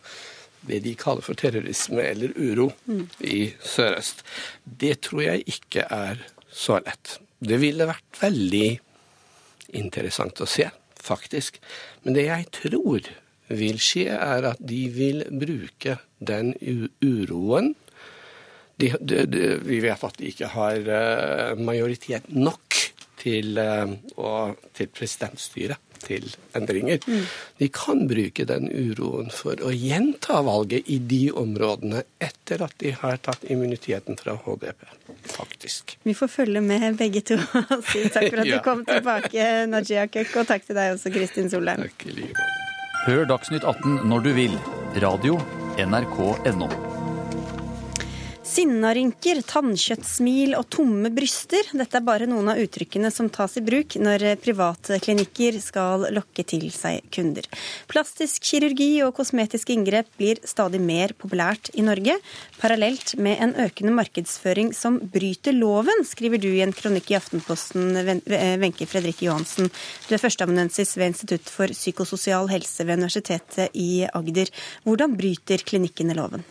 det 0.68 0.80
de 0.84 0.94
kaller 0.98 1.24
for 1.24 1.38
terrorisme 1.38 2.02
eller 2.02 2.34
uro 2.34 2.72
mm. 2.88 3.04
i 3.24 3.52
Sørøst. 3.62 4.24
Det 4.64 4.98
tror 5.06 5.22
jeg 5.24 5.46
ikke 5.54 5.86
er 5.94 6.24
så 6.50 6.80
lett. 6.82 7.18
Det 7.38 7.60
ville 7.62 7.86
vært 7.88 8.20
veldig 8.20 8.68
interessant 9.78 10.42
å 10.42 10.48
se, 10.50 10.66
faktisk. 10.98 11.60
Men 12.02 12.16
det 12.18 12.26
jeg 12.26 12.48
tror 12.58 13.10
vil 13.48 13.78
skje, 13.80 14.10
er 14.12 14.50
at 14.50 14.60
de 14.60 14.82
vil 14.92 15.22
bruke 15.30 15.96
den 16.18 16.52
uroen 17.00 17.74
de, 18.78 18.92
de, 19.00 19.24
de, 19.26 19.46
vi 19.66 19.80
vet 19.82 20.04
at 20.06 20.18
de 20.20 20.28
ikke 20.30 20.50
har 20.52 20.84
uh, 20.86 21.58
majoritet 21.58 22.28
nok 22.30 22.76
til, 23.18 23.58
uh, 23.58 24.52
til 24.76 24.90
presidentstyret, 24.94 25.80
til 26.02 26.28
endringer. 26.56 27.00
Mm. 27.06 27.24
De 27.58 27.68
kan 27.74 28.04
bruke 28.10 28.46
den 28.48 28.68
uroen 28.70 29.32
for 29.34 29.60
å 29.64 29.72
gjenta 29.74 30.42
valget 30.46 30.88
i 30.90 30.98
de 30.98 31.22
områdene 31.32 32.04
etter 32.22 32.64
at 32.66 32.76
de 32.82 32.94
har 33.00 33.20
tatt 33.24 33.46
immuniteten 33.48 34.18
fra 34.20 34.36
HDP, 34.44 34.86
faktisk. 35.34 35.98
Vi 36.08 36.16
får 36.18 36.32
følge 36.32 36.62
med 36.64 36.98
begge 37.00 37.24
to 37.32 37.38
og 37.38 37.84
si 37.88 38.06
takk 38.08 38.30
for 38.30 38.44
at 38.44 38.48
ja. 38.52 38.58
du 38.58 38.64
kom 38.64 38.84
tilbake, 38.88 39.48
Najia 39.70 40.08
Kek, 40.12 40.34
og 40.38 40.48
takk 40.50 40.68
til 40.68 40.78
deg 40.78 40.96
også, 40.96 41.12
Kristin 41.14 41.50
Solheim. 41.52 41.84
Takk 41.88 42.08
i 42.08 42.20
like 42.22 42.48
Hør 43.06 43.24
Dagsnytt 43.30 43.64
18 43.64 44.08
når 44.10 44.26
du 44.26 44.32
vil. 44.36 44.58
Radio 45.00 45.38
NRK.no. 45.78 46.97
Sinnarynker, 48.48 49.42
tannkjøttsmil 49.44 50.54
og 50.56 50.70
tomme 50.72 51.10
bryster. 51.12 51.66
Dette 51.76 51.98
er 51.98 52.04
bare 52.06 52.26
noen 52.30 52.48
av 52.48 52.60
uttrykkene 52.62 53.10
som 53.12 53.28
tas 53.28 53.58
i 53.60 53.62
bruk 53.64 53.98
når 54.00 54.24
private 54.40 54.96
klinikker 55.04 55.58
skal 55.60 56.06
lokke 56.16 56.46
til 56.48 56.64
seg 56.72 57.04
kunder. 57.12 57.44
Plastisk 57.92 58.40
kirurgi 58.48 59.02
og 59.04 59.12
kosmetiske 59.18 59.76
inngrep 59.76 60.08
blir 60.16 60.40
stadig 60.48 60.80
mer 60.80 61.12
populært 61.20 61.68
i 61.76 61.84
Norge, 61.84 62.16
parallelt 62.56 63.14
med 63.20 63.36
en 63.44 63.54
økende 63.68 63.92
markedsføring 64.00 64.72
som 64.72 64.96
bryter 65.12 65.52
loven, 65.52 66.06
skriver 66.08 66.40
du 66.40 66.48
i 66.48 66.64
en 66.64 66.72
kronikk 66.72 67.12
i 67.12 67.18
Aftenposten, 67.20 68.00
Wenche 68.64 68.88
Fredrikke 68.88 69.28
Johansen. 69.28 69.68
Du 70.08 70.16
er 70.16 70.24
førsteamanuensis 70.24 70.96
ved 70.96 71.12
Institutt 71.12 71.52
for 71.52 71.68
psykososial 71.76 72.48
helse 72.48 72.88
ved 72.88 73.02
Universitetet 73.02 73.76
i 73.76 74.06
Agder. 74.08 74.48
Hvordan 74.88 75.20
bryter 75.20 75.68
klinikkene 75.68 76.16
loven? 76.16 76.48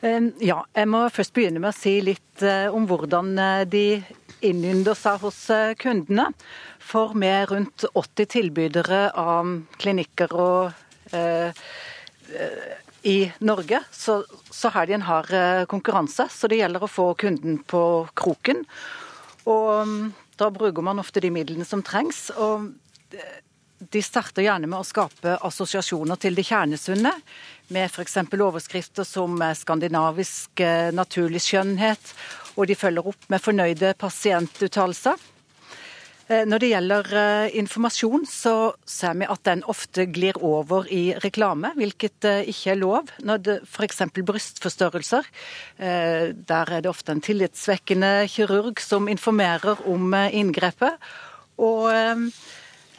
Ja, 0.00 0.62
jeg 0.72 0.88
må 0.88 1.02
først 1.12 1.34
begynne 1.36 1.60
med 1.60 1.74
å 1.74 1.76
si 1.76 1.98
litt 2.00 2.40
eh, 2.40 2.72
om 2.72 2.86
hvordan 2.88 3.34
eh, 3.36 3.64
de 3.68 3.84
innynder 4.48 4.96
seg 4.96 5.18
hos 5.20 5.42
eh, 5.52 5.74
kundene. 5.76 6.30
For 6.80 7.12
med 7.12 7.50
rundt 7.50 7.84
80 7.92 8.30
tilbydere 8.32 9.02
av 9.20 9.50
klinikker 9.76 10.32
og 10.32 11.12
eh, 11.12 11.52
i 13.04 13.18
Norge, 13.44 13.82
så, 13.92 14.22
så, 14.48 14.72
har 14.72 14.88
de 14.88 14.96
en 14.96 15.04
hard 15.04 15.68
konkurranse. 15.68 16.30
Så 16.32 16.48
det 16.48 16.62
gjelder 16.62 16.84
å 16.84 16.90
få 16.90 17.10
kunden 17.20 17.60
på 17.68 17.84
kroken. 18.16 18.64
Og 19.48 19.70
mm, 19.84 20.10
da 20.40 20.48
bruker 20.54 20.84
man 20.84 21.00
ofte 21.02 21.20
de 21.20 21.32
midlene 21.34 21.68
som 21.68 21.84
trengs. 21.84 22.28
og 22.40 22.70
de 23.80 24.02
starter 24.04 24.44
gjerne 24.44 24.68
med 24.68 24.82
å 24.82 24.86
skape 24.86 25.38
assosiasjoner 25.46 26.20
til 26.20 26.36
det 26.36 26.44
kjernesunne, 26.50 27.14
med 27.72 27.88
f.eks. 27.88 28.18
overskrifter 28.34 29.06
som 29.08 29.40
skandinavisk 29.56 30.60
eh, 30.60 30.90
naturlig 30.92 31.40
skjønnhet, 31.46 32.14
og 32.58 32.68
de 32.68 32.76
følger 32.76 33.08
opp 33.12 33.28
med 33.32 33.40
fornøyde 33.40 33.94
pasientuttalelser. 34.00 35.22
Eh, 36.28 36.44
når 36.50 36.60
det 36.60 36.70
gjelder 36.74 37.10
eh, 37.22 37.56
informasjon, 37.62 38.28
så 38.28 38.54
ser 38.84 39.16
vi 39.22 39.30
at 39.32 39.44
den 39.48 39.64
ofte 39.70 40.04
glir 40.12 40.36
over 40.44 40.90
i 40.92 41.14
reklame, 41.24 41.72
hvilket 41.78 42.28
ikke 42.52 42.74
er 42.74 42.80
lov. 42.82 43.14
Når 43.24 43.62
f.eks. 43.64 44.04
brystforstørrelser, 44.20 45.32
der 45.80 46.76
er 46.76 46.84
det 46.84 46.90
ofte 46.90 47.14
en 47.16 47.24
tillitsvekkende 47.24 48.28
kirurg 48.28 48.82
som 48.84 49.08
informerer 49.08 49.86
om 49.88 50.12
inngrepet. 50.12 51.00
Og 51.60 51.88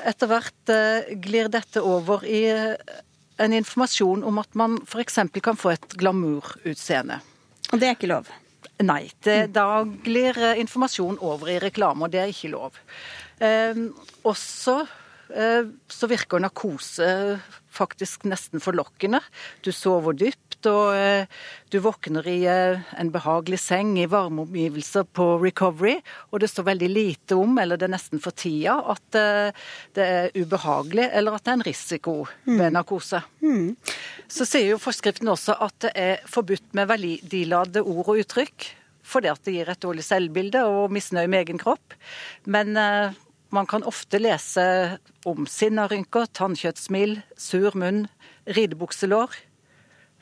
etter 0.10 0.30
hvert 0.32 0.72
eh, 0.74 1.12
glir 1.22 1.49
dette 1.52 1.84
over 1.84 2.26
i 2.28 2.43
eh, 2.52 2.99
en 3.41 3.56
informasjon 3.58 4.24
om 4.28 4.39
at 4.41 4.56
man 4.60 4.78
f.eks. 4.86 5.20
kan 5.41 5.58
få 5.58 5.74
et 5.74 5.97
glamourutseende. 5.97 7.22
Og 7.72 7.82
det 7.82 7.88
er 7.88 7.97
ikke 7.97 8.12
lov? 8.12 8.30
Nei. 8.82 9.04
Det, 9.24 9.52
da 9.56 9.84
glir 10.06 10.38
eh, 10.38 10.60
informasjon 10.62 11.20
over 11.26 11.54
i 11.54 11.60
reklame, 11.62 12.06
og 12.06 12.14
det 12.14 12.22
er 12.24 12.34
ikke 12.34 12.54
lov. 12.54 12.78
Eh, 13.41 13.78
også 14.28 14.78
eh, 15.36 15.70
så 15.89 16.10
virker 16.12 16.43
narkose 16.43 17.12
faktisk 17.72 18.26
nesten 18.30 18.64
forlokkende. 18.64 19.22
Du 19.64 19.72
sover 19.76 20.18
dypt 20.18 20.51
og 20.70 20.95
eh, 20.95 21.30
du 21.72 21.80
våkner 21.84 22.28
i 22.30 22.38
eh, 22.49 22.82
en 22.99 23.12
behagelig 23.14 23.59
seng 23.64 23.93
i 23.99 24.07
varme 24.09 24.45
omgivelser 24.45 25.07
på 25.16 25.28
recovery, 25.41 25.97
og 26.32 26.43
det 26.43 26.51
står 26.51 26.68
veldig 26.70 26.89
lite 26.91 27.38
om, 27.39 27.57
eller 27.62 27.80
det 27.80 27.88
er 27.88 27.93
nesten 27.95 28.22
for 28.24 28.36
tida, 28.38 28.78
at 28.93 29.18
eh, 29.20 29.64
det 29.97 30.07
er 30.18 30.38
ubehagelig, 30.38 31.07
eller 31.09 31.38
at 31.38 31.45
det 31.45 31.53
er 31.53 31.59
en 31.59 31.68
risiko 31.68 32.16
ved 32.45 32.68
mm. 32.68 32.76
narkose. 32.78 33.24
Mm. 33.41 33.74
Så 34.32 34.47
sier 34.49 34.74
jo 34.74 34.82
forskriften 34.82 35.32
også 35.32 35.57
at 35.62 35.78
det 35.88 35.93
er 35.97 36.24
forbudt 36.30 36.72
med 36.78 36.91
verdilade 36.91 37.84
ord 37.84 38.14
og 38.14 38.24
uttrykk, 38.24 38.70
fordi 39.12 39.32
at 39.32 39.43
det 39.43 39.57
gir 39.57 39.74
et 39.74 39.84
dårlig 39.84 40.05
selvbilde 40.07 40.64
og 40.70 40.93
misnøye 40.93 41.28
med 41.28 41.47
egen 41.47 41.59
kropp. 41.59 41.97
Men 42.45 42.78
man 43.51 43.68
kan 43.68 43.84
ofte 43.84 44.22
lese 44.22 44.64
om 45.28 45.47
sinnarynker, 45.49 46.30
tannkjøttsmil, 46.38 47.18
sur 47.36 47.76
munn, 47.76 48.05
ridebukselår 48.47 49.36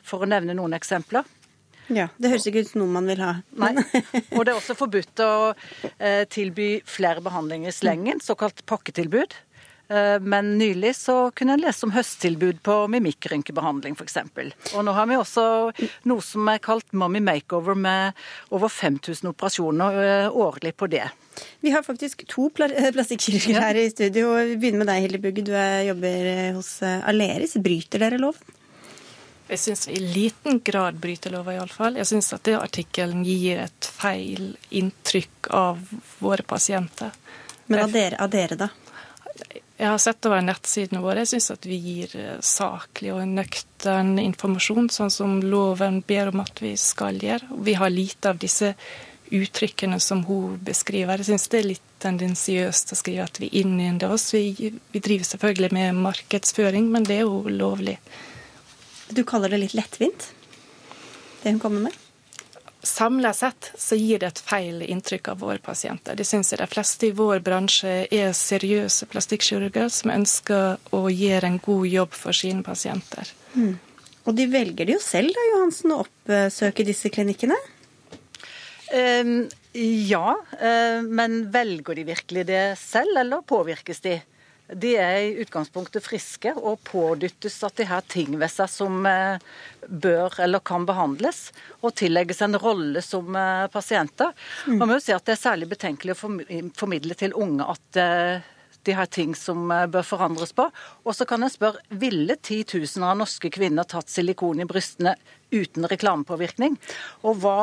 for 0.03 0.23
å 0.25 0.29
nevne 0.29 0.55
noen 0.57 0.77
eksempler. 0.77 1.27
Ja, 1.89 2.07
Det 2.17 2.29
høres 2.29 2.45
ikke 2.45 2.61
ut 2.63 2.69
som 2.69 2.83
noe 2.83 2.93
man 2.99 3.09
vil 3.09 3.21
ha. 3.23 3.35
Nei. 3.57 3.73
Og 4.37 4.43
det 4.45 4.53
er 4.53 4.57
også 4.57 4.77
forbudt 4.77 5.21
å 5.25 5.31
eh, 5.97 6.25
tilby 6.29 6.79
flere 6.85 7.23
behandlinger 7.25 7.71
i 7.71 7.75
slengen, 7.75 8.21
såkalt 8.21 8.61
pakketilbud. 8.69 9.33
Eh, 9.89 10.19
men 10.21 10.51
nylig 10.59 10.91
så 10.99 11.31
kunne 11.33 11.55
en 11.57 11.63
lese 11.63 11.87
om 11.87 11.93
høsttilbud 11.95 12.59
på 12.65 12.75
mimikkrynkebehandling 12.93 13.97
f.eks. 13.97 14.19
Og 14.75 14.85
nå 14.85 14.93
har 14.93 15.09
vi 15.09 15.17
også 15.17 15.45
noe 16.09 16.25
som 16.25 16.51
er 16.53 16.61
kalt 16.61 16.93
Mommy 16.93 17.23
Makeover, 17.25 17.73
med 17.73 18.13
over 18.53 18.69
5000 18.69 19.31
operasjoner 19.33 19.99
eh, 20.03 20.29
årlig 20.29 20.75
på 20.77 20.91
det. 20.93 21.07
Vi 21.65 21.73
har 21.73 21.81
faktisk 21.85 22.21
to 22.29 22.51
plastikkirurger 22.53 23.63
her 23.63 23.81
i 23.81 23.89
studio. 23.89 24.35
Vi 24.51 24.59
begynner 24.61 24.83
med 24.83 24.91
deg, 24.91 25.07
Hilde 25.07 25.23
Bugge. 25.25 25.47
Du 25.49 25.53
jobber 25.57 26.31
hos 26.59 26.75
Aleris. 26.85 27.57
Bryter 27.63 28.05
dere 28.05 28.21
loven? 28.21 28.58
Jeg 29.49 29.59
syns 29.59 29.87
i 29.89 29.99
liten 29.99 30.59
grad 30.65 30.99
bryter 31.01 31.33
lova, 31.33 31.55
iallfall. 31.55 31.97
Jeg 31.97 32.05
syns 32.05 32.29
at 32.35 32.43
det 32.45 32.59
artikkelen 32.59 33.23
gir 33.25 33.63
et 33.63 33.87
feil 33.89 34.51
inntrykk 34.69 35.49
av 35.57 35.81
våre 36.19 36.45
pasienter. 36.45 37.15
Men 37.65 37.87
av 37.87 37.95
dere, 37.95 38.19
av 38.21 38.29
dere 38.33 38.57
da? 38.59 38.69
Jeg 39.79 39.87
har 39.87 39.97
sett 40.03 40.25
over 40.27 40.41
nettsidene 40.43 41.01
våre. 41.01 41.23
Jeg 41.23 41.31
syns 41.33 41.49
at 41.55 41.65
vi 41.65 41.77
gir 41.81 42.13
eh, 42.19 42.37
saklig 42.45 43.13
og 43.15 43.23
nøktern 43.25 44.17
informasjon, 44.21 44.89
sånn 44.93 45.13
som 45.13 45.37
loven 45.41 46.01
ber 46.05 46.33
om 46.33 46.43
at 46.43 46.61
vi 46.61 46.75
skal 46.77 47.17
gjøre. 47.23 47.59
Vi 47.65 47.77
har 47.79 47.93
lite 47.93 48.33
av 48.33 48.41
disse 48.41 48.73
uttrykkene 49.33 49.97
som 50.03 50.25
hun 50.27 50.57
beskriver. 50.65 51.21
Jeg 51.21 51.31
syns 51.31 51.47
det 51.49 51.61
er 51.61 51.69
litt 51.71 51.85
tendensiøst 52.03 52.93
å 52.93 52.97
skrive 52.99 53.25
at 53.25 53.39
vi 53.41 53.49
innynder 53.61 54.13
oss. 54.13 54.29
Vi, 54.35 54.73
vi 54.91 55.01
driver 55.01 55.31
selvfølgelig 55.31 55.71
med 55.73 56.03
markedsføring, 56.05 56.91
men 56.91 57.07
det 57.07 57.21
er 57.21 57.25
jo 57.25 57.45
lovlig. 57.49 57.97
Du 59.09 59.23
kaller 59.23 59.49
det 59.49 59.63
litt 59.63 59.73
lettvint, 59.73 60.29
det 61.41 61.55
hun 61.55 61.59
kommer 61.59 61.89
med? 61.89 61.97
Samla 62.85 63.33
sett 63.33 63.71
så 63.77 63.97
gir 63.99 64.21
det 64.21 64.27
et 64.29 64.39
feil 64.39 64.83
inntrykk 64.85 65.31
av 65.33 65.41
våre 65.43 65.57
pasienter. 65.59 66.15
Det 66.15 66.23
syns 66.27 66.53
jeg 66.53 66.61
de 66.61 66.67
fleste 66.71 67.09
i 67.09 67.15
vår 67.15 67.41
bransje 67.43 68.05
er 68.05 68.31
seriøse 68.37 69.09
plastikkirurger 69.11 69.89
som 69.91 70.13
ønsker 70.13 70.77
å 70.95 71.01
gjøre 71.11 71.49
en 71.49 71.59
god 71.65 71.87
jobb 71.89 72.15
for 72.15 72.37
sine 72.37 72.63
pasienter. 72.63 73.33
Mm. 73.57 73.75
Og 74.29 74.37
de 74.37 74.47
velger 74.47 74.87
det 74.87 74.95
jo 74.95 75.03
selv 75.03 75.35
da, 75.35 75.45
Johansen, 75.51 75.91
å 75.91 76.05
oppsøke 76.05 76.85
disse 76.87 77.11
klinikkene? 77.11 77.57
Um, 78.93 79.49
ja, 79.73 80.37
uh, 80.37 81.01
men 81.03 81.41
velger 81.51 81.99
de 81.99 82.07
virkelig 82.13 82.45
det 82.47 82.63
selv, 82.79 83.17
eller 83.25 83.43
påvirkes 83.43 84.05
de? 84.05 84.19
De 84.73 84.91
er 85.01 85.17
i 85.23 85.41
utgangspunktet 85.41 86.05
friske 86.05 86.51
og 86.53 86.81
pådyttes 86.85 87.57
at 87.65 87.79
de 87.79 87.87
har 87.89 88.05
ting 88.09 88.35
ved 88.37 88.51
seg 88.53 88.69
som 88.69 89.01
eh, 89.09 89.41
bør 89.87 90.39
eller 90.45 90.61
kan 90.65 90.85
behandles, 90.85 91.49
og 91.81 91.95
tillegges 91.97 92.43
en 92.45 92.57
rolle 92.61 93.01
som 93.05 93.33
eh, 93.35 93.65
pasienter. 93.73 94.35
Man 94.69 94.85
må 94.85 94.99
jo 94.99 95.05
si 95.07 95.15
at 95.15 95.25
Det 95.25 95.35
er 95.35 95.41
særlig 95.41 95.69
betenkelig 95.73 96.15
å 96.15 96.21
formidle 96.77 97.17
til 97.17 97.35
unge 97.37 97.65
at 97.73 98.01
eh, 98.01 98.47
de 98.87 98.95
har 98.95 99.09
ting 99.11 99.33
som 99.35 99.67
bør 99.67 100.05
forandres 100.07 100.53
på. 100.55 100.69
Og 101.03 101.17
så 101.17 101.25
kan 101.27 101.43
jeg 101.43 101.57
spørre, 101.57 101.83
ville 101.89 102.37
titusener 102.37 103.11
av 103.11 103.19
norske 103.19 103.51
kvinner 103.51 103.85
tatt 103.89 104.09
silikon 104.09 104.63
i 104.63 104.69
brystene 104.69 105.17
uten 105.51 105.85
reklamepåvirkning? 105.89 106.77
Og 107.27 107.41
hva 107.43 107.59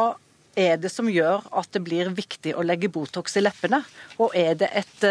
er 0.59 0.77
det 0.81 0.93
som 0.93 1.09
gjør 1.09 1.49
at 1.57 1.73
det 1.73 1.83
blir 1.87 2.13
viktig 2.15 2.53
å 2.55 2.65
legge 2.67 2.93
Botox 2.93 3.39
i 3.41 3.47
leppene? 3.47 3.81
Og 4.21 4.37
er 4.37 4.59
det 4.61 4.71
et 4.77 5.07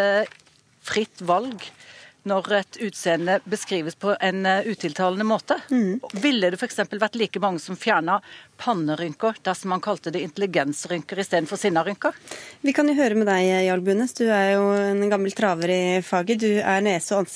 fritt 0.86 1.26
valg 1.26 1.70
når 2.26 2.48
et 2.58 2.78
utseende 2.88 3.38
beskrives 3.46 3.96
på 4.02 4.16
en 4.18 4.46
eh, 4.50 4.66
utiltalende 4.66 5.26
måte. 5.28 5.60
Mm. 5.70 6.00
Ville 6.24 6.50
det 6.50 6.58
f.eks. 6.58 6.80
vært 6.98 7.18
like 7.20 7.42
mange 7.42 7.62
som 7.62 7.78
fjerna 7.78 8.18
pannerynker 8.62 9.38
dersom 9.46 9.74
man 9.76 9.84
kalte 9.84 10.14
det 10.14 10.24
intelligensrynker 10.26 11.22
istedenfor 11.22 11.60
sinnarynker? 11.62 12.18
Vi 12.66 12.74
kan 12.74 12.90
jo 12.90 12.96
høre 12.98 13.18
med 13.20 13.30
deg, 13.30 13.50
Jarl 13.68 13.84
Bunes. 13.86 14.16
Du 14.18 14.24
er 14.26 14.56
jo 14.56 14.72
en 14.74 15.06
gammel 15.12 15.36
traver 15.38 15.74
i 15.76 15.82
faget. 16.06 16.42
Du 16.42 16.50
er 16.58 16.82
nese- 16.86 17.14
og 17.14 17.30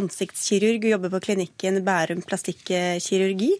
ansiktskirurg 0.00 0.88
og 0.88 0.94
jobber 0.94 1.14
på 1.16 1.22
klinikken 1.28 1.82
Bærum 1.84 2.24
plastikkirurgi. 2.24 3.52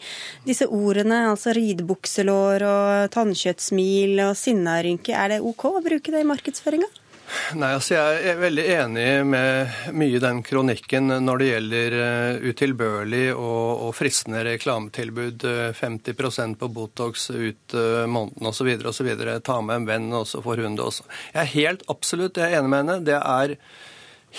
Disse 0.49 0.71
ordene, 0.71 1.27
altså 1.35 1.53
ridebukselår 1.57 2.65
og 2.71 3.13
tannkjøttsmil 3.13 4.17
og 4.31 4.33
sinnarynke, 4.39 5.13
er 5.13 5.37
det 5.37 5.45
OK 5.45 5.69
å 5.75 5.85
bruke 5.85 6.15
det 6.15 6.25
i 6.25 6.31
markedsføringa? 6.33 6.89
Nei, 7.59 7.73
altså 7.77 7.97
Jeg 7.97 8.23
er 8.33 8.41
veldig 8.41 8.65
enig 8.75 9.07
med 9.29 9.91
mye 9.97 10.19
i 10.19 10.23
den 10.23 10.43
kronikken 10.47 11.13
når 11.23 11.41
det 11.41 11.49
gjelder 11.51 11.97
eh, 11.99 12.47
utilbørlig 12.51 13.25
og, 13.35 13.87
og 13.87 13.93
fristende 13.99 14.43
reklametilbud. 14.47 15.47
50 15.79 16.11
eh, 16.15 16.55
på 16.61 16.71
Botox 16.75 17.29
ut 17.31 17.77
uh, 17.77 18.07
måneden 18.11 18.51
osv. 18.51 18.71
osv. 18.93 19.11
Ta 19.47 19.61
med 19.63 19.81
en 19.83 19.89
venn, 19.89 20.09
og 20.17 20.27
så 20.31 20.43
får 20.45 20.65
hun 20.65 20.79
det 20.79 20.87
også. 20.87 21.07
Jeg 21.35 21.43
er 21.43 21.55
helt 21.55 21.87
absolutt 21.93 22.41
jeg 22.41 22.51
er 22.51 22.61
enig 22.61 22.73
med 22.73 22.83
henne. 22.85 22.99
Det 23.07 23.19
er 23.19 23.57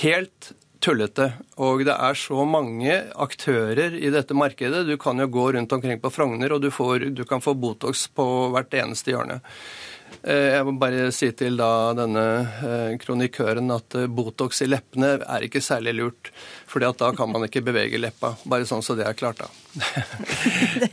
helt 0.03 0.51
tullete. 0.81 1.29
Og 1.61 1.85
det 1.85 1.93
er 1.93 2.17
så 2.17 2.45
mange 2.47 2.97
aktører 3.21 3.95
i 3.97 4.11
dette 4.13 4.35
markedet. 4.37 4.83
Du 4.89 4.97
kan 5.01 5.19
jo 5.21 5.29
gå 5.31 5.51
rundt 5.55 5.73
omkring 5.77 6.01
på 6.01 6.11
Frogner, 6.13 6.55
og 6.55 6.63
du, 6.63 6.71
får, 6.73 7.11
du 7.15 7.23
kan 7.29 7.43
få 7.43 7.55
Botox 7.55 8.07
på 8.15 8.25
hvert 8.55 8.73
eneste 8.81 9.13
hjørne. 9.13 9.41
Eh, 10.21 10.51
jeg 10.53 10.65
må 10.67 10.75
bare 10.77 11.07
si 11.15 11.31
til 11.33 11.55
da 11.57 11.91
denne 11.97 12.23
eh, 12.61 12.91
kronikøren 13.01 13.73
at 13.73 13.95
eh, 13.97 14.05
Botox 14.05 14.61
i 14.61 14.67
leppene 14.69 15.15
er 15.17 15.45
ikke 15.47 15.63
særlig 15.65 15.95
lurt. 15.97 16.29
fordi 16.71 16.91
da 16.99 17.09
kan 17.17 17.31
man 17.31 17.43
ikke 17.47 17.63
bevege 17.65 17.97
leppa. 17.99 18.35
Bare 18.45 18.67
sånn 18.69 18.83
så 18.85 18.95
det 18.95 19.07
er 19.09 19.17
klart, 19.17 19.41
da. 19.41 19.49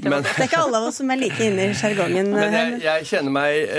men, 0.00 0.22
det 0.24 0.32
er 0.32 0.48
ikke 0.48 0.62
alle 0.64 0.80
av 0.80 0.88
oss 0.88 0.98
som 1.02 1.10
er 1.12 1.20
like 1.20 1.44
inne 1.44 1.68
i 1.68 1.76
sjargongen. 1.76 2.32
Men 2.34 2.56
jeg, 2.56 2.80
jeg, 2.86 3.08
kjenner 3.12 3.36
meg 3.36 3.76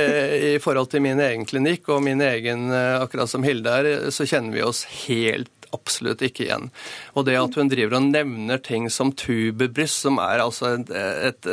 i 0.53 0.55
forhold 0.63 0.93
til 0.93 1.03
min 1.03 1.19
egen 1.25 1.47
klinikk 1.49 1.89
og 1.89 2.03
min 2.05 2.21
egen, 2.23 2.69
akkurat 2.71 3.31
som 3.31 3.43
Hilde 3.43 3.73
er, 3.81 3.89
så 4.15 4.27
kjenner 4.29 4.55
vi 4.55 4.63
oss 4.63 4.85
helt 5.07 5.51
absolutt 5.75 6.23
ikke 6.25 6.45
igjen. 6.45 6.69
Og 7.17 7.25
det 7.27 7.37
at 7.39 7.57
hun 7.59 7.69
driver 7.71 7.97
og 7.99 8.09
nevner 8.09 8.61
ting 8.63 8.87
som 8.93 9.11
tuberbryst, 9.15 10.03
som 10.05 10.19
er 10.23 10.43
altså 10.43 10.73
et, 10.77 10.91
et, 11.29 11.49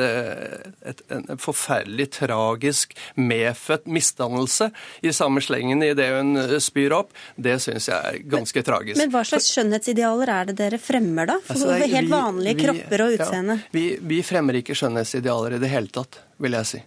et, 0.93 1.03
en 1.13 1.43
forferdelig 1.43 2.09
tragisk 2.19 2.97
medfødt 3.19 3.87
misdannelse 3.91 4.71
i 5.03 5.15
samme 5.17 5.43
slengen 5.45 5.85
i 5.85 5.93
det 5.97 6.09
hun 6.15 6.35
spyr 6.63 6.97
opp, 6.97 7.15
det 7.37 7.59
syns 7.65 7.91
jeg 7.91 7.97
er 7.97 8.21
ganske 8.25 8.61
men, 8.63 8.69
tragisk. 8.71 9.01
Men 9.03 9.15
hva 9.15 9.25
slags 9.29 9.51
skjønnhetsidealer 9.55 10.35
er 10.39 10.51
det 10.51 10.59
dere 10.61 10.81
fremmer, 10.83 11.31
da? 11.33 11.39
For 11.45 11.59
altså, 11.59 11.95
helt 11.97 12.13
vanlige 12.13 12.57
vi, 12.57 12.67
kropper 12.67 13.07
og 13.07 13.17
utseende? 13.17 13.61
Ja, 13.63 13.73
vi, 13.77 13.87
vi 14.15 14.21
fremmer 14.27 14.61
ikke 14.61 14.77
skjønnhetsidealer 14.79 15.57
i 15.57 15.63
det 15.63 15.73
hele 15.73 15.93
tatt, 15.93 16.21
vil 16.43 16.57
jeg 16.59 16.73
si. 16.75 16.85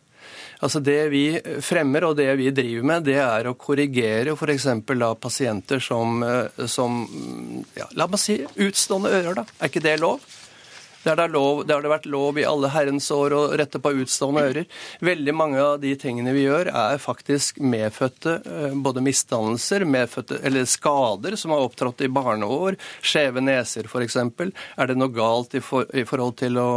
Altså 0.60 0.82
Det 0.84 0.98
vi 1.14 1.24
fremmer 1.64 2.04
og 2.10 2.18
det 2.20 2.28
vi 2.40 2.50
driver 2.52 2.88
med, 2.90 3.06
det 3.08 3.20
er 3.24 3.48
å 3.48 3.56
korrigere 3.56 4.36
f.eks. 4.36 4.68
pasienter 5.22 5.80
som, 5.80 6.22
eh, 6.24 6.66
som 6.68 7.06
ja, 7.78 7.88
La 7.96 8.10
meg 8.12 8.20
si 8.20 8.42
utstående 8.44 9.14
ører, 9.22 9.40
da. 9.40 9.46
Er 9.60 9.72
ikke 9.72 9.86
det 9.86 10.00
lov? 10.04 10.20
Det 11.04 11.16
har, 11.16 11.30
lov, 11.30 11.62
det 11.68 11.74
har 11.74 11.84
det 11.84 11.92
vært 11.94 12.08
lov 12.12 12.38
i 12.40 12.44
alle 12.44 12.70
herrens 12.74 13.08
år 13.16 13.32
å 13.32 13.42
rette 13.58 13.80
på 13.80 13.94
utstående 14.02 14.42
ører. 14.50 14.66
Veldig 15.06 15.36
mange 15.36 15.62
av 15.64 15.78
de 15.80 15.94
tingene 16.00 16.34
vi 16.36 16.44
gjør, 16.44 16.72
er 16.76 17.00
faktisk 17.00 17.62
medfødte 17.64 18.34
eh, 18.44 18.76
både 18.76 19.04
misdannelser, 19.06 19.86
medfødte, 19.88 20.42
eller 20.44 20.68
skader 20.68 21.38
som 21.40 21.56
har 21.56 21.64
opptrådt 21.64 22.04
i 22.04 22.12
barneår, 22.12 22.76
skjeve 23.00 23.44
neser 23.46 23.88
f.eks. 23.88 24.18
Er 24.20 24.92
det 24.92 24.98
noe 25.00 25.14
galt 25.16 25.56
i, 25.56 25.64
for, 25.64 25.88
i 25.96 26.04
forhold 26.08 26.36
til 26.44 26.60
å, 26.60 26.68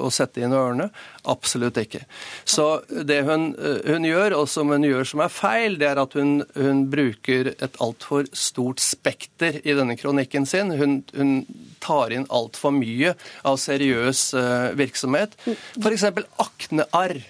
å, 0.00 0.08
sette 0.14 0.40
inn 0.40 0.56
ørene? 0.56 0.88
Absolutt 1.28 1.76
ikke. 1.82 2.06
Så 2.48 2.70
det 2.88 3.20
hun, 3.28 3.50
eh, 3.52 3.84
hun, 3.92 4.08
gjør, 4.08 4.38
og 4.40 4.48
som 4.48 4.72
hun 4.72 4.88
gjør 4.88 5.12
som 5.12 5.24
er 5.26 5.34
feil, 5.34 5.76
det 5.76 5.90
er 5.92 6.00
at 6.00 6.16
hun, 6.16 6.38
hun 6.56 6.86
bruker 6.88 7.52
et 7.52 7.80
altfor 7.84 8.32
stort 8.32 8.80
spekter 8.80 9.60
i 9.60 9.76
denne 9.76 9.98
kronikken 10.00 10.48
sin. 10.48 10.72
Hun, 10.80 11.02
hun 11.12 11.42
tar 11.84 12.16
inn 12.16 12.24
altfor 12.32 12.72
mye 12.74 13.12
av 13.44 13.57
seriøs 13.60 14.22
eh, 14.38 14.68
virksomhet. 14.78 15.34
F.eks. 15.78 16.06
aknearr. 16.44 17.20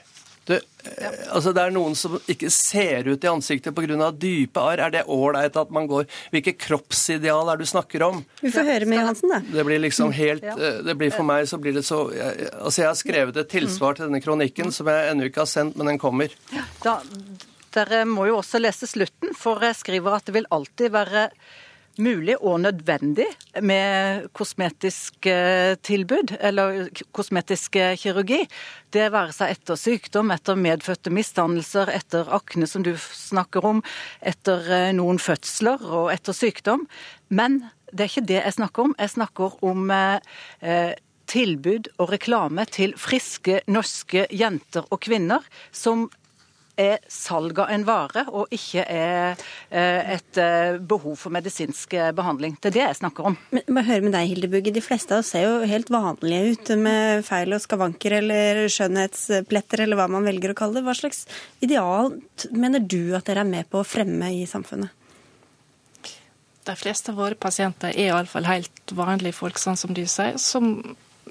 Det, 0.48 0.62
ja. 0.96 1.10
altså 1.36 1.50
det 1.52 1.60
er 1.60 1.72
noen 1.74 1.92
som 1.98 2.14
ikke 2.24 2.48
ser 2.48 3.10
ut 3.10 3.24
i 3.24 3.28
ansiktet 3.28 3.74
pga. 3.76 4.06
dype 4.16 4.62
arr. 4.62 4.80
Er 4.86 4.94
det 4.94 5.02
ålreit 5.12 5.58
at 5.60 5.74
man 5.74 5.88
går 5.90 6.06
Hvilke 6.32 6.54
kroppsideal 6.56 7.52
er 7.52 7.60
det 7.60 7.66
du 7.68 7.72
snakker 7.74 8.06
om? 8.06 8.22
Vi 8.40 8.52
får 8.54 8.70
høre 8.70 8.88
med 8.88 9.02
Johansen, 9.02 9.34
da. 9.34 9.42
Det 9.44 9.66
blir 9.68 9.82
liksom 9.84 10.14
helt 10.16 10.48
eh, 10.48 10.80
det 10.86 10.96
blir 10.96 11.12
For 11.12 11.28
meg 11.28 11.44
så 11.50 11.60
blir 11.60 11.76
det 11.76 11.84
så 11.84 12.06
Altså 12.08 12.80
Jeg 12.80 12.88
har 12.88 12.98
skrevet 13.02 13.42
et 13.42 13.52
tilsvar 13.52 13.98
til 13.98 14.08
denne 14.08 14.22
kronikken 14.24 14.72
som 14.72 14.88
jeg 14.88 15.12
ennå 15.12 15.28
ikke 15.28 15.44
har 15.44 15.52
sendt, 15.52 15.76
men 15.76 15.92
den 15.92 16.00
kommer. 16.00 16.32
Da, 16.80 17.00
dere 17.76 18.04
må 18.08 18.24
jo 18.30 18.40
også 18.40 18.60
lese 18.62 18.88
slutten, 18.88 19.36
for 19.36 19.60
jeg 19.64 19.76
skriver 19.76 20.16
at 20.16 20.28
det 20.28 20.38
vil 20.38 20.48
alltid 20.54 20.94
være 20.94 21.28
mulig 22.02 22.36
og 22.38 22.60
nødvendig 22.62 23.26
med 23.62 24.28
kosmetisk 24.36 25.26
eh, 25.26 25.74
tilbud, 25.82 26.36
eller 26.40 26.88
kosmetisk 27.14 27.76
eh, 27.76 27.96
kirurgi. 27.98 28.44
Det 28.94 29.08
være 29.12 29.34
seg 29.36 29.56
etter 29.56 29.78
sykdom, 29.78 30.32
etter 30.34 30.58
medfødte 30.58 31.12
misdannelser, 31.14 31.90
etter 31.94 32.30
akne 32.34 32.68
som 32.70 32.84
du 32.86 32.94
snakker 32.96 33.66
om, 33.66 33.82
etter 34.22 34.70
eh, 34.70 34.92
noen 34.96 35.20
fødsler 35.22 35.82
og 35.88 36.12
etter 36.14 36.36
sykdom. 36.36 36.86
Men 37.28 37.64
det 37.92 38.04
er 38.04 38.12
ikke 38.12 38.28
det 38.30 38.40
jeg 38.40 38.56
snakker 38.60 38.88
om. 38.88 38.96
Jeg 38.98 39.14
snakker 39.16 39.58
om 39.66 39.90
eh, 39.90 40.94
tilbud 41.28 41.90
og 41.98 42.14
reklame 42.14 42.64
til 42.70 42.94
friske 43.00 43.62
norske 43.68 44.26
jenter 44.32 44.86
og 44.88 45.02
kvinner 45.04 45.44
som 45.72 46.08
er 46.78 47.00
salg 47.10 47.58
av 47.62 47.72
en 47.72 47.84
vare, 47.86 48.24
og 48.30 48.52
ikke 48.54 48.84
er 48.84 49.38
eh, 49.70 50.12
et 50.14 50.40
eh, 50.40 50.78
behov 50.78 51.16
for 51.20 51.34
medisinsk 51.34 51.96
eh, 51.98 52.10
behandling. 52.16 52.56
Det 52.60 52.70
er 52.70 52.76
det 52.76 52.84
jeg 52.84 52.98
snakker 53.00 53.30
om. 53.30 53.38
Men 53.54 53.66
må 53.74 53.84
høre 53.86 54.06
med 54.06 54.14
deg, 54.16 54.30
Hildebugge. 54.32 54.74
De 54.74 54.84
fleste 54.84 55.16
av 55.16 55.24
oss 55.24 55.32
ser 55.34 55.46
jo 55.46 55.68
helt 55.68 55.90
vanlige 55.92 56.54
ut 56.54 56.72
med 56.80 57.24
feil 57.26 57.56
og 57.56 57.64
skavanker 57.64 58.18
eller 58.20 58.62
skjønnhetspletter, 58.72 59.84
eller 59.84 60.00
hva 60.00 60.08
man 60.12 60.28
velger 60.28 60.54
å 60.54 60.58
kalle 60.58 60.78
det. 60.78 60.86
Hva 60.86 60.96
slags 60.98 61.24
ideal 61.64 62.14
mener 62.54 62.84
du 62.84 63.16
at 63.18 63.28
dere 63.28 63.44
er 63.44 63.50
med 63.50 63.68
på 63.70 63.82
å 63.82 63.88
fremme 63.88 64.30
i 64.36 64.46
samfunnet? 64.48 64.94
De 66.68 66.74
fleste 66.76 67.14
av 67.14 67.20
våre 67.22 67.36
pasienter 67.40 67.94
er 67.94 68.10
iallfall 68.10 68.44
helt 68.44 68.92
vanlige 68.92 69.38
folk, 69.38 69.56
sånn 69.60 69.78
som 69.80 69.94
du 69.96 70.02
sier, 70.04 70.36
som 70.36 70.74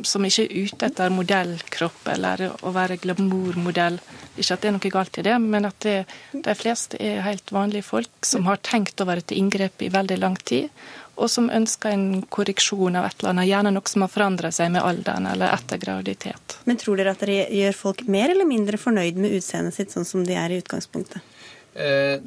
som 0.05 0.25
ikke 0.25 0.45
er 0.45 0.67
ute 0.67 0.89
etter 0.89 1.13
modellkropp 1.13 2.07
eller 2.13 2.43
å 2.61 2.73
være 2.75 2.99
glamourmodell. 3.01 3.99
Ikke 4.37 4.53
at 4.53 4.63
det 4.63 4.69
er 4.69 4.75
noe 4.75 4.93
galt 4.93 5.17
i 5.17 5.25
det, 5.25 5.35
men 5.41 5.67
at 5.69 5.79
det, 5.85 5.97
de 6.33 6.55
fleste 6.57 6.99
er 7.01 7.25
helt 7.25 7.51
vanlige 7.53 7.87
folk 7.87 8.27
som 8.27 8.45
har 8.49 8.61
tenkt 8.65 9.01
over 9.01 9.21
et 9.21 9.33
inngrep 9.33 9.81
i 9.81 9.91
veldig 9.93 10.19
lang 10.21 10.37
tid, 10.37 10.69
og 11.17 11.31
som 11.33 11.49
ønsker 11.49 11.89
en 11.89 12.21
korreksjon 12.29 12.99
av 12.99 13.07
et 13.07 13.15
eller 13.19 13.33
annet, 13.33 13.49
gjerne 13.49 13.71
noe 13.73 13.89
som 13.89 14.03
har 14.05 14.11
forandret 14.13 14.53
seg 14.53 14.69
med 14.75 14.85
alderen 14.85 15.25
eller 15.31 15.55
etter 15.55 15.81
graviditet. 15.81 16.59
Men 16.69 16.77
tror 16.77 16.99
dere 16.99 17.15
at 17.15 17.23
dere 17.25 17.47
gjør 17.49 17.79
folk 17.79 18.05
mer 18.11 18.29
eller 18.33 18.45
mindre 18.45 18.77
fornøyd 18.81 19.17
med 19.17 19.39
utseendet 19.39 19.77
sitt 19.77 19.95
sånn 19.95 20.05
som 20.05 20.27
de 20.27 20.37
er 20.37 20.53
i 20.53 20.61
utgangspunktet? 20.61 21.25
Eh, 21.77 22.17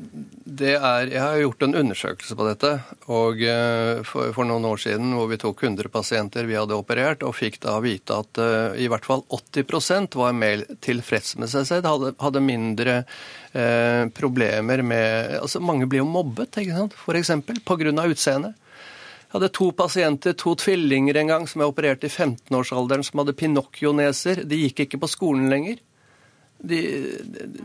det 0.61 0.77
er, 0.77 1.09
jeg 1.11 1.19
har 1.19 1.41
gjort 1.41 1.65
en 1.67 1.75
undersøkelse 1.81 2.37
på 2.39 2.45
dette 2.47 2.69
og 3.11 3.41
eh, 3.43 4.03
for, 4.07 4.31
for, 4.37 4.47
noen 4.47 4.69
år 4.69 4.79
siden 4.79 5.11
hvor 5.17 5.27
vi 5.27 5.41
tok 5.43 5.65
100 5.67 5.91
pasienter 5.91 6.47
vi 6.47 6.55
hadde 6.55 6.77
operert, 6.79 7.25
og 7.27 7.35
fikk 7.35 7.59
da 7.65 7.75
vite 7.83 8.15
at 8.15 8.39
uh, 8.39 8.79
i 8.79 8.87
hvert 8.91 9.07
fall 9.07 9.25
80% 9.27 10.15
var 10.21 10.37
mer 10.39 10.63
tilfreds 10.85 11.35
med 11.43 11.51
seg 11.51 11.67
selv, 11.67 11.91
hadde, 11.91 12.13
hadde 12.23 12.45
mindre 12.47 12.97
uh, 13.03 14.07
problemer 14.15 14.85
med 14.87 15.41
altså 15.41 15.59
Mange 15.59 15.91
blir 15.91 16.05
jo 16.05 16.09
mobbet, 16.13 16.55
ikke 16.63 16.77
sant? 16.77 16.95
f.eks. 16.95 17.35
pga. 17.67 18.07
utseendet. 18.07 18.55
Jeg 18.55 19.35
hadde 19.35 19.53
to 19.55 19.73
pasienter, 19.75 20.39
to 20.39 20.55
tvillinger 20.59 21.19
en 21.19 21.35
gang, 21.35 21.51
som 21.51 21.63
jeg 21.63 21.75
opererte 21.75 22.07
i 22.07 22.11
15-årsalderen, 22.11 23.07
som 23.07 23.23
hadde 23.23 23.39
pinocchio-neser. 23.39 24.45
De 24.47 24.63
gikk 24.65 24.87
ikke 24.87 25.03
på 25.03 25.11
skolen 25.11 25.51
lenger. 25.51 25.83
De, 26.63 26.81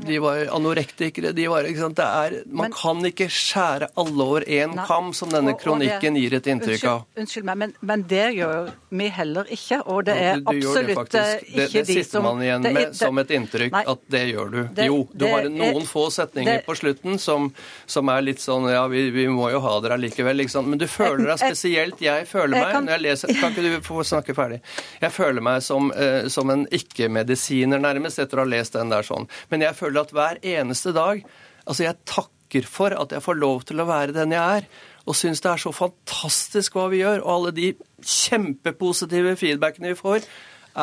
de, 0.07 0.19
var 0.19 0.45
anorektikere. 0.55 1.31
De 1.35 1.47
var, 1.51 1.67
ikke 1.67 1.81
sant? 1.81 1.99
Er, 1.99 2.37
man 2.47 2.69
men, 2.69 2.75
kan 2.75 3.01
ikke 3.09 3.27
skjære 3.31 3.89
alle 3.99 4.23
over 4.23 4.45
én 4.47 4.75
kam, 4.87 5.11
som 5.17 5.31
denne 5.33 5.51
og, 5.51 5.59
og 5.59 5.63
kronikken 5.63 6.15
det, 6.15 6.23
gir 6.23 6.35
et 6.37 6.47
inntrykk 6.53 6.85
av. 6.87 7.01
Unnskyld, 7.03 7.21
unnskyld 7.25 7.47
meg, 7.49 7.59
men, 7.63 7.73
men, 7.91 8.05
det 8.07 8.25
gjør 8.37 8.69
vi 8.95 9.09
heller 9.17 9.51
ikke. 9.51 9.81
Og 9.91 10.05
det 10.07 10.15
er 10.21 10.39
du, 10.39 10.45
du 10.47 10.51
absolutt 10.53 11.11
det, 11.11 11.23
eh, 11.25 11.43
ikke 11.65 11.65
det, 11.65 11.83
det 11.89 11.97
sitter 11.99 12.23
man 12.23 12.43
igjen 12.45 12.67
med 12.77 12.95
som 12.95 13.19
et 13.19 13.33
inntrykk 13.35 13.75
nei, 13.75 13.83
at 13.95 14.05
det 14.15 14.23
gjør 14.29 14.53
du. 14.53 14.59
jo, 14.85 14.99
du 15.11 15.27
har 15.27 15.49
noen 15.49 15.81
er, 15.81 15.89
få 15.89 16.05
setninger 16.13 16.63
på 16.65 16.77
slutten 16.79 17.19
som, 17.21 17.49
som, 17.85 18.11
er 18.15 18.23
litt 18.23 18.43
sånn 18.43 18.69
Ja, 18.71 18.85
vi, 18.91 19.07
vi 19.13 19.27
må 19.31 19.49
jo 19.53 19.59
ha 19.65 19.75
dere 19.83 19.99
allikevel, 19.99 20.45
ikke 20.45 20.55
sant. 20.55 20.71
Men 20.71 20.81
du 20.81 20.87
føler 20.89 21.25
deg 21.33 21.41
spesielt 21.41 22.01
Jeg 22.03 22.27
føler 22.29 22.55
meg 22.55 22.79
når 22.85 22.95
jeg 22.95 23.05
leser 23.05 23.35
Kan 23.41 23.53
ikke 23.53 23.65
du 23.65 23.85
få 23.85 24.05
snakke 24.07 24.35
ferdig? 24.37 24.61
Jeg 25.01 25.11
føler 25.13 25.43
meg 25.43 25.61
som, 25.65 25.91
uh, 25.91 26.27
som 26.31 26.49
en 26.53 26.65
ikke-medisiner, 26.73 27.81
nærmest, 27.81 28.21
etter 28.21 28.39
å 28.39 28.45
ha 28.45 28.49
lest 28.49 28.77
den 28.77 28.84
den 28.85 28.93
der 28.93 29.05
sånn. 29.07 29.27
Men 29.51 29.65
jeg 29.65 29.77
føler 29.77 30.05
at 30.05 30.15
hver 30.15 30.41
eneste 30.55 30.95
dag 30.95 31.25
Altså, 31.65 31.81
jeg 31.81 31.97
takker 32.05 32.67
for 32.69 32.93
at 32.93 33.09
jeg 33.09 33.25
får 33.25 33.39
lov 33.41 33.63
til 33.65 33.79
å 33.81 33.87
være 33.89 34.13
den 34.13 34.35
jeg 34.35 34.59
er. 34.59 34.67
Og 35.09 35.15
syns 35.17 35.41
det 35.41 35.49
er 35.49 35.61
så 35.63 35.71
fantastisk 35.73 36.75
hva 36.77 36.83
vi 36.91 36.99
gjør. 36.99 37.23
Og 37.23 37.31
alle 37.35 37.53
de 37.57 37.71
kjempepositive 38.05 39.33
feedbackene 39.39 39.95
vi 39.95 39.97
får, 39.97 40.27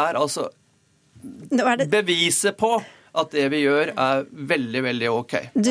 er 0.02 0.18
altså 0.18 0.48
beviset 1.92 2.58
på 2.58 2.80
at 3.12 3.34
det 3.34 3.44
vi 3.52 3.58
gjør, 3.60 3.90
er 3.92 4.22
veldig, 4.32 4.80
veldig 4.86 5.08
OK. 5.12 5.34
Du 5.52 5.70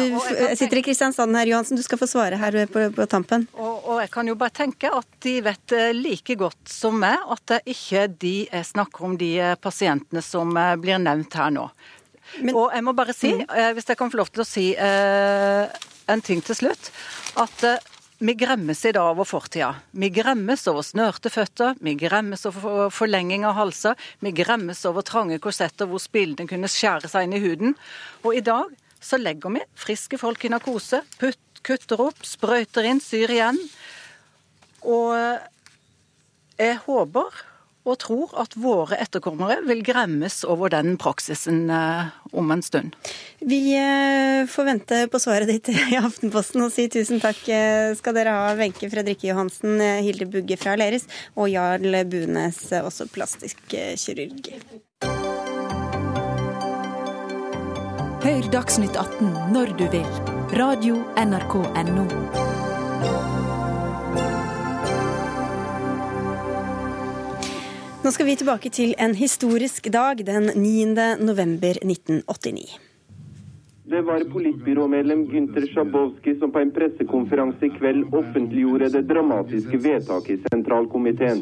sitter 0.58 0.78
i 0.78 0.84
Kristiansand 0.86 1.36
her, 1.40 1.50
Johansen. 1.50 1.80
Du 1.80 1.82
skal 1.82 1.98
få 1.98 2.08
svare 2.10 2.38
her 2.38 2.58
på, 2.70 2.84
på 2.94 3.08
tampen. 3.10 3.48
Og, 3.56 3.80
og, 3.80 3.96
jeg 4.04 4.12
kan 4.14 4.30
jo 4.30 4.36
bare 4.38 4.54
tenke 4.62 4.92
at 4.94 5.10
de 5.26 5.40
vet 5.46 5.74
eh, 5.74 5.90
like 5.98 6.38
godt 6.38 6.70
som 6.70 7.00
meg 7.02 7.18
at 7.34 7.42
det 7.50 7.62
ikke 7.74 8.06
de 8.22 8.36
snakker 8.68 9.08
om 9.10 9.18
de 9.18 9.32
eh, 9.42 9.58
pasientene 9.58 10.22
som 10.26 10.54
eh, 10.54 10.76
blir 10.82 11.02
nevnt 11.02 11.40
her 11.40 11.50
nå. 11.56 11.66
Men, 12.40 12.56
og 12.56 12.72
jeg 12.74 12.86
må 12.86 12.94
bare 12.96 13.16
si, 13.16 13.34
mm. 13.36 13.48
Eh, 13.50 13.72
hvis 13.76 13.90
jeg 13.92 14.00
kan 14.00 14.12
få 14.12 14.22
lov 14.22 14.32
til 14.32 14.44
å 14.44 14.48
si 14.48 14.68
eh, 14.76 15.82
en 16.12 16.24
ting 16.24 16.44
til 16.46 16.58
slutt, 16.58 16.92
at 17.42 17.66
eh, 17.68 17.90
vi 18.22 18.36
gremmes 18.38 18.84
i 18.86 18.94
dag 18.94 19.16
over 19.16 19.26
fortida. 19.26 19.72
Vi 19.98 20.12
gremmes 20.14 20.68
over 20.70 20.86
snørte 20.86 21.32
føtter, 21.34 21.74
vi 21.82 21.96
gremmes 21.98 22.46
over 22.46 22.92
forlenging 22.94 23.48
av 23.50 23.58
halser, 23.58 23.98
vi 24.22 24.34
gremmes 24.38 24.84
over 24.86 25.06
trange 25.06 25.40
korsetter 25.42 25.90
hvor 25.90 26.02
spillene 26.02 26.46
kunne 26.50 26.70
skjære 26.70 27.10
seg 27.10 27.26
inn 27.26 27.38
i 27.40 27.42
huden. 27.42 27.74
Og 28.22 28.38
i 28.38 28.44
dag 28.46 28.70
så 29.02 29.18
legger 29.18 29.56
vi 29.56 29.66
friske 29.74 30.22
folk 30.22 30.46
i 30.46 30.54
narkose, 30.54 31.02
putt, 31.18 31.42
kutter 31.66 32.06
opp, 32.06 32.22
sprøyter 32.26 32.86
inn, 32.92 33.02
syr 33.02 33.34
igjen. 33.34 33.58
Og 34.86 35.18
jeg 36.62 36.78
håper 36.86 37.42
og 37.88 37.98
tror 38.04 38.34
at 38.42 38.56
våre 38.60 38.98
etterkommere 39.02 39.62
vil 39.68 39.82
gremmes 39.86 40.42
over 40.48 40.72
den 40.74 40.98
praksisen 41.02 41.64
eh, 41.74 42.12
om 42.32 42.52
en 42.54 42.64
stund. 42.66 42.96
Vi 43.40 43.62
eh, 43.78 44.46
får 44.50 44.68
vente 44.68 45.02
på 45.12 45.22
svaret 45.22 45.50
ditt 45.50 45.72
i 45.74 45.98
Aftenposten 46.00 46.66
og 46.66 46.74
si 46.74 46.88
tusen 46.92 47.22
takk 47.24 47.42
eh, 47.50 47.94
skal 47.98 48.18
dere 48.18 48.36
ha, 48.36 48.54
Wenche 48.60 48.92
Fredrikke 48.92 49.32
Johansen, 49.32 49.80
Hilde 50.06 50.30
Bugge 50.30 50.60
fra 50.62 50.76
Aleris 50.78 51.08
og 51.36 51.50
Jarl 51.52 52.04
Bunes, 52.12 52.64
også 52.82 53.10
plastisk 53.12 53.62
kirurg. 53.72 54.54
Hør 58.22 58.52
Dagsnytt 58.54 58.94
18 58.94 59.34
når 59.56 59.74
du 59.82 59.88
vil. 59.90 60.08
Radio 60.54 61.02
NRK 61.18 61.56
Radio.nrk.no. 61.66 62.51
Nå 68.02 68.10
skal 68.10 68.26
vi 68.26 68.34
tilbake 68.34 68.70
til 68.74 68.96
en 68.98 69.12
historisk 69.14 69.86
dag 69.94 70.24
den 70.26 70.48
9. 70.58 70.86
november 71.22 71.78
1989. 71.86 72.80
Det 73.92 74.00
var 74.08 74.24
politbyråmedlem 74.34 75.22
Gynter 75.30 75.68
Sjabowski 75.70 76.34
som 76.40 76.50
på 76.56 76.64
en 76.64 76.72
pressekonferanse 76.74 77.68
i 77.68 77.70
kveld 77.76 78.16
offentliggjorde 78.18 78.88
det 78.96 79.04
dramatiske 79.10 79.78
vedtaket 79.84 80.34
i 80.34 80.50
sentralkomiteen. 80.54 81.42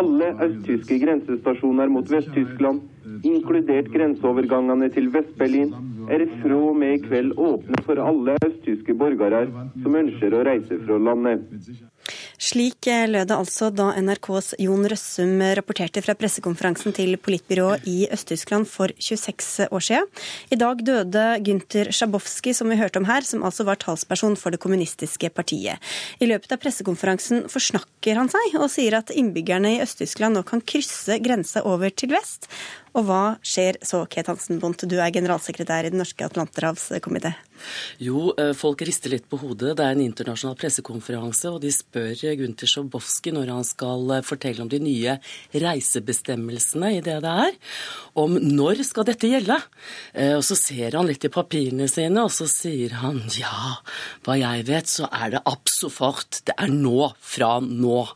Alle 0.00 0.32
østtyske 0.48 0.98
grensestasjoner 1.04 1.92
mot 1.92 2.10
Vest-Tyskland, 2.10 2.80
inkludert 3.22 3.92
grenseovergangene 3.94 4.88
til 4.96 5.12
Vest-Berlin, 5.14 5.74
er 6.10 6.26
fra 6.40 6.62
og 6.70 6.80
med 6.80 6.96
i 6.96 7.02
kveld 7.04 7.36
åpne 7.38 7.82
for 7.86 8.02
alle 8.02 8.34
østtyske 8.46 8.98
borgere 8.98 9.44
som 9.82 10.00
ønsker 10.02 10.34
å 10.34 10.42
reise 10.50 10.80
fra 10.82 10.98
landet. 11.10 11.46
Slik 12.36 12.86
eh, 12.90 13.06
lød 13.08 13.30
det 13.30 13.36
altså 13.36 13.70
da 13.72 13.88
NRKs 13.96 14.54
Jon 14.60 14.84
Røssum 14.90 15.40
rapporterte 15.56 16.02
fra 16.04 16.14
pressekonferansen 16.18 16.94
til 16.96 17.16
politbyrået 17.16 17.86
i 17.88 18.06
Øst-Tyskland 18.12 18.68
for 18.68 18.92
26 19.00 19.68
år 19.72 19.86
siden. 19.86 20.10
I 20.52 20.58
dag 20.60 20.82
døde 20.84 21.24
Gynter 21.46 21.90
Sjabowski, 21.90 22.52
som 22.52 22.70
vi 22.70 22.78
hørte 22.80 23.00
om 23.00 23.08
her, 23.08 23.24
som 23.24 23.44
altså 23.46 23.64
var 23.64 23.80
talsperson 23.80 24.36
for 24.36 24.52
det 24.52 24.60
kommunistiske 24.60 25.30
partiet. 25.32 25.80
I 26.20 26.28
løpet 26.28 26.52
av 26.52 26.60
pressekonferansen 26.60 27.46
forsnakker 27.52 28.20
han 28.20 28.30
seg 28.32 28.58
og 28.60 28.68
sier 28.72 28.98
at 29.00 29.14
innbyggerne 29.14 29.76
i 29.76 29.80
Øst-Tyskland 29.84 30.36
nå 30.36 30.44
kan 30.46 30.64
krysse 30.64 31.16
grensa 31.24 31.64
over 31.64 31.90
til 31.90 32.12
vest. 32.12 32.50
Og 32.96 33.04
hva 33.04 33.36
skjer 33.44 33.76
så, 33.84 34.04
Ket 34.08 34.30
Hansen 34.30 34.60
Bondt, 34.62 34.86
du 34.88 34.96
er 34.96 35.12
generalsekretær 35.12 35.84
i 35.84 35.92
Den 35.92 36.00
norske 36.00 36.24
atlanterhavskomité? 36.24 37.34
Jo, 38.00 38.32
eh, 38.40 38.52
folk 38.56 38.80
rister 38.88 39.12
litt 39.12 39.28
på 39.28 39.38
hodet. 39.40 39.74
Det 39.76 39.84
er 39.84 39.92
en 39.92 40.04
internasjonal 40.04 40.56
pressekonferanse, 40.56 41.52
og 41.52 41.60
de 41.60 41.72
spør 41.72 42.16
Gunther 42.40 42.70
Sjobowski 42.70 43.32
når 43.36 43.52
han 43.52 43.68
skal 43.68 44.16
eh, 44.16 44.24
fortelle 44.24 44.64
om 44.64 44.72
de 44.72 44.80
nye 44.80 45.18
reisebestemmelsene 45.52 46.96
i 46.96 47.04
det 47.04 47.20
det 47.26 47.36
er, 47.46 47.56
om 48.16 48.36
når 48.40 48.84
skal 48.88 49.08
dette 49.08 49.28
gjelde? 49.28 49.56
Eh, 50.14 50.34
og 50.36 50.44
så 50.46 50.56
ser 50.56 50.96
han 50.96 51.08
litt 51.08 51.24
i 51.24 51.32
papirene 51.32 51.88
sine, 51.92 52.24
og 52.24 52.32
så 52.32 52.48
sier 52.48 52.96
han 53.02 53.22
ja, 53.36 53.80
hva 54.24 54.40
jeg 54.40 54.68
vet, 54.68 54.88
så 54.88 55.10
er 55.12 55.36
det 55.36 55.44
absofort. 55.44 56.40
Det 56.48 56.56
er 56.56 56.72
nå, 56.72 57.12
fra 57.20 57.58
nå. 57.60 58.06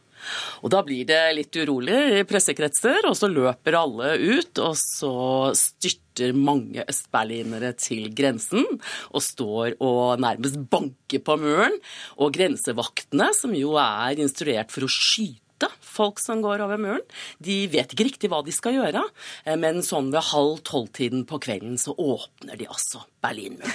Og 0.62 0.70
Da 0.72 0.82
blir 0.86 1.06
det 1.08 1.20
litt 1.36 1.56
urolig 1.56 1.98
i 2.20 2.24
pressekretser, 2.28 3.06
og 3.08 3.16
så 3.18 3.30
løper 3.30 3.78
alle 3.78 4.14
ut. 4.18 4.62
Og 4.62 4.76
så 4.78 5.12
styrter 5.58 6.36
mange 6.36 6.84
østberlinere 6.90 7.72
til 7.80 8.10
grensen 8.16 8.66
og 9.10 9.22
står 9.24 9.78
og 9.80 10.20
nærmest 10.22 10.58
banker 10.70 11.22
på 11.24 11.38
muren. 11.40 11.78
Og 12.20 12.34
grensevaktene, 12.36 13.30
som 13.36 13.54
jo 13.56 13.76
er 13.80 14.20
instruert 14.20 14.74
for 14.74 14.86
å 14.86 14.92
skyte 14.92 15.70
folk 15.91 16.20
som 16.22 16.43
går 16.45 16.62
over 16.64 16.80
muren. 16.80 17.05
De 17.43 17.64
vet 17.70 17.93
ikke 17.93 18.09
riktig 18.09 18.30
hva 18.30 18.43
de 18.47 18.55
skal 18.55 18.76
gjøre, 18.78 19.03
eh, 19.45 19.57
men 19.61 19.82
sånn 19.84 20.12
ved 20.14 20.30
halv 20.30 20.61
tolv-tiden 20.66 21.26
på 21.28 21.41
kvelden 21.43 21.78
så 21.80 21.95
åpner 21.97 22.59
de 22.61 22.68
altså 22.70 23.05
Berlinmuren. 23.20 23.68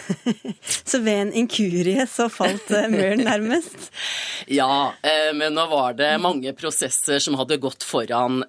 så 0.90 1.00
ved 1.06 1.20
en 1.28 1.34
inkurie 1.44 2.08
så 2.10 2.26
falt 2.34 2.72
eh, 2.74 2.88
muren 2.90 3.22
nærmest? 3.28 3.92
ja, 4.60 4.94
eh, 5.06 5.30
men 5.38 5.54
nå 5.58 5.68
var 5.70 5.98
det 6.00 6.16
mange 6.24 6.56
prosesser 6.58 7.22
som 7.22 7.38
hadde 7.40 7.60
gått 7.62 7.86
foran. 7.86 8.42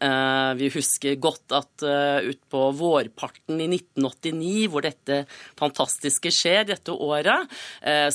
Vi 0.57 0.71
husker 0.73 1.19
godt 1.21 1.53
at 1.57 1.85
utpå 2.27 2.63
vårparten 2.79 3.61
i 3.61 3.69
1989, 3.69 4.67
hvor 4.73 4.85
dette 4.85 5.19
fantastiske 5.59 6.33
skjer 6.33 6.67
dette 6.71 6.93
året, 6.93 7.51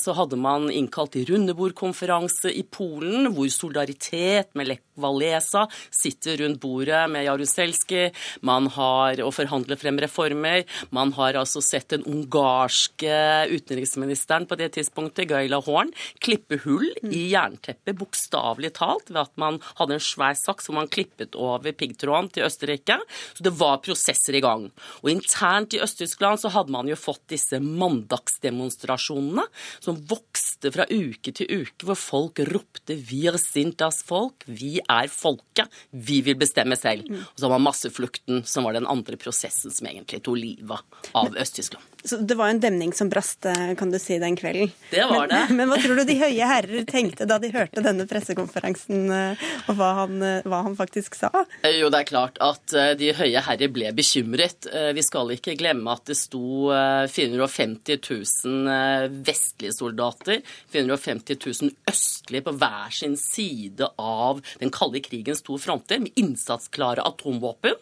så 0.00 0.14
hadde 0.16 0.38
man 0.40 0.68
innkalt 0.72 1.14
til 1.16 1.26
rundebordkonferanse 1.30 2.52
i 2.54 2.64
Polen, 2.66 3.30
hvor 3.34 3.50
solidaritet 3.52 4.52
med 4.58 4.70
Lech 4.72 4.84
Walesa 5.02 5.41
sitter 5.90 6.40
rundt 6.42 6.60
bordet 6.62 7.04
med 7.10 7.26
Jaruzelski. 7.26 8.08
Man 8.46 8.68
har 8.74 9.22
å 9.22 9.32
forhandle 9.34 9.76
frem 9.80 9.98
reformer. 10.02 10.64
Man 10.94 11.12
har 11.16 11.38
altså 11.40 11.62
sett 11.64 11.90
den 11.92 12.06
ungarske 12.08 13.16
utenriksministeren 13.52 14.46
på 14.48 14.58
det 14.60 14.72
tidspunktet, 14.76 15.28
Gaila 15.30 15.60
Horn, 15.64 15.92
klippe 16.22 16.60
hull 16.64 16.88
i 17.08 17.28
jernteppet, 17.32 17.96
bokstavelig 17.98 18.74
talt, 18.78 19.10
ved 19.12 19.22
at 19.24 19.34
man 19.40 19.60
hadde 19.80 19.98
en 19.98 20.04
svær 20.04 20.36
saks 20.38 20.68
hvor 20.68 20.78
man 20.80 20.90
klippet 20.92 21.36
over 21.38 21.74
piggtråden 21.76 22.30
til 22.32 22.46
Østerrike. 22.46 22.98
Så 23.34 23.46
det 23.46 23.54
var 23.58 23.82
prosesser 23.84 24.36
i 24.38 24.44
gang. 24.44 24.68
Og 25.02 25.12
internt 25.12 25.76
i 25.76 25.82
Øst-Tyskland 25.82 26.42
så 26.42 26.52
hadde 26.54 26.74
man 26.74 26.88
jo 26.90 26.98
fått 26.98 27.24
disse 27.32 27.60
mandagsdemonstrasjonene 27.62 29.46
som 29.82 30.00
vokste 30.10 30.72
fra 30.74 30.86
uke 30.90 31.34
til 31.34 31.62
uke, 31.62 31.86
hvor 31.86 31.98
folk 31.98 32.42
ropte 32.48 32.96
'Wir 32.96 33.38
sind 33.38 33.76
das 33.78 34.02
Folk', 34.02 34.46
vi 34.46 34.80
er 34.88 35.08
folket, 35.32 35.68
vi 35.90 36.20
vil 36.22 36.36
bestemme 36.36 36.76
selv. 36.76 37.08
Og 37.10 37.38
så 37.38 37.46
har 37.46 37.56
man 37.56 37.68
masseflukten, 37.70 38.44
som 38.44 38.64
var 38.64 38.76
den 38.76 38.86
andre 38.86 39.16
prosessen 39.16 39.70
som 39.70 39.86
egentlig 39.86 40.22
tok 40.22 40.38
livet 40.38 40.80
av 41.12 41.36
Øst-Tyskland. 41.36 41.82
Så 42.04 42.16
det 42.16 42.34
var 42.34 42.48
en 42.50 42.60
demning 42.60 42.92
som 42.92 43.08
brast, 43.08 43.46
eh, 43.46 43.74
kan 43.78 43.90
du 43.90 43.98
si, 43.98 44.18
den 44.18 44.36
kvelden. 44.36 44.72
Det 44.90 45.04
var 45.06 45.28
det. 45.30 45.46
Men 45.54 45.70
hva 45.70 45.78
tror 45.78 46.00
du 46.00 46.04
de 46.08 46.16
høye 46.18 46.48
herrer 46.50 46.86
tenkte 46.88 47.28
da 47.30 47.38
de 47.38 47.52
hørte 47.54 47.84
denne 47.84 48.08
pressekonferansen, 48.10 49.04
eh, 49.14 49.44
og 49.70 49.78
hva 49.78 49.90
han, 50.00 50.16
eh, 50.26 50.48
hva 50.48 50.64
han 50.66 50.74
faktisk 50.78 51.14
sa? 51.20 51.30
Jo, 51.62 51.92
det 51.92 52.00
er 52.00 52.08
klart 52.10 52.40
at 52.42 52.74
de 52.98 53.12
høye 53.14 53.42
herrer 53.46 53.70
ble 53.70 53.92
bekymret. 53.94 54.66
Vi 54.96 55.02
skal 55.04 55.30
ikke 55.34 55.54
glemme 55.58 55.92
at 55.94 56.08
det 56.10 56.16
sto 56.18 56.70
450 56.72 58.00
000 58.02 59.22
vestlige 59.26 59.74
soldater, 59.76 60.40
450 60.74 61.38
000 61.38 61.70
østlige 61.90 62.46
på 62.46 62.54
hver 62.58 62.94
sin 62.94 63.16
side 63.20 63.88
av 64.00 64.42
den 64.60 64.72
kalde 64.74 65.02
krigens 65.22 65.42
to 65.46 65.58
fronter, 65.62 66.02
med 66.02 66.12
innsatsklare 66.18 67.06
atomvåpen. 67.06 67.78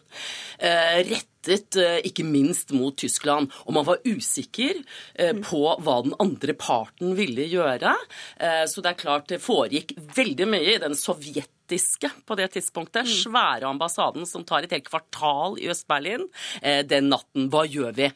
Rett 0.61 1.27
rettet 1.41 1.75
eh, 1.75 1.99
ikke 2.05 2.23
minst 2.23 2.71
mot 2.71 2.95
Tyskland. 2.97 3.51
Og 3.65 3.73
man 3.73 3.85
var 3.85 4.01
usikker 4.05 4.81
eh, 5.15 5.33
på 5.33 5.61
hva 5.81 6.01
den 6.03 6.13
andre 6.19 6.53
parten 6.53 7.15
ville 7.15 7.45
gjøre. 7.47 7.95
Eh, 8.37 8.65
så 8.67 8.81
det 8.81 8.91
er 8.91 9.01
klart 9.01 9.29
det 9.29 9.41
foregikk 9.41 9.93
veldig 10.15 10.47
mye 10.47 10.75
i 10.75 10.81
den 10.81 10.95
sovjetiske 10.95 12.11
på 12.25 12.35
det 12.35 12.51
tidspunktet. 12.53 13.05
Mm. 13.05 13.13
Svære 13.23 13.69
ambassaden 13.69 14.25
som 14.25 14.43
tar 14.43 14.63
et 14.63 14.71
helt 14.71 14.89
kvartal 14.89 15.57
i 15.59 15.69
Øst-Berlin. 15.71 16.27
Den 16.61 17.09
natten, 17.09 17.49
hva 17.51 17.65
gjør 17.65 17.95
vi? 17.95 18.11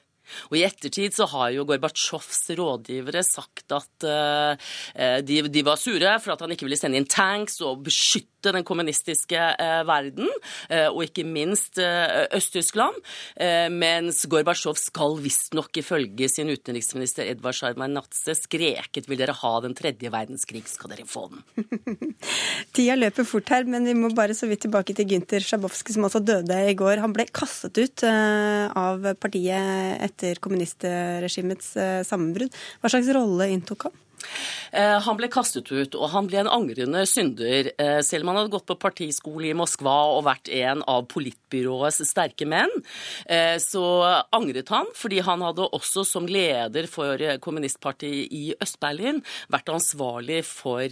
Og 0.49 0.57
I 0.59 0.65
ettertid 0.67 1.15
så 1.15 1.27
har 1.31 1.51
jo 1.55 1.65
Gorbatsjovs 1.67 2.49
rådgivere 2.57 3.23
sagt 3.25 3.73
at 3.75 4.07
uh, 4.07 4.53
de, 5.25 5.41
de, 5.49 5.65
var 5.65 5.79
sure 5.81 6.15
for 6.21 6.35
at 6.35 6.43
han 6.43 6.53
ikke 6.55 6.67
ville 6.67 6.79
sende 6.79 6.99
inn 6.99 7.09
tanks 7.09 7.59
og 7.65 7.83
beskytte 7.85 8.53
den 8.53 8.65
kommunistiske 8.67 9.39
uh, 9.39 9.81
verden, 9.87 10.29
uh, 10.69 10.89
og 10.91 11.05
ikke 11.07 11.25
minst 11.27 11.79
Øst-Tyskland. 12.35 12.97
mens 13.71 14.21
Gorbatsjov 14.29 14.77
skal 14.79 15.17
visstnok 15.21 15.77
ifølge 15.81 16.27
sin 16.31 16.49
utenriksminister 16.49 17.27
Edvard 17.29 17.57
Sjarmanatse 17.57 18.35
skreket 18.37 19.09
'Vil 19.09 19.19
dere 19.19 19.35
ha 19.35 19.53
den 19.63 19.75
tredje 19.77 20.11
verdenskrig, 20.11 20.63
skal 20.69 20.93
dere 20.93 21.05
få 21.09 21.27
den'. 21.31 21.43
Tida 22.75 22.95
løper 22.97 23.27
fort 23.27 23.49
her, 23.53 23.67
men 23.69 23.85
vi 23.87 23.95
må 23.97 24.11
bare 24.15 24.37
så 24.37 24.47
vidt 24.49 24.65
tilbake 24.65 24.95
til 24.95 25.09
Gynter 25.09 25.43
Sjabowski, 25.43 25.95
som 25.95 26.07
altså 26.07 26.21
døde 26.23 26.59
i 26.69 26.77
går. 26.77 27.01
Han 27.03 27.13
ble 27.15 27.27
kastet 27.33 27.77
ut 27.77 28.05
av 28.05 29.05
partiet 29.21 30.01
etter 30.05 30.14
etter 30.15 30.39
kommunistregimets 30.43 31.75
eh, 31.77 32.01
sammenbrudd. 32.07 32.55
Hva 32.79 32.91
slags 32.91 33.11
rolle 33.15 33.51
inntok 33.51 33.89
han? 33.89 34.01
Eh, 34.75 34.99
han 35.01 35.17
ble 35.19 35.29
kastet 35.31 35.69
ut, 35.71 35.95
og 35.95 36.09
han 36.11 36.27
ble 36.29 36.41
en 36.41 36.51
angrende 36.51 37.05
synder. 37.07 37.71
Eh, 37.79 37.99
selv 38.05 38.25
om 38.25 38.33
han 38.33 38.41
hadde 38.41 38.53
gått 38.55 38.67
på 38.67 38.77
partiskole 38.79 39.49
i 39.51 39.57
Moskva 39.57 39.95
og 40.15 40.25
vært 40.27 40.51
en 40.55 40.83
av 40.91 41.05
politbyråets 41.11 42.01
sterke 42.09 42.47
menn, 42.49 42.71
eh, 43.25 43.55
så 43.61 43.83
angret 44.35 44.69
han, 44.73 44.89
fordi 44.95 45.21
han 45.25 45.43
hadde 45.45 45.69
også 45.75 46.05
som 46.07 46.27
leder 46.27 46.89
for 46.91 47.19
kommunistpartiet 47.41 48.31
i 48.31 48.43
Øst-Berlin 48.61 49.21
vært 49.51 49.71
ansvarlig 49.71 50.41
for 50.45 50.89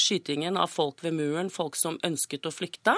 skytingen 0.00 0.56
av 0.56 0.70
folk 0.72 1.02
ved 1.04 1.14
muren, 1.16 1.50
folk 1.52 1.76
som 1.76 1.98
ønsket 2.06 2.46
å 2.46 2.52
flykte. 2.54 2.94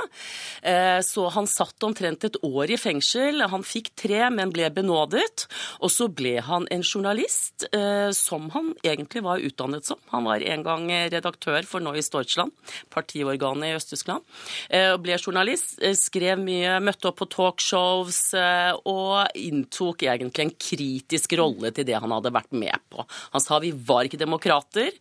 Så 1.05 1.27
han 1.35 1.47
satt 1.51 1.85
omtrent 1.85 2.25
et 2.25 2.37
år 2.45 2.73
i 2.75 2.79
fengsel. 2.81 3.43
Han 3.51 3.65
fikk 3.67 3.91
tre, 3.99 4.21
men 4.31 4.53
ble 4.55 4.69
benådet. 4.75 5.47
Og 5.81 5.91
så 5.93 6.09
ble 6.09 6.39
han 6.45 6.69
en 6.71 6.85
journalist 6.85 7.67
som 8.17 8.51
han 8.55 8.75
egentlig 8.85 9.25
var 9.27 9.43
utdannet 9.45 9.68
som. 9.89 10.01
Han 10.13 10.27
var 10.29 10.45
en 10.45 10.65
gang 10.67 10.87
redaktør 11.13 11.67
for 11.69 11.85
Neues 11.85 12.11
Deutschland, 12.13 12.53
partiorganet 12.93 13.71
i 13.71 13.77
Øst-Tyskland. 13.79 14.25
Eh, 14.71 14.95
ble 15.01 15.19
journalist, 15.19 15.77
eh, 15.83 15.97
skrev 15.99 16.41
mye, 16.43 16.79
møtte 16.85 17.11
opp 17.11 17.21
på 17.21 17.29
talkshows 17.33 18.21
eh, 18.39 18.73
og 18.89 19.39
inntok 19.39 20.07
egentlig 20.09 20.47
en 20.47 20.55
kritisk 20.69 21.37
rolle 21.41 21.73
til 21.75 21.89
det 21.89 21.99
han 21.99 22.15
hadde 22.15 22.35
vært 22.35 22.53
med 22.53 22.89
på. 22.93 23.05
Han 23.35 23.45
sa 23.45 23.61
vi 23.63 23.73
var 23.73 24.09
ikke 24.09 24.21
demokrater, 24.21 24.95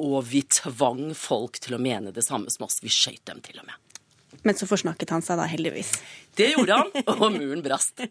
og 0.00 0.18
vi 0.28 0.42
tvang 0.42 1.10
folk 1.16 1.58
til 1.62 1.76
å 1.76 1.82
mene 1.82 2.12
det 2.14 2.24
samme 2.24 2.50
som 2.52 2.66
oss. 2.66 2.80
Vi 2.82 2.92
skøyt 2.92 3.24
dem 3.28 3.42
til 3.44 3.60
og 3.60 3.68
med. 3.68 3.76
Men 4.46 4.58
så 4.58 4.68
forsnakket 4.68 5.10
han 5.14 5.24
seg 5.24 5.40
da, 5.40 5.46
heldigvis. 5.50 5.92
Det 6.38 6.52
gjorde 6.52 6.80
han, 6.80 6.92
og 7.16 7.30
muren 7.38 7.64
brast. 7.64 8.02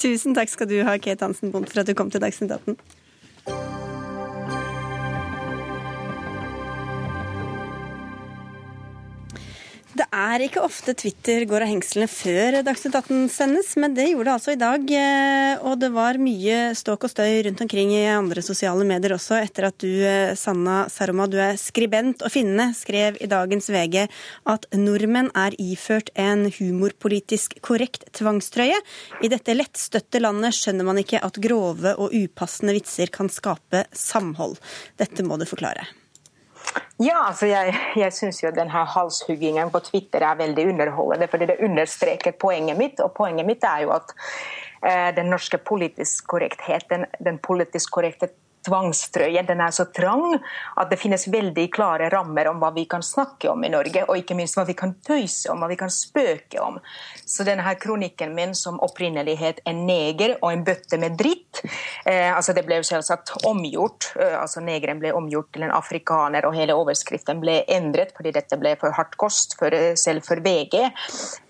Tusen 0.00 0.36
takk 0.36 0.52
skal 0.52 0.70
du 0.70 0.78
ha, 0.86 0.96
Kate 1.02 1.26
Hansen 1.26 1.52
Bondt, 1.52 1.72
for 1.72 1.82
at 1.82 1.90
du 1.90 1.96
kom 1.98 2.12
til 2.12 2.22
Dagsnytt 2.22 2.54
18. 2.54 2.78
Det 9.96 10.04
er 10.12 10.42
ikke 10.44 10.60
ofte 10.60 10.92
Twitter 10.98 11.46
går 11.48 11.64
av 11.64 11.70
hengslene 11.70 12.08
før 12.10 12.58
Dagsnytt 12.66 12.98
18 12.98 13.30
sendes, 13.32 13.70
men 13.80 13.94
det 13.96 14.10
gjorde 14.10 14.26
det 14.26 14.34
altså 14.34 14.52
i 14.52 14.58
dag. 14.60 14.90
Eh, 14.92 15.62
og 15.64 15.78
det 15.80 15.88
var 15.94 16.18
mye 16.20 16.58
ståk 16.76 17.06
og 17.06 17.12
støy 17.14 17.38
rundt 17.46 17.62
omkring 17.64 17.94
i 17.94 18.02
andre 18.12 18.44
sosiale 18.44 18.84
medier 18.84 19.14
også, 19.16 19.38
etter 19.40 19.70
at 19.70 19.78
du, 19.80 19.88
eh, 20.04 20.34
Sanna 20.36 20.82
Saroma, 20.92 21.24
du 21.30 21.38
er 21.40 21.56
skribent 21.56 22.26
og 22.26 22.34
finne, 22.34 22.68
skrev 22.76 23.16
i 23.24 23.30
dagens 23.30 23.70
VG 23.72 24.02
at 24.52 24.68
nordmenn 24.76 25.32
er 25.32 25.56
iført 25.56 26.12
en 26.12 26.50
humorpolitisk 26.58 27.56
korrekt 27.64 28.04
tvangstrøye. 28.20 28.76
I 29.24 29.32
dette 29.32 29.56
lettstøtte 29.56 30.20
landet 30.20 30.58
skjønner 30.58 30.84
man 30.84 31.00
ikke 31.00 31.24
at 31.24 31.40
grove 31.40 31.96
og 31.96 32.12
upassende 32.12 32.76
vitser 32.76 33.08
kan 33.08 33.32
skape 33.32 33.86
samhold. 33.96 34.58
Dette 35.00 35.24
må 35.24 35.40
du 35.40 35.48
forklare. 35.48 35.88
Ja, 37.02 37.26
altså 37.26 37.46
jeg, 37.50 37.74
jeg 37.96 38.12
syns 38.16 38.40
jo 38.40 38.50
denne 38.56 38.84
halshuggingen 38.88 39.70
på 39.72 39.82
Twitter 39.84 40.24
er 40.24 40.38
veldig 40.38 40.68
underholdende. 40.72 41.28
fordi 41.28 41.46
det 41.50 41.60
understreker 41.60 42.32
poenget 42.40 42.78
mitt. 42.78 43.00
Og 43.00 43.12
poenget 43.16 43.46
mitt 43.46 43.64
er 43.64 43.84
jo 43.84 43.92
at 43.96 44.14
eh, 44.82 45.10
den 45.16 45.30
norske 45.32 45.58
politisk 45.58 46.26
korrektheten, 46.32 47.04
den 47.24 47.38
politisk 47.38 47.92
korrekte 47.92 48.30
tvangstrøyen 48.66 49.46
den 49.48 49.62
er 49.64 49.74
så 49.74 49.86
trang 49.94 50.36
at 50.76 50.90
det 50.90 50.98
finnes 51.00 51.26
veldig 51.32 51.66
klare 51.74 52.10
rammer 52.12 52.50
om 52.50 52.60
hva 52.62 52.72
vi 52.74 52.86
kan 52.90 53.04
snakke 53.04 53.50
om 53.52 53.64
i 53.64 53.72
Norge, 53.72 54.04
og 54.06 54.18
ikke 54.20 54.36
minst 54.38 54.58
hva 54.58 54.66
vi 54.68 54.76
kan 54.78 54.96
tøyse 55.06 55.50
om, 55.52 55.62
hva 55.62 55.70
vi 55.70 55.78
kan 55.80 55.92
spøke 55.92 56.60
om. 56.62 56.80
Så 57.24 57.46
denne 57.46 57.64
her 57.66 57.78
kronikken 57.80 58.34
min 58.36 58.54
som 58.54 58.80
opprinnelig 58.84 59.38
het 59.38 59.60
'En 59.66 59.86
neger 59.86 60.36
og 60.42 60.52
en 60.52 60.64
bøtte 60.64 60.98
med 60.98 61.18
dritt', 61.18 61.62
eh, 62.06 62.36
altså 62.36 62.54
det 62.54 62.66
ble 62.66 62.76
jo 62.76 62.82
selvsagt 62.82 63.46
omgjort. 63.46 64.12
Eh, 64.20 64.40
altså 64.40 64.60
Negeren 64.60 64.98
ble 64.98 65.12
omgjort 65.12 65.52
til 65.52 65.62
en 65.62 65.70
afrikaner, 65.70 66.46
og 66.46 66.54
hele 66.54 66.74
overskriften 66.74 67.40
ble 67.40 67.64
endret 67.68 68.12
fordi 68.16 68.32
dette 68.32 68.56
ble 68.56 68.76
for 68.80 68.90
hardt 68.90 69.16
kost 69.16 69.56
for, 69.58 69.72
eh, 69.74 69.94
selv 69.94 70.24
for 70.24 70.36
VG. 70.36 70.92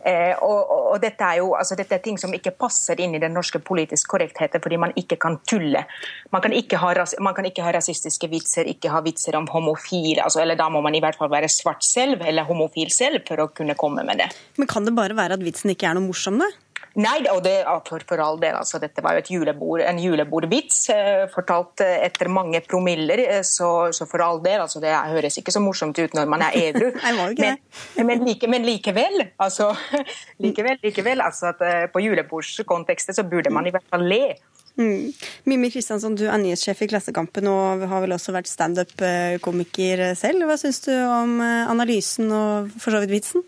Eh, 0.07 0.35
og, 0.43 0.71
og, 0.71 0.83
og, 0.93 1.01
dette 1.03 1.25
er 1.25 1.41
jo 1.41 1.55
altså 1.59 1.75
dette 1.75 1.97
er 1.97 2.03
ting 2.05 2.19
som 2.19 2.35
ikke 2.37 2.53
passer 2.55 3.01
inn 3.03 3.17
i 3.17 3.23
den 3.23 3.35
norske 3.35 3.59
politiske 3.59 4.11
korrektheten, 4.13 4.63
fordi 4.63 4.79
man 4.79 4.95
ikke 4.97 5.19
kan 5.23 5.41
tulle. 5.49 5.83
Man 6.31 6.45
kan 6.45 6.55
ikke 6.55 6.79
ha 6.79 6.93
man 7.23 7.37
kan 7.37 7.49
ikke 7.49 7.65
ha 7.65 7.73
rasistiske 7.77 8.29
vitser, 8.33 8.69
ikke 8.71 8.93
ha 8.93 9.03
vitser 9.05 9.39
om 9.39 9.49
homofile. 9.53 10.25
Altså, 10.25 10.43
eller 10.43 10.59
da 10.59 10.69
må 10.73 10.83
man 10.85 10.95
i 10.97 11.03
hvert 11.05 11.19
fall 11.19 11.33
være 11.33 11.51
svart 11.53 11.85
selv, 11.87 12.25
eller 12.27 12.49
homofil 12.49 12.93
selv, 12.95 13.25
for 13.29 13.45
å 13.45 13.51
kunne 13.55 13.79
komme 13.79 14.05
med 14.07 14.23
det. 14.23 14.31
Men 14.61 14.71
kan 14.71 14.87
det 14.87 14.97
bare 14.97 15.17
være 15.17 15.39
at 15.39 15.45
vitsen 15.45 15.75
ikke 15.75 15.91
er 15.91 15.99
noe 15.99 16.09
morsom, 16.09 16.41
da? 16.43 16.51
Nei, 16.97 17.19
og 17.29 17.43
det, 17.45 17.59
for, 17.85 18.01
for 18.09 18.21
all 18.25 18.39
del. 18.41 18.57
Altså, 18.57 18.79
dette 18.81 19.03
var 19.05 19.19
jo 19.19 19.37
julebord, 19.37 19.83
en 19.85 19.99
julebordvits 20.01 20.79
eh, 20.95 21.25
fortalt 21.29 21.83
eh, 21.85 21.99
etter 22.07 22.31
mange 22.33 22.63
promiller. 22.65 23.21
Eh, 23.21 23.43
så, 23.45 23.69
så, 23.93 24.07
for 24.09 24.25
all 24.25 24.41
del, 24.45 24.63
altså, 24.65 24.81
det 24.81 24.95
høres 25.13 25.37
ikke 25.37 25.53
så 25.53 25.61
morsomt 25.61 25.99
ut 26.01 26.17
når 26.17 26.31
man 26.33 26.47
er 26.47 26.57
edru. 26.57 26.89
men, 27.43 27.61
men, 28.01 28.25
like, 28.25 28.49
men, 28.49 28.65
likevel, 28.65 29.27
altså, 29.37 29.75
likevel, 30.45 30.81
likevel 30.85 31.25
altså 31.25 31.53
at, 31.53 31.61
eh, 31.67 31.85
På 31.93 32.01
julebordskontekstet 32.01 33.21
så 33.21 33.27
burde 33.29 33.53
man 33.53 33.69
i 33.69 33.75
hvert 33.77 33.93
fall 33.93 34.09
le. 34.09 34.39
Mm. 34.77 35.13
Mimmi 35.49 35.71
Kristiansson, 35.73 36.17
du 36.19 36.27
er 36.29 36.37
nyhetssjef 36.41 36.83
i 36.85 36.89
Klassekampen 36.91 37.49
og 37.49 37.85
har 37.89 38.03
vel 38.05 38.13
også 38.17 38.35
vært 38.37 38.51
standup-komiker 38.51 40.11
selv. 40.19 40.45
Hva 40.45 40.59
syns 40.61 40.83
du 40.85 40.93
om 40.93 41.39
eh, 41.41 41.65
analysen 41.71 42.29
og 42.29 42.75
for 42.77 42.93
så 42.93 43.01
vidt 43.05 43.15
vitsen? 43.17 43.47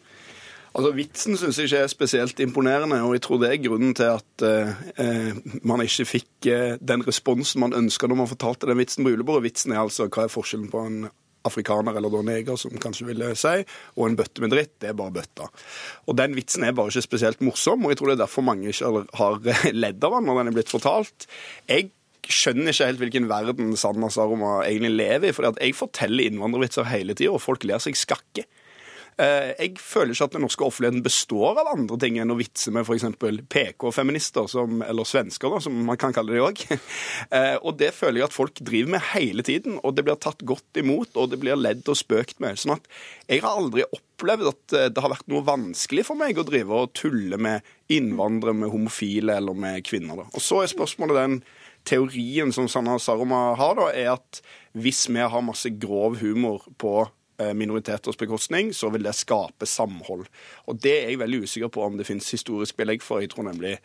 Altså, 0.79 0.93
Vitsen 0.95 1.37
syns 1.41 1.59
jeg 1.59 1.69
ikke 1.69 1.83
er 1.83 1.91
spesielt 1.91 2.41
imponerende, 2.45 3.01
og 3.03 3.15
jeg 3.17 3.23
tror 3.25 3.41
det 3.43 3.49
er 3.51 3.63
grunnen 3.65 3.95
til 3.99 4.13
at 4.15 4.45
eh, 4.47 5.39
man 5.67 5.83
ikke 5.83 6.07
fikk 6.07 6.49
eh, 6.53 6.77
den 6.81 7.03
responsen 7.07 7.65
man 7.65 7.75
ønska 7.75 8.07
når 8.07 8.21
man 8.21 8.31
fortalte 8.31 8.69
den 8.69 8.79
vitsen 8.79 9.05
på 9.05 9.13
julebordet. 9.13 9.49
Vitsen 9.49 9.75
er 9.75 9.83
altså 9.83 10.07
hva 10.07 10.27
er 10.27 10.33
forskjellen 10.33 10.71
på 10.73 10.85
en 10.87 11.01
afrikaner, 11.47 11.97
eller 11.97 12.13
da 12.13 12.23
neger, 12.27 12.59
som 12.61 12.75
kanskje 12.83 13.07
ville 13.11 13.31
si, 13.39 13.55
og 13.97 14.09
en 14.09 14.17
bøtte 14.19 14.43
med 14.45 14.53
dritt, 14.55 14.75
det 14.83 14.91
er 14.91 14.99
bare 14.99 15.15
bøtta. 15.15 15.49
Og 16.09 16.19
den 16.19 16.35
vitsen 16.39 16.67
er 16.67 16.75
bare 16.77 16.93
ikke 16.93 17.07
spesielt 17.07 17.45
morsom, 17.45 17.85
og 17.85 17.95
jeg 17.95 18.01
tror 18.01 18.13
det 18.13 18.19
er 18.19 18.25
derfor 18.25 18.47
mange 18.47 18.73
ikke 18.73 19.05
har 19.21 19.41
ledd 19.85 20.05
av 20.05 20.19
den 20.19 20.29
når 20.29 20.43
den 20.43 20.53
er 20.53 20.59
blitt 20.59 20.75
fortalt. 20.75 21.29
Jeg 21.71 21.91
skjønner 22.29 22.73
ikke 22.73 22.89
helt 22.91 23.03
hvilken 23.03 23.29
verden 23.31 23.77
Sanna 23.81 24.11
Saroma 24.13 24.59
egentlig 24.67 24.95
lever 24.99 25.31
i. 25.31 25.35
For 25.37 25.49
jeg 25.49 25.77
forteller 25.79 26.29
innvandrervitser 26.29 26.89
hele 26.91 27.17
tida, 27.17 27.35
og 27.35 27.43
folk 27.45 27.65
ler 27.69 27.83
seg 27.83 27.97
skakke. 27.99 28.45
Eh, 29.19 29.51
jeg 29.59 29.81
føler 29.83 30.15
ikke 30.15 30.29
at 30.29 30.35
den 30.37 30.45
norske 30.47 30.63
offentligheten 30.63 31.03
består 31.03 31.59
av 31.59 31.73
andre 31.73 31.97
ting 31.99 32.21
enn 32.23 32.31
å 32.31 32.37
vitse 32.39 32.71
med 32.75 32.87
f.eks. 32.87 33.07
PK-feminister, 33.51 34.47
eller 34.87 35.09
svensker, 35.09 35.51
da, 35.51 35.59
som 35.65 35.75
man 35.89 35.99
kan 35.99 36.15
kalle 36.15 36.37
dem 36.37 36.47
òg. 36.49 36.65
Eh, 37.35 37.57
og 37.67 37.77
det 37.81 37.91
føler 37.93 38.21
jeg 38.21 38.29
at 38.29 38.35
folk 38.35 38.61
driver 38.65 38.93
med 38.95 39.03
hele 39.11 39.43
tiden, 39.45 39.77
og 39.85 39.97
det 39.97 40.05
blir 40.07 40.17
tatt 40.23 40.41
godt 40.47 40.79
imot, 40.81 41.11
og 41.19 41.33
det 41.33 41.39
blir 41.43 41.59
ledd 41.59 41.83
og 41.91 41.99
spøkt 41.99 42.39
med. 42.41 42.57
Sånn 42.61 42.77
at 42.77 42.87
jeg 43.29 43.43
har 43.43 43.59
aldri 43.59 43.85
opplevd 43.85 44.49
at 44.49 44.77
eh, 44.79 44.89
det 44.95 45.03
har 45.05 45.13
vært 45.13 45.29
noe 45.31 45.45
vanskelig 45.45 46.07
for 46.09 46.19
meg 46.19 46.39
å 46.39 46.47
drive 46.47 46.79
og 46.79 46.95
tulle 46.97 47.37
med 47.43 47.67
innvandrere, 47.93 48.57
med 48.57 48.73
homofile 48.73 49.37
eller 49.41 49.59
med 49.59 49.85
kvinner. 49.89 50.23
Da. 50.23 50.29
Og 50.33 50.45
så 50.45 50.63
er 50.63 50.73
spørsmålet 50.73 51.21
den 51.21 51.37
teorien 51.89 52.55
som 52.55 52.69
Sanna 52.71 52.97
Saroma 53.03 53.53
har, 53.59 53.77
da, 53.79 53.91
er 53.93 54.15
at 54.17 54.41
hvis 54.79 55.07
vi 55.11 55.21
har 55.21 55.45
masse 55.45 55.71
grov 55.81 56.19
humor 56.23 56.65
på 56.81 57.03
minoriteters 57.55 58.19
bekostning, 58.19 58.73
så 58.75 58.91
vil 58.91 59.05
det 59.07 59.15
skape 59.15 59.67
samhold. 59.69 60.27
Og 60.67 60.81
Det 60.83 60.95
er 61.05 61.13
jeg 61.13 61.21
veldig 61.23 61.45
usikker 61.47 61.71
på 61.71 61.85
om 61.85 61.97
det 61.99 62.07
finnes 62.09 62.29
historisk 62.35 62.77
belegg 62.77 63.05
for. 63.05 63.23
Jeg 63.23 63.31
tror 63.35 63.47
nemlig 63.47 63.77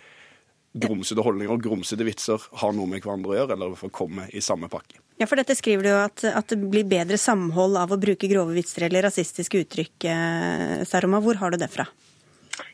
grumsete 0.73 1.21
holdninger 1.21 1.53
og 1.53 1.63
grumsete 1.63 2.05
vitser 2.07 2.41
har 2.61 2.73
noe 2.73 2.89
med 2.89 3.03
hverandre 3.03 3.33
å 3.33 3.37
gjøre, 3.37 3.55
eller 3.55 3.75
får 3.77 3.93
komme 3.93 4.25
i 4.33 4.41
samme 4.41 4.69
pakke. 4.73 4.97
Ja, 5.21 5.27
for 5.29 5.37
dette 5.37 5.55
skriver 5.55 5.85
du 5.85 5.91
jo 5.91 5.99
at, 6.01 6.23
at, 6.25 6.49
det 6.49 6.71
blir 6.71 6.87
bedre 6.89 7.19
samhold 7.21 7.77
av 7.77 7.93
å 7.93 7.99
bruke 8.01 8.29
grove 8.29 8.55
vitser 8.55 8.87
eller 8.87 9.05
rasistiske 9.05 9.61
uttrykk. 9.61 10.07
Eh, 10.09 10.81
Saroma, 10.89 11.21
hvor 11.21 11.37
har 11.41 11.53
du 11.53 11.59
det 11.61 11.69
fra? 11.71 11.85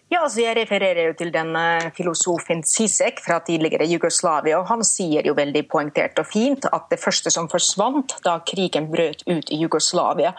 Ja, 0.10 0.24
altså 0.26 0.42
Jeg 0.42 0.56
refererer 0.58 1.04
jo 1.06 1.14
til 1.14 1.30
den 1.30 1.54
filosofen 1.94 2.64
Sisek 2.66 3.20
fra 3.22 3.36
tidligere 3.46 3.86
Jugoslavia. 3.86 4.58
og 4.58 4.66
Han 4.66 4.82
sier 4.82 5.28
jo 5.28 5.36
veldig 5.38 5.62
poengtert 5.70 6.18
og 6.18 6.26
fint 6.26 6.66
at 6.66 6.88
det 6.90 6.98
første 6.98 7.30
som 7.30 7.46
forsvant 7.52 8.16
da 8.26 8.40
krigen 8.42 8.88
brøt 8.90 9.22
ut 9.28 9.52
i 9.54 9.60
Jugoslavia, 9.62 10.32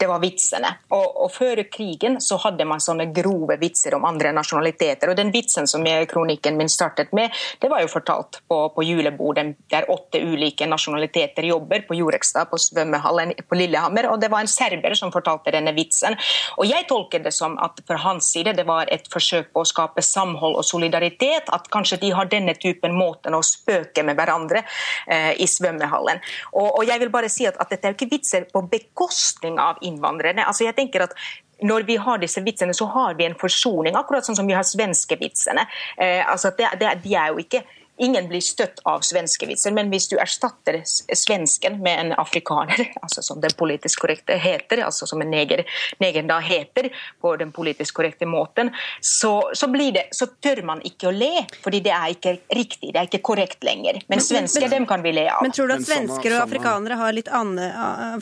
det 0.00 0.08
var 0.08 0.22
vitsene. 0.22 0.70
Og, 0.96 1.04
og 1.24 1.32
Før 1.34 1.60
krigen 1.68 2.16
så 2.24 2.38
hadde 2.40 2.64
man 2.64 2.80
sånne 2.80 3.10
grove 3.12 3.58
vitser 3.60 3.98
om 3.98 4.06
andre 4.08 4.32
nasjonaliteter. 4.32 5.12
og 5.12 5.20
Den 5.20 5.32
vitsen 5.34 5.68
som 5.68 5.84
jeg, 5.84 6.08
kronikken 6.08 6.56
min 6.56 6.72
startet 6.72 7.12
med, 7.12 7.28
det 7.60 7.68
var 7.68 7.84
jo 7.84 7.92
fortalt 7.92 8.40
på, 8.48 8.62
på 8.72 8.86
julebordet 8.88 9.58
der 9.68 9.90
åtte 9.92 10.24
ulike 10.24 10.64
nasjonaliteter 10.64 11.50
jobber 11.50 11.84
på 11.84 11.98
Jorekstad, 12.00 12.48
på 12.48 12.56
svømmehallen 12.56 13.36
på 13.44 13.60
Lillehammer. 13.60 14.08
og 14.08 14.24
Det 14.24 14.32
var 14.32 14.40
en 14.40 14.54
serber 14.56 14.96
som 14.96 15.12
fortalte 15.12 15.52
denne 15.52 15.76
vitsen. 15.76 16.16
Og 16.56 16.64
Jeg 16.64 16.88
tolker 16.88 17.20
det 17.28 17.36
som 17.36 17.60
at 17.60 17.84
fra 17.84 18.00
hans 18.08 18.32
side 18.32 18.56
det 18.56 18.64
var 18.64 18.88
et 18.88 19.04
forsøk 19.18 19.50
på 19.52 19.64
å 19.64 19.68
skape 19.68 20.04
samhold 20.04 20.58
og 20.60 20.66
solidaritet. 20.66 21.50
At 21.54 21.68
kanskje 21.74 22.00
de 22.04 22.12
har 22.16 22.30
denne 22.30 22.54
typen 22.58 22.96
måten 22.96 23.36
å 23.36 23.42
spøke 23.44 24.06
med 24.06 24.18
hverandre 24.18 24.64
eh, 24.64 25.34
i 25.42 25.48
svømmehallen. 25.50 26.22
Og, 26.54 26.70
og, 26.70 26.82
jeg 26.88 27.02
vil 27.02 27.12
bare 27.12 27.32
si 27.32 27.48
at, 27.48 27.58
at 27.60 27.74
dette 27.74 27.88
er 27.88 27.94
jo 27.94 28.00
ikke 28.00 28.14
vitser 28.16 28.48
på 28.52 28.64
bekostning 28.70 29.60
av 29.62 29.82
innvandrerne. 29.84 30.46
Altså 30.46 30.68
jeg 30.68 30.78
tenker 30.78 31.08
at 31.08 31.16
når 31.62 31.88
vi 31.88 31.96
har 31.98 32.20
disse 32.22 32.42
vitsene, 32.46 32.74
så 32.76 32.86
har 32.94 33.16
vi 33.18 33.26
en 33.26 33.36
forsoning, 33.38 33.96
akkurat 33.98 34.26
sånn 34.26 34.38
som 34.38 34.46
vi 34.46 34.54
har 34.54 34.66
svenskevitsene. 34.66 35.66
Eh, 35.98 36.22
altså 36.22 36.52
det, 36.58 36.70
det, 36.78 36.94
de 37.02 37.16
er 37.18 37.32
jo 37.32 37.42
ikke 37.42 37.64
Ingen 37.98 38.28
blir 38.30 38.42
støtt 38.44 38.80
av 38.88 39.02
svenskevitser, 39.06 39.74
men 39.74 39.90
hvis 39.92 40.08
du 40.10 40.16
erstatter 40.20 40.80
svensken 40.86 41.80
med 41.82 42.04
en 42.04 42.12
afrikaner, 42.18 42.84
altså 43.04 43.24
som 43.26 43.42
den 43.42 43.54
politisk 43.58 44.04
korrekte 44.04 44.38
heter, 44.38 44.84
altså 44.86 45.08
som 45.08 45.22
en 45.24 45.30
neger, 45.32 45.64
neger 46.02 46.26
da 46.28 46.38
heter 46.44 46.90
på 47.22 47.34
den 47.40 47.52
politisk 47.54 47.98
korrekte 47.98 48.28
måten, 48.28 48.72
så, 49.00 49.50
så, 49.54 49.70
det, 49.74 50.08
så, 50.14 50.30
tør 50.38 50.62
man 50.66 50.82
ikke 50.86 51.10
å 51.10 51.14
le, 51.14 51.44
fordi 51.64 51.82
det 51.84 51.94
er 51.94 52.14
ikke 52.14 52.34
riktig, 52.54 52.92
det 52.94 53.00
er 53.00 53.10
ikke 53.10 53.22
korrekt 53.32 53.66
lenger. 53.66 54.00
Men 54.10 54.22
svensker, 54.22 54.68
dem 54.70 54.86
kan 54.88 55.02
vi 55.02 55.14
le 55.16 55.26
av. 55.32 55.42
Men 55.42 55.54
tror 55.54 55.70
du 55.70 55.76
at 55.78 55.86
svensker 55.86 56.36
og 56.36 56.44
afrikanere 56.44 56.98
har 57.00 57.16
litt 57.16 57.30
anne, 57.34 57.70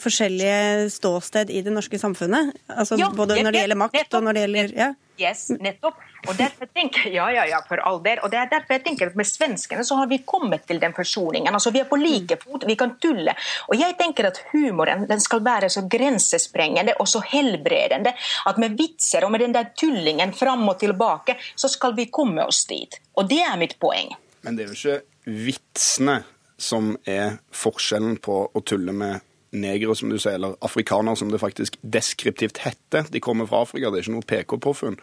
forskjellige 0.02 0.88
ståsted 0.94 1.52
i 1.52 1.62
det 1.66 1.74
norske 1.74 2.00
samfunnet? 2.00 2.54
Altså 2.72 2.98
ja, 3.00 3.10
Både 3.16 3.38
når 3.42 3.54
det 3.54 3.66
gjelder 3.66 3.80
makt 3.80 4.16
og 4.16 4.24
når 4.24 4.36
det 4.36 4.46
gjelder 4.46 4.72
ja? 4.76 4.94
Yes, 5.20 5.48
nettopp. 5.60 5.98
Og 6.26 6.36
derfor 6.42 6.68
tenker 6.74 7.10
ja, 7.14 7.26
ja, 7.32 7.46
ja, 7.48 7.60
for 7.68 7.80
all 7.86 8.00
del. 8.04 8.20
Og 8.24 8.32
det 8.32 8.40
er 8.40 8.50
derfor 8.52 8.76
jeg 8.76 8.84
tenker 8.86 9.10
at 9.10 9.18
med 9.18 9.28
svenskene 9.28 9.84
så 9.86 9.98
har 10.00 10.10
vi 10.10 10.20
kommet 10.28 10.66
til 10.68 10.80
den 10.82 10.94
forsoningen. 10.96 11.54
Altså, 11.54 11.72
vi 11.74 11.82
er 11.82 11.88
på 11.90 11.98
like 12.00 12.38
fot, 12.42 12.66
vi 12.68 12.76
kan 12.78 12.96
tulle. 13.02 13.36
Og 13.70 13.80
jeg 13.80 13.96
tenker 14.00 14.30
at 14.30 14.42
humoren 14.52 15.06
den 15.08 15.22
skal 15.22 15.44
være 15.46 15.70
så 15.72 15.86
grensesprengende 15.90 16.96
og 17.00 17.10
så 17.10 17.22
helbredende 17.32 18.14
at 18.46 18.60
med 18.62 18.76
vitser 18.78 19.26
og 19.26 19.34
med 19.34 19.44
den 19.44 19.56
der 19.56 19.72
tullingen 19.76 20.34
fram 20.36 20.66
og 20.68 20.78
tilbake, 20.80 21.38
så 21.56 21.70
skal 21.72 21.96
vi 21.96 22.10
komme 22.12 22.46
oss 22.46 22.64
dit. 22.68 23.00
Og 23.16 23.28
det 23.30 23.42
er 23.44 23.58
mitt 23.60 23.78
poeng. 23.82 24.12
Men 24.46 24.56
det 24.56 24.66
er 24.66 24.72
jo 24.72 24.78
ikke 24.78 25.36
vitsene 25.46 26.20
som 26.56 26.94
er 27.04 27.38
forskjellen 27.52 28.16
på 28.24 28.38
å 28.48 28.62
tulle 28.64 28.94
med 28.96 29.24
negere, 29.56 29.96
som 29.96 30.12
du 30.12 30.18
sier, 30.18 30.36
eller 30.38 30.56
afrikanere, 30.64 31.16
som 31.18 31.32
det 31.32 31.42
faktisk 31.42 31.78
deskriptivt 31.82 32.60
heter. 32.64 33.08
De 33.12 33.22
kommer 33.22 33.48
fra 33.50 33.64
Afrika, 33.66 33.90
det 33.90 34.00
er 34.00 34.06
ikke 34.06 34.16
noe 34.16 34.30
PK-påfunn 34.30 35.00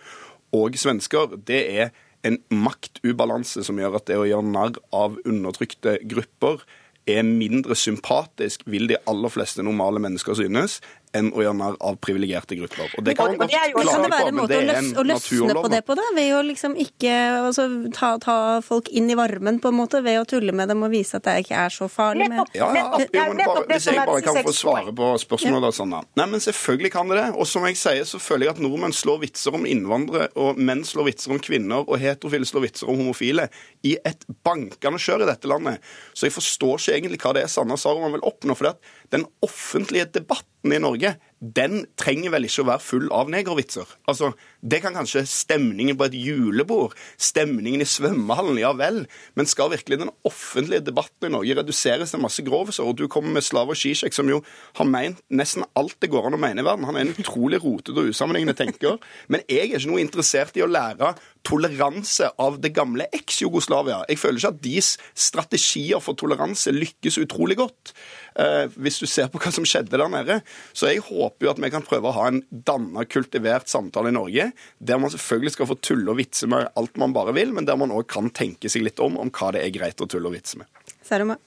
og 0.54 0.78
svensker, 0.78 1.38
det 1.50 1.62
er 1.82 1.94
en 2.24 2.38
maktubalanse 2.54 3.66
som 3.66 3.80
gjør 3.82 3.98
at 4.00 4.08
det 4.08 4.20
å 4.20 4.28
gjøre 4.30 4.48
narr 4.54 4.78
av 4.96 5.18
undertrykte 5.28 5.98
grupper 6.08 6.62
er 7.10 7.26
mindre 7.28 7.76
sympatisk, 7.76 8.64
vil 8.70 8.88
de 8.88 9.00
aller 9.10 9.32
fleste 9.34 9.66
normale 9.66 10.00
mennesker 10.04 10.38
synes, 10.40 10.78
enn 11.18 11.30
å 11.34 11.44
gjøre 11.44 11.58
narr 11.58 11.76
av 11.84 11.98
privilegerte 12.02 12.58
grupper. 12.58 12.92
Og 12.98 13.06
Det 13.06 13.16
kan 13.18 13.32
man 13.32 13.42
godt 13.44 13.54
klare 13.54 13.74
på, 13.74 13.84
men 13.84 13.88
det 13.90 13.94
er 13.94 13.94
en 13.94 13.94
naturlov. 13.94 13.94
Kan 13.94 14.04
det 14.04 14.12
være 14.14 14.32
en 14.32 14.40
måte 14.40 15.00
Å 15.04 15.06
løsne 15.10 15.56
på 15.58 15.72
det 15.74 15.82
på 15.88 15.98
da? 16.00 16.06
ved 16.18 16.30
å 16.38 16.42
liksom 16.46 16.76
ikke 16.80 17.14
altså, 17.50 17.68
ta, 17.96 18.14
ta, 18.24 18.38
folk 18.66 18.90
inn 18.94 19.10
i 19.12 19.18
varmen 19.18 19.60
på 19.64 19.72
en 19.72 19.78
måte, 19.78 20.02
ved 20.06 20.20
å 20.22 20.26
tulle 20.30 20.56
med 20.56 20.72
dem 20.72 20.84
og 20.86 20.94
vise 20.94 21.20
at 21.20 21.28
det 21.28 21.36
ikke 21.44 21.60
er 21.66 21.74
så 21.74 21.90
farlig. 21.92 22.30
Med... 22.34 22.54
Ja, 22.58 22.70
ja, 22.76 22.86
jo, 23.02 23.26
bare, 23.40 23.66
Hvis 23.72 23.90
jeg 23.90 24.00
bare 24.00 24.24
kan 24.26 24.40
få 24.46 24.56
svare 24.58 24.96
på 24.96 25.12
spørsmålet, 25.24 25.70
ja. 25.70 25.78
sånn. 25.80 25.96
Nei, 26.20 26.28
men 26.34 26.44
selvfølgelig 26.44 26.94
kan 26.94 27.12
det 27.12 27.20
det. 27.22 27.28
Og 27.38 27.50
som 27.50 27.68
jeg 27.70 27.80
sier, 27.80 28.08
så 28.10 28.22
føler 28.22 28.50
jeg 28.50 28.58
at 28.58 28.64
nordmenn 28.64 28.96
slår 28.96 29.22
vitser 29.26 29.58
om 29.58 29.68
innvandrere, 29.70 30.32
og 30.40 30.60
menn 30.60 30.84
slår 30.88 31.12
vitser 31.12 31.36
om 31.36 31.42
kvinner, 31.44 31.86
og 31.86 32.02
heterofile 32.02 32.50
slår 32.50 32.68
vitser 32.68 32.92
om 32.92 33.02
homofile, 33.02 33.50
i 33.86 33.96
et 34.08 34.26
bankende 34.46 35.02
kjør 35.02 35.26
i 35.26 35.30
dette 35.30 35.50
landet. 35.50 35.94
Så 36.14 36.28
jeg 36.28 36.36
forstår 36.36 36.80
ikke 36.80 36.98
egentlig 36.98 37.22
hva 37.24 37.34
det 37.38 37.46
er 37.46 37.52
Sanna 37.52 37.78
Saruman 37.80 38.14
vil 38.16 38.26
oppnå. 38.26 38.56
for 38.58 38.70
det 38.70 38.76
den 39.14 39.26
offentlige 39.46 40.10
debatten 40.10 40.74
i 40.74 40.80
Norge 40.82 41.16
den 41.44 41.84
trenger 42.00 42.32
vel 42.32 42.48
ikke 42.48 42.64
å 42.64 42.70
være 42.70 42.84
full 42.84 43.10
av 43.12 43.32
negervitser. 43.32 43.90
Altså, 44.08 44.34
Det 44.64 44.80
kan 44.80 44.96
kanskje 44.96 45.26
stemningen 45.28 45.98
på 46.00 46.06
et 46.06 46.14
julebord, 46.16 46.94
stemningen 47.20 47.82
i 47.84 47.88
svømmehallen, 47.90 48.62
ja 48.62 48.72
vel. 48.72 49.02
Men 49.36 49.46
skal 49.46 49.74
virkelig 49.74 50.00
den 50.00 50.12
offentlige 50.24 50.86
debatten 50.88 51.28
i 51.28 51.34
Norge 51.34 51.58
reduseres 51.58 52.14
til 52.14 52.24
masse 52.24 52.46
groviser? 52.48 52.88
Og 52.88 52.96
du 52.96 53.10
kommer 53.12 53.36
med 53.36 53.44
Slavoj 53.44 53.76
Zizek, 53.76 54.16
som 54.16 54.30
jo 54.32 54.40
har 54.80 54.88
meint 54.88 55.20
nesten 55.28 55.68
alt 55.76 55.98
det 56.00 56.14
går 56.14 56.30
an 56.30 56.38
å 56.38 56.40
mene 56.40 56.64
i 56.64 56.66
verden. 56.66 56.88
Han 56.88 56.96
er 56.96 57.04
en 57.04 57.12
utrolig 57.12 57.60
rotete 57.60 58.00
og 58.00 58.16
usammenhengende 58.16 58.56
tenker. 58.56 59.04
Men 59.28 59.44
jeg 59.50 59.74
er 59.74 59.82
ikke 59.82 59.92
noe 59.92 60.06
interessert 60.06 60.56
i 60.56 60.64
å 60.64 60.72
lære 60.72 61.12
toleranse 61.44 62.30
av 62.40 62.62
det 62.64 62.72
gamle 62.72 63.10
eks-Jugoslavia. 63.12 64.06
Jeg 64.08 64.22
føler 64.22 64.40
ikke 64.40 64.54
at 64.54 64.64
deres 64.64 64.94
strategier 65.12 66.00
for 66.00 66.16
toleranse 66.16 66.72
lykkes 66.72 67.20
utrolig 67.20 67.60
godt. 67.60 67.92
Eh, 68.40 68.72
hvis 68.80 68.98
du 68.98 69.06
ser 69.06 69.28
på 69.28 69.42
hva 69.44 69.52
som 69.54 69.66
skjedde 69.68 69.94
der 69.94 70.08
nede. 70.10 70.40
Så 70.74 70.88
jeg 70.90 71.04
håper 71.04 71.33
jo 71.42 71.52
at 71.52 71.62
vi 71.62 71.72
kan 71.74 71.86
prøve 71.86 72.10
å 72.10 72.16
ha 72.18 72.28
en 72.30 72.42
danna, 72.50 73.06
kultivert 73.10 73.72
samtale 73.72 74.12
i 74.12 74.16
Norge, 74.16 74.50
der 74.78 75.02
man 75.02 75.14
selvfølgelig 75.14 75.56
skal 75.56 75.70
få 75.72 75.80
tulle 75.82 76.14
og 76.14 76.20
vitse 76.20 76.50
med 76.52 76.70
alt 76.80 77.00
man 77.02 77.16
bare 77.16 77.34
vil, 77.38 77.56
men 77.56 77.70
der 77.70 77.80
man 77.80 77.94
òg 77.96 78.06
kan 78.12 78.30
tenke 78.36 78.72
seg 78.72 78.86
litt 78.86 79.02
om 79.04 79.18
om 79.22 79.34
hva 79.34 79.54
det 79.56 79.64
er 79.64 79.74
greit 79.76 80.04
å 80.04 80.10
tulle 80.10 80.30
og 80.30 80.38
vitse 80.38 80.62
med. 80.62 80.70
Saruma. 81.04 81.40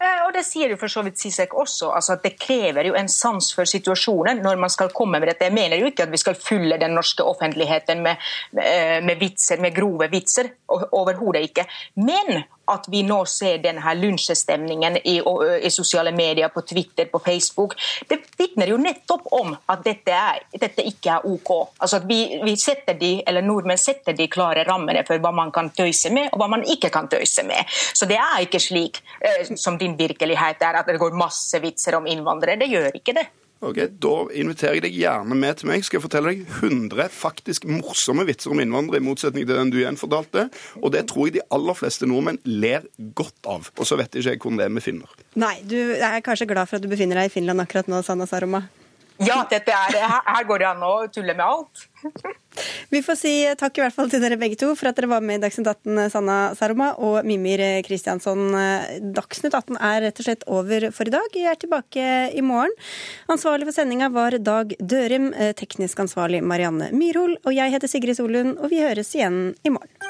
Eh, 0.00 0.22
og 0.26 0.32
det 0.34 0.44
sier 0.46 0.72
jo 0.72 0.78
for 0.80 0.92
så 0.92 1.04
vidt 1.06 1.20
Sisek 1.20 1.54
også. 1.54 1.90
altså 1.94 2.16
at 2.16 2.22
Det 2.22 2.34
krever 2.40 2.88
jo 2.88 2.96
en 2.98 3.08
sans 3.08 3.52
for 3.54 3.68
situasjonen 3.68 4.42
når 4.42 4.56
man 4.60 4.70
skal 4.70 4.92
komme 4.94 5.20
med 5.20 5.28
dette. 5.28 5.48
Jeg 5.48 5.54
mener 5.54 5.80
jo 5.80 5.90
ikke 5.90 6.08
at 6.08 6.12
vi 6.12 6.22
skal 6.22 6.38
fylle 6.38 6.78
den 6.80 6.96
norske 6.96 7.22
offentligheten 7.22 8.02
med, 8.02 8.16
med 8.52 9.12
eh, 9.12 9.20
vitser, 9.20 9.60
med 9.60 9.74
grove 9.74 10.10
vitser. 10.10 10.50
Overhodet 10.68 11.44
ikke. 11.48 11.66
Men 11.94 12.44
at 12.70 12.86
vi 12.88 13.02
nå 13.04 13.18
ser 13.28 13.58
denne 13.62 13.94
lunsjestemningen 13.98 14.98
i, 15.04 15.18
i, 15.20 15.70
sosiale 15.70 16.12
medier, 16.16 16.48
på 16.48 16.62
Twitter, 16.66 17.08
på 17.12 17.20
Facebook, 17.24 17.74
det 18.08 18.20
vitner 18.38 18.70
jo 18.72 18.78
nettopp 18.80 19.28
om 19.36 19.52
at 19.54 19.84
dette, 19.84 20.14
er, 20.14 20.44
dette 20.60 20.84
ikke 20.88 21.18
er 21.18 21.26
OK. 21.28 21.52
Altså 21.78 22.00
at 22.00 22.08
vi, 22.08 22.20
vi, 22.44 22.56
setter 22.60 22.96
de, 23.00 23.16
eller 23.26 23.44
Nordmenn 23.44 23.80
setter 23.80 24.16
de 24.16 24.28
klare 24.32 24.64
rammene 24.68 25.04
for 25.06 25.20
hva 25.22 25.32
man 25.34 25.52
kan 25.54 25.70
tøyse 25.76 26.12
med, 26.14 26.30
og 26.32 26.40
hva 26.40 26.50
man 26.56 26.64
ikke 26.64 26.92
kan 26.94 27.08
tøyse 27.12 27.44
med. 27.46 27.76
Så 27.92 28.08
det 28.10 28.18
er 28.20 28.46
ikke 28.46 28.62
slik 28.62 29.02
eh, 29.20 29.54
som 29.60 29.78
din 29.84 29.96
virkelighet 30.00 30.64
er, 30.64 30.80
at 30.80 30.90
det 30.90 31.00
går 31.02 31.16
masse 31.18 31.60
vitser 31.62 32.00
om 32.00 32.08
innvandrere. 32.10 32.58
Det 32.64 32.72
gjør 32.72 33.00
ikke 33.00 33.16
det. 33.20 33.28
Ok, 33.64 33.78
Da 34.02 34.12
inviterer 34.36 34.76
jeg 34.76 34.84
deg 34.84 34.96
gjerne 34.98 35.36
med 35.38 35.56
til 35.56 35.70
meg. 35.70 35.84
Skal 35.86 35.96
jeg 35.96 36.04
fortelle 36.04 36.34
deg 36.34 36.42
100 36.58 37.08
faktisk 37.14 37.64
morsomme 37.70 38.26
vitser 38.28 38.52
om 38.52 38.60
innvandrere, 38.60 39.00
i 39.00 39.06
motsetning 39.06 39.46
til 39.46 39.56
den 39.56 39.72
du 39.72 39.78
igjen 39.80 39.96
fortalte. 40.00 40.48
Og 40.82 40.92
det 40.92 41.06
tror 41.08 41.30
jeg 41.30 41.38
de 41.38 41.46
aller 41.54 41.78
fleste 41.78 42.08
nordmenn 42.10 42.40
ler 42.44 42.84
godt 43.16 43.48
av. 43.48 43.70
Og 43.78 43.88
så 43.88 43.96
vet 44.00 44.12
ikke 44.12 44.34
jeg 44.34 44.42
hvordan 44.42 44.60
det 44.60 44.68
er 44.68 44.74
med 44.76 44.84
finner. 44.84 45.20
Nei, 45.40 45.56
du 45.64 45.78
er 45.96 46.20
kanskje 46.24 46.48
glad 46.50 46.68
for 46.68 46.76
at 46.76 46.84
du 46.84 46.90
befinner 46.92 47.22
deg 47.22 47.30
i 47.30 47.36
Finland 47.38 47.64
akkurat 47.64 47.88
nå, 47.88 48.02
Sanna 48.04 48.28
Saroma? 48.28 48.66
Ja, 49.22 49.44
dette 49.46 49.70
er, 49.70 49.94
her 50.26 50.46
går 50.48 50.58
det 50.58 50.66
an 50.66 50.80
å 50.82 50.94
tulle 51.12 51.36
med 51.38 51.44
alt. 51.44 51.84
Vi 52.90 53.00
får 53.02 53.16
si 53.18 53.32
takk 53.58 53.78
i 53.78 53.82
hvert 53.84 53.94
fall 53.94 54.10
til 54.10 54.22
dere 54.22 54.38
begge 54.40 54.58
to 54.58 54.72
for 54.78 54.90
at 54.90 54.98
dere 54.98 55.10
var 55.12 55.22
med 55.24 55.38
i 55.38 55.42
Dagsnytt 55.44 55.70
18, 55.70 56.10
Sanna 56.10 56.38
Saroma 56.58 56.90
og 56.98 57.20
Mimir 57.26 57.62
Kristiansson. 57.86 58.42
Dagsnytt 59.14 59.54
18 59.54 59.78
er 59.78 60.02
rett 60.08 60.18
og 60.18 60.28
slett 60.28 60.46
over 60.50 60.88
for 60.94 61.10
i 61.10 61.14
dag. 61.14 61.28
Vi 61.34 61.46
er 61.46 61.60
tilbake 61.62 62.08
i 62.34 62.42
morgen. 62.44 62.74
Ansvarlig 63.30 63.70
for 63.70 63.78
sendinga 63.78 64.10
var 64.14 64.38
Dag 64.42 64.74
Dørim, 64.82 65.30
teknisk 65.58 66.02
ansvarlig 66.04 66.42
Marianne 66.42 66.90
Myrhol, 66.94 67.38
og 67.44 67.54
jeg 67.54 67.74
heter 67.76 67.90
Sigrid 67.90 68.18
Solund, 68.18 68.58
og 68.58 68.74
vi 68.74 68.82
høres 68.82 69.14
igjen 69.14 69.54
i 69.62 69.72
morgen. 69.74 70.03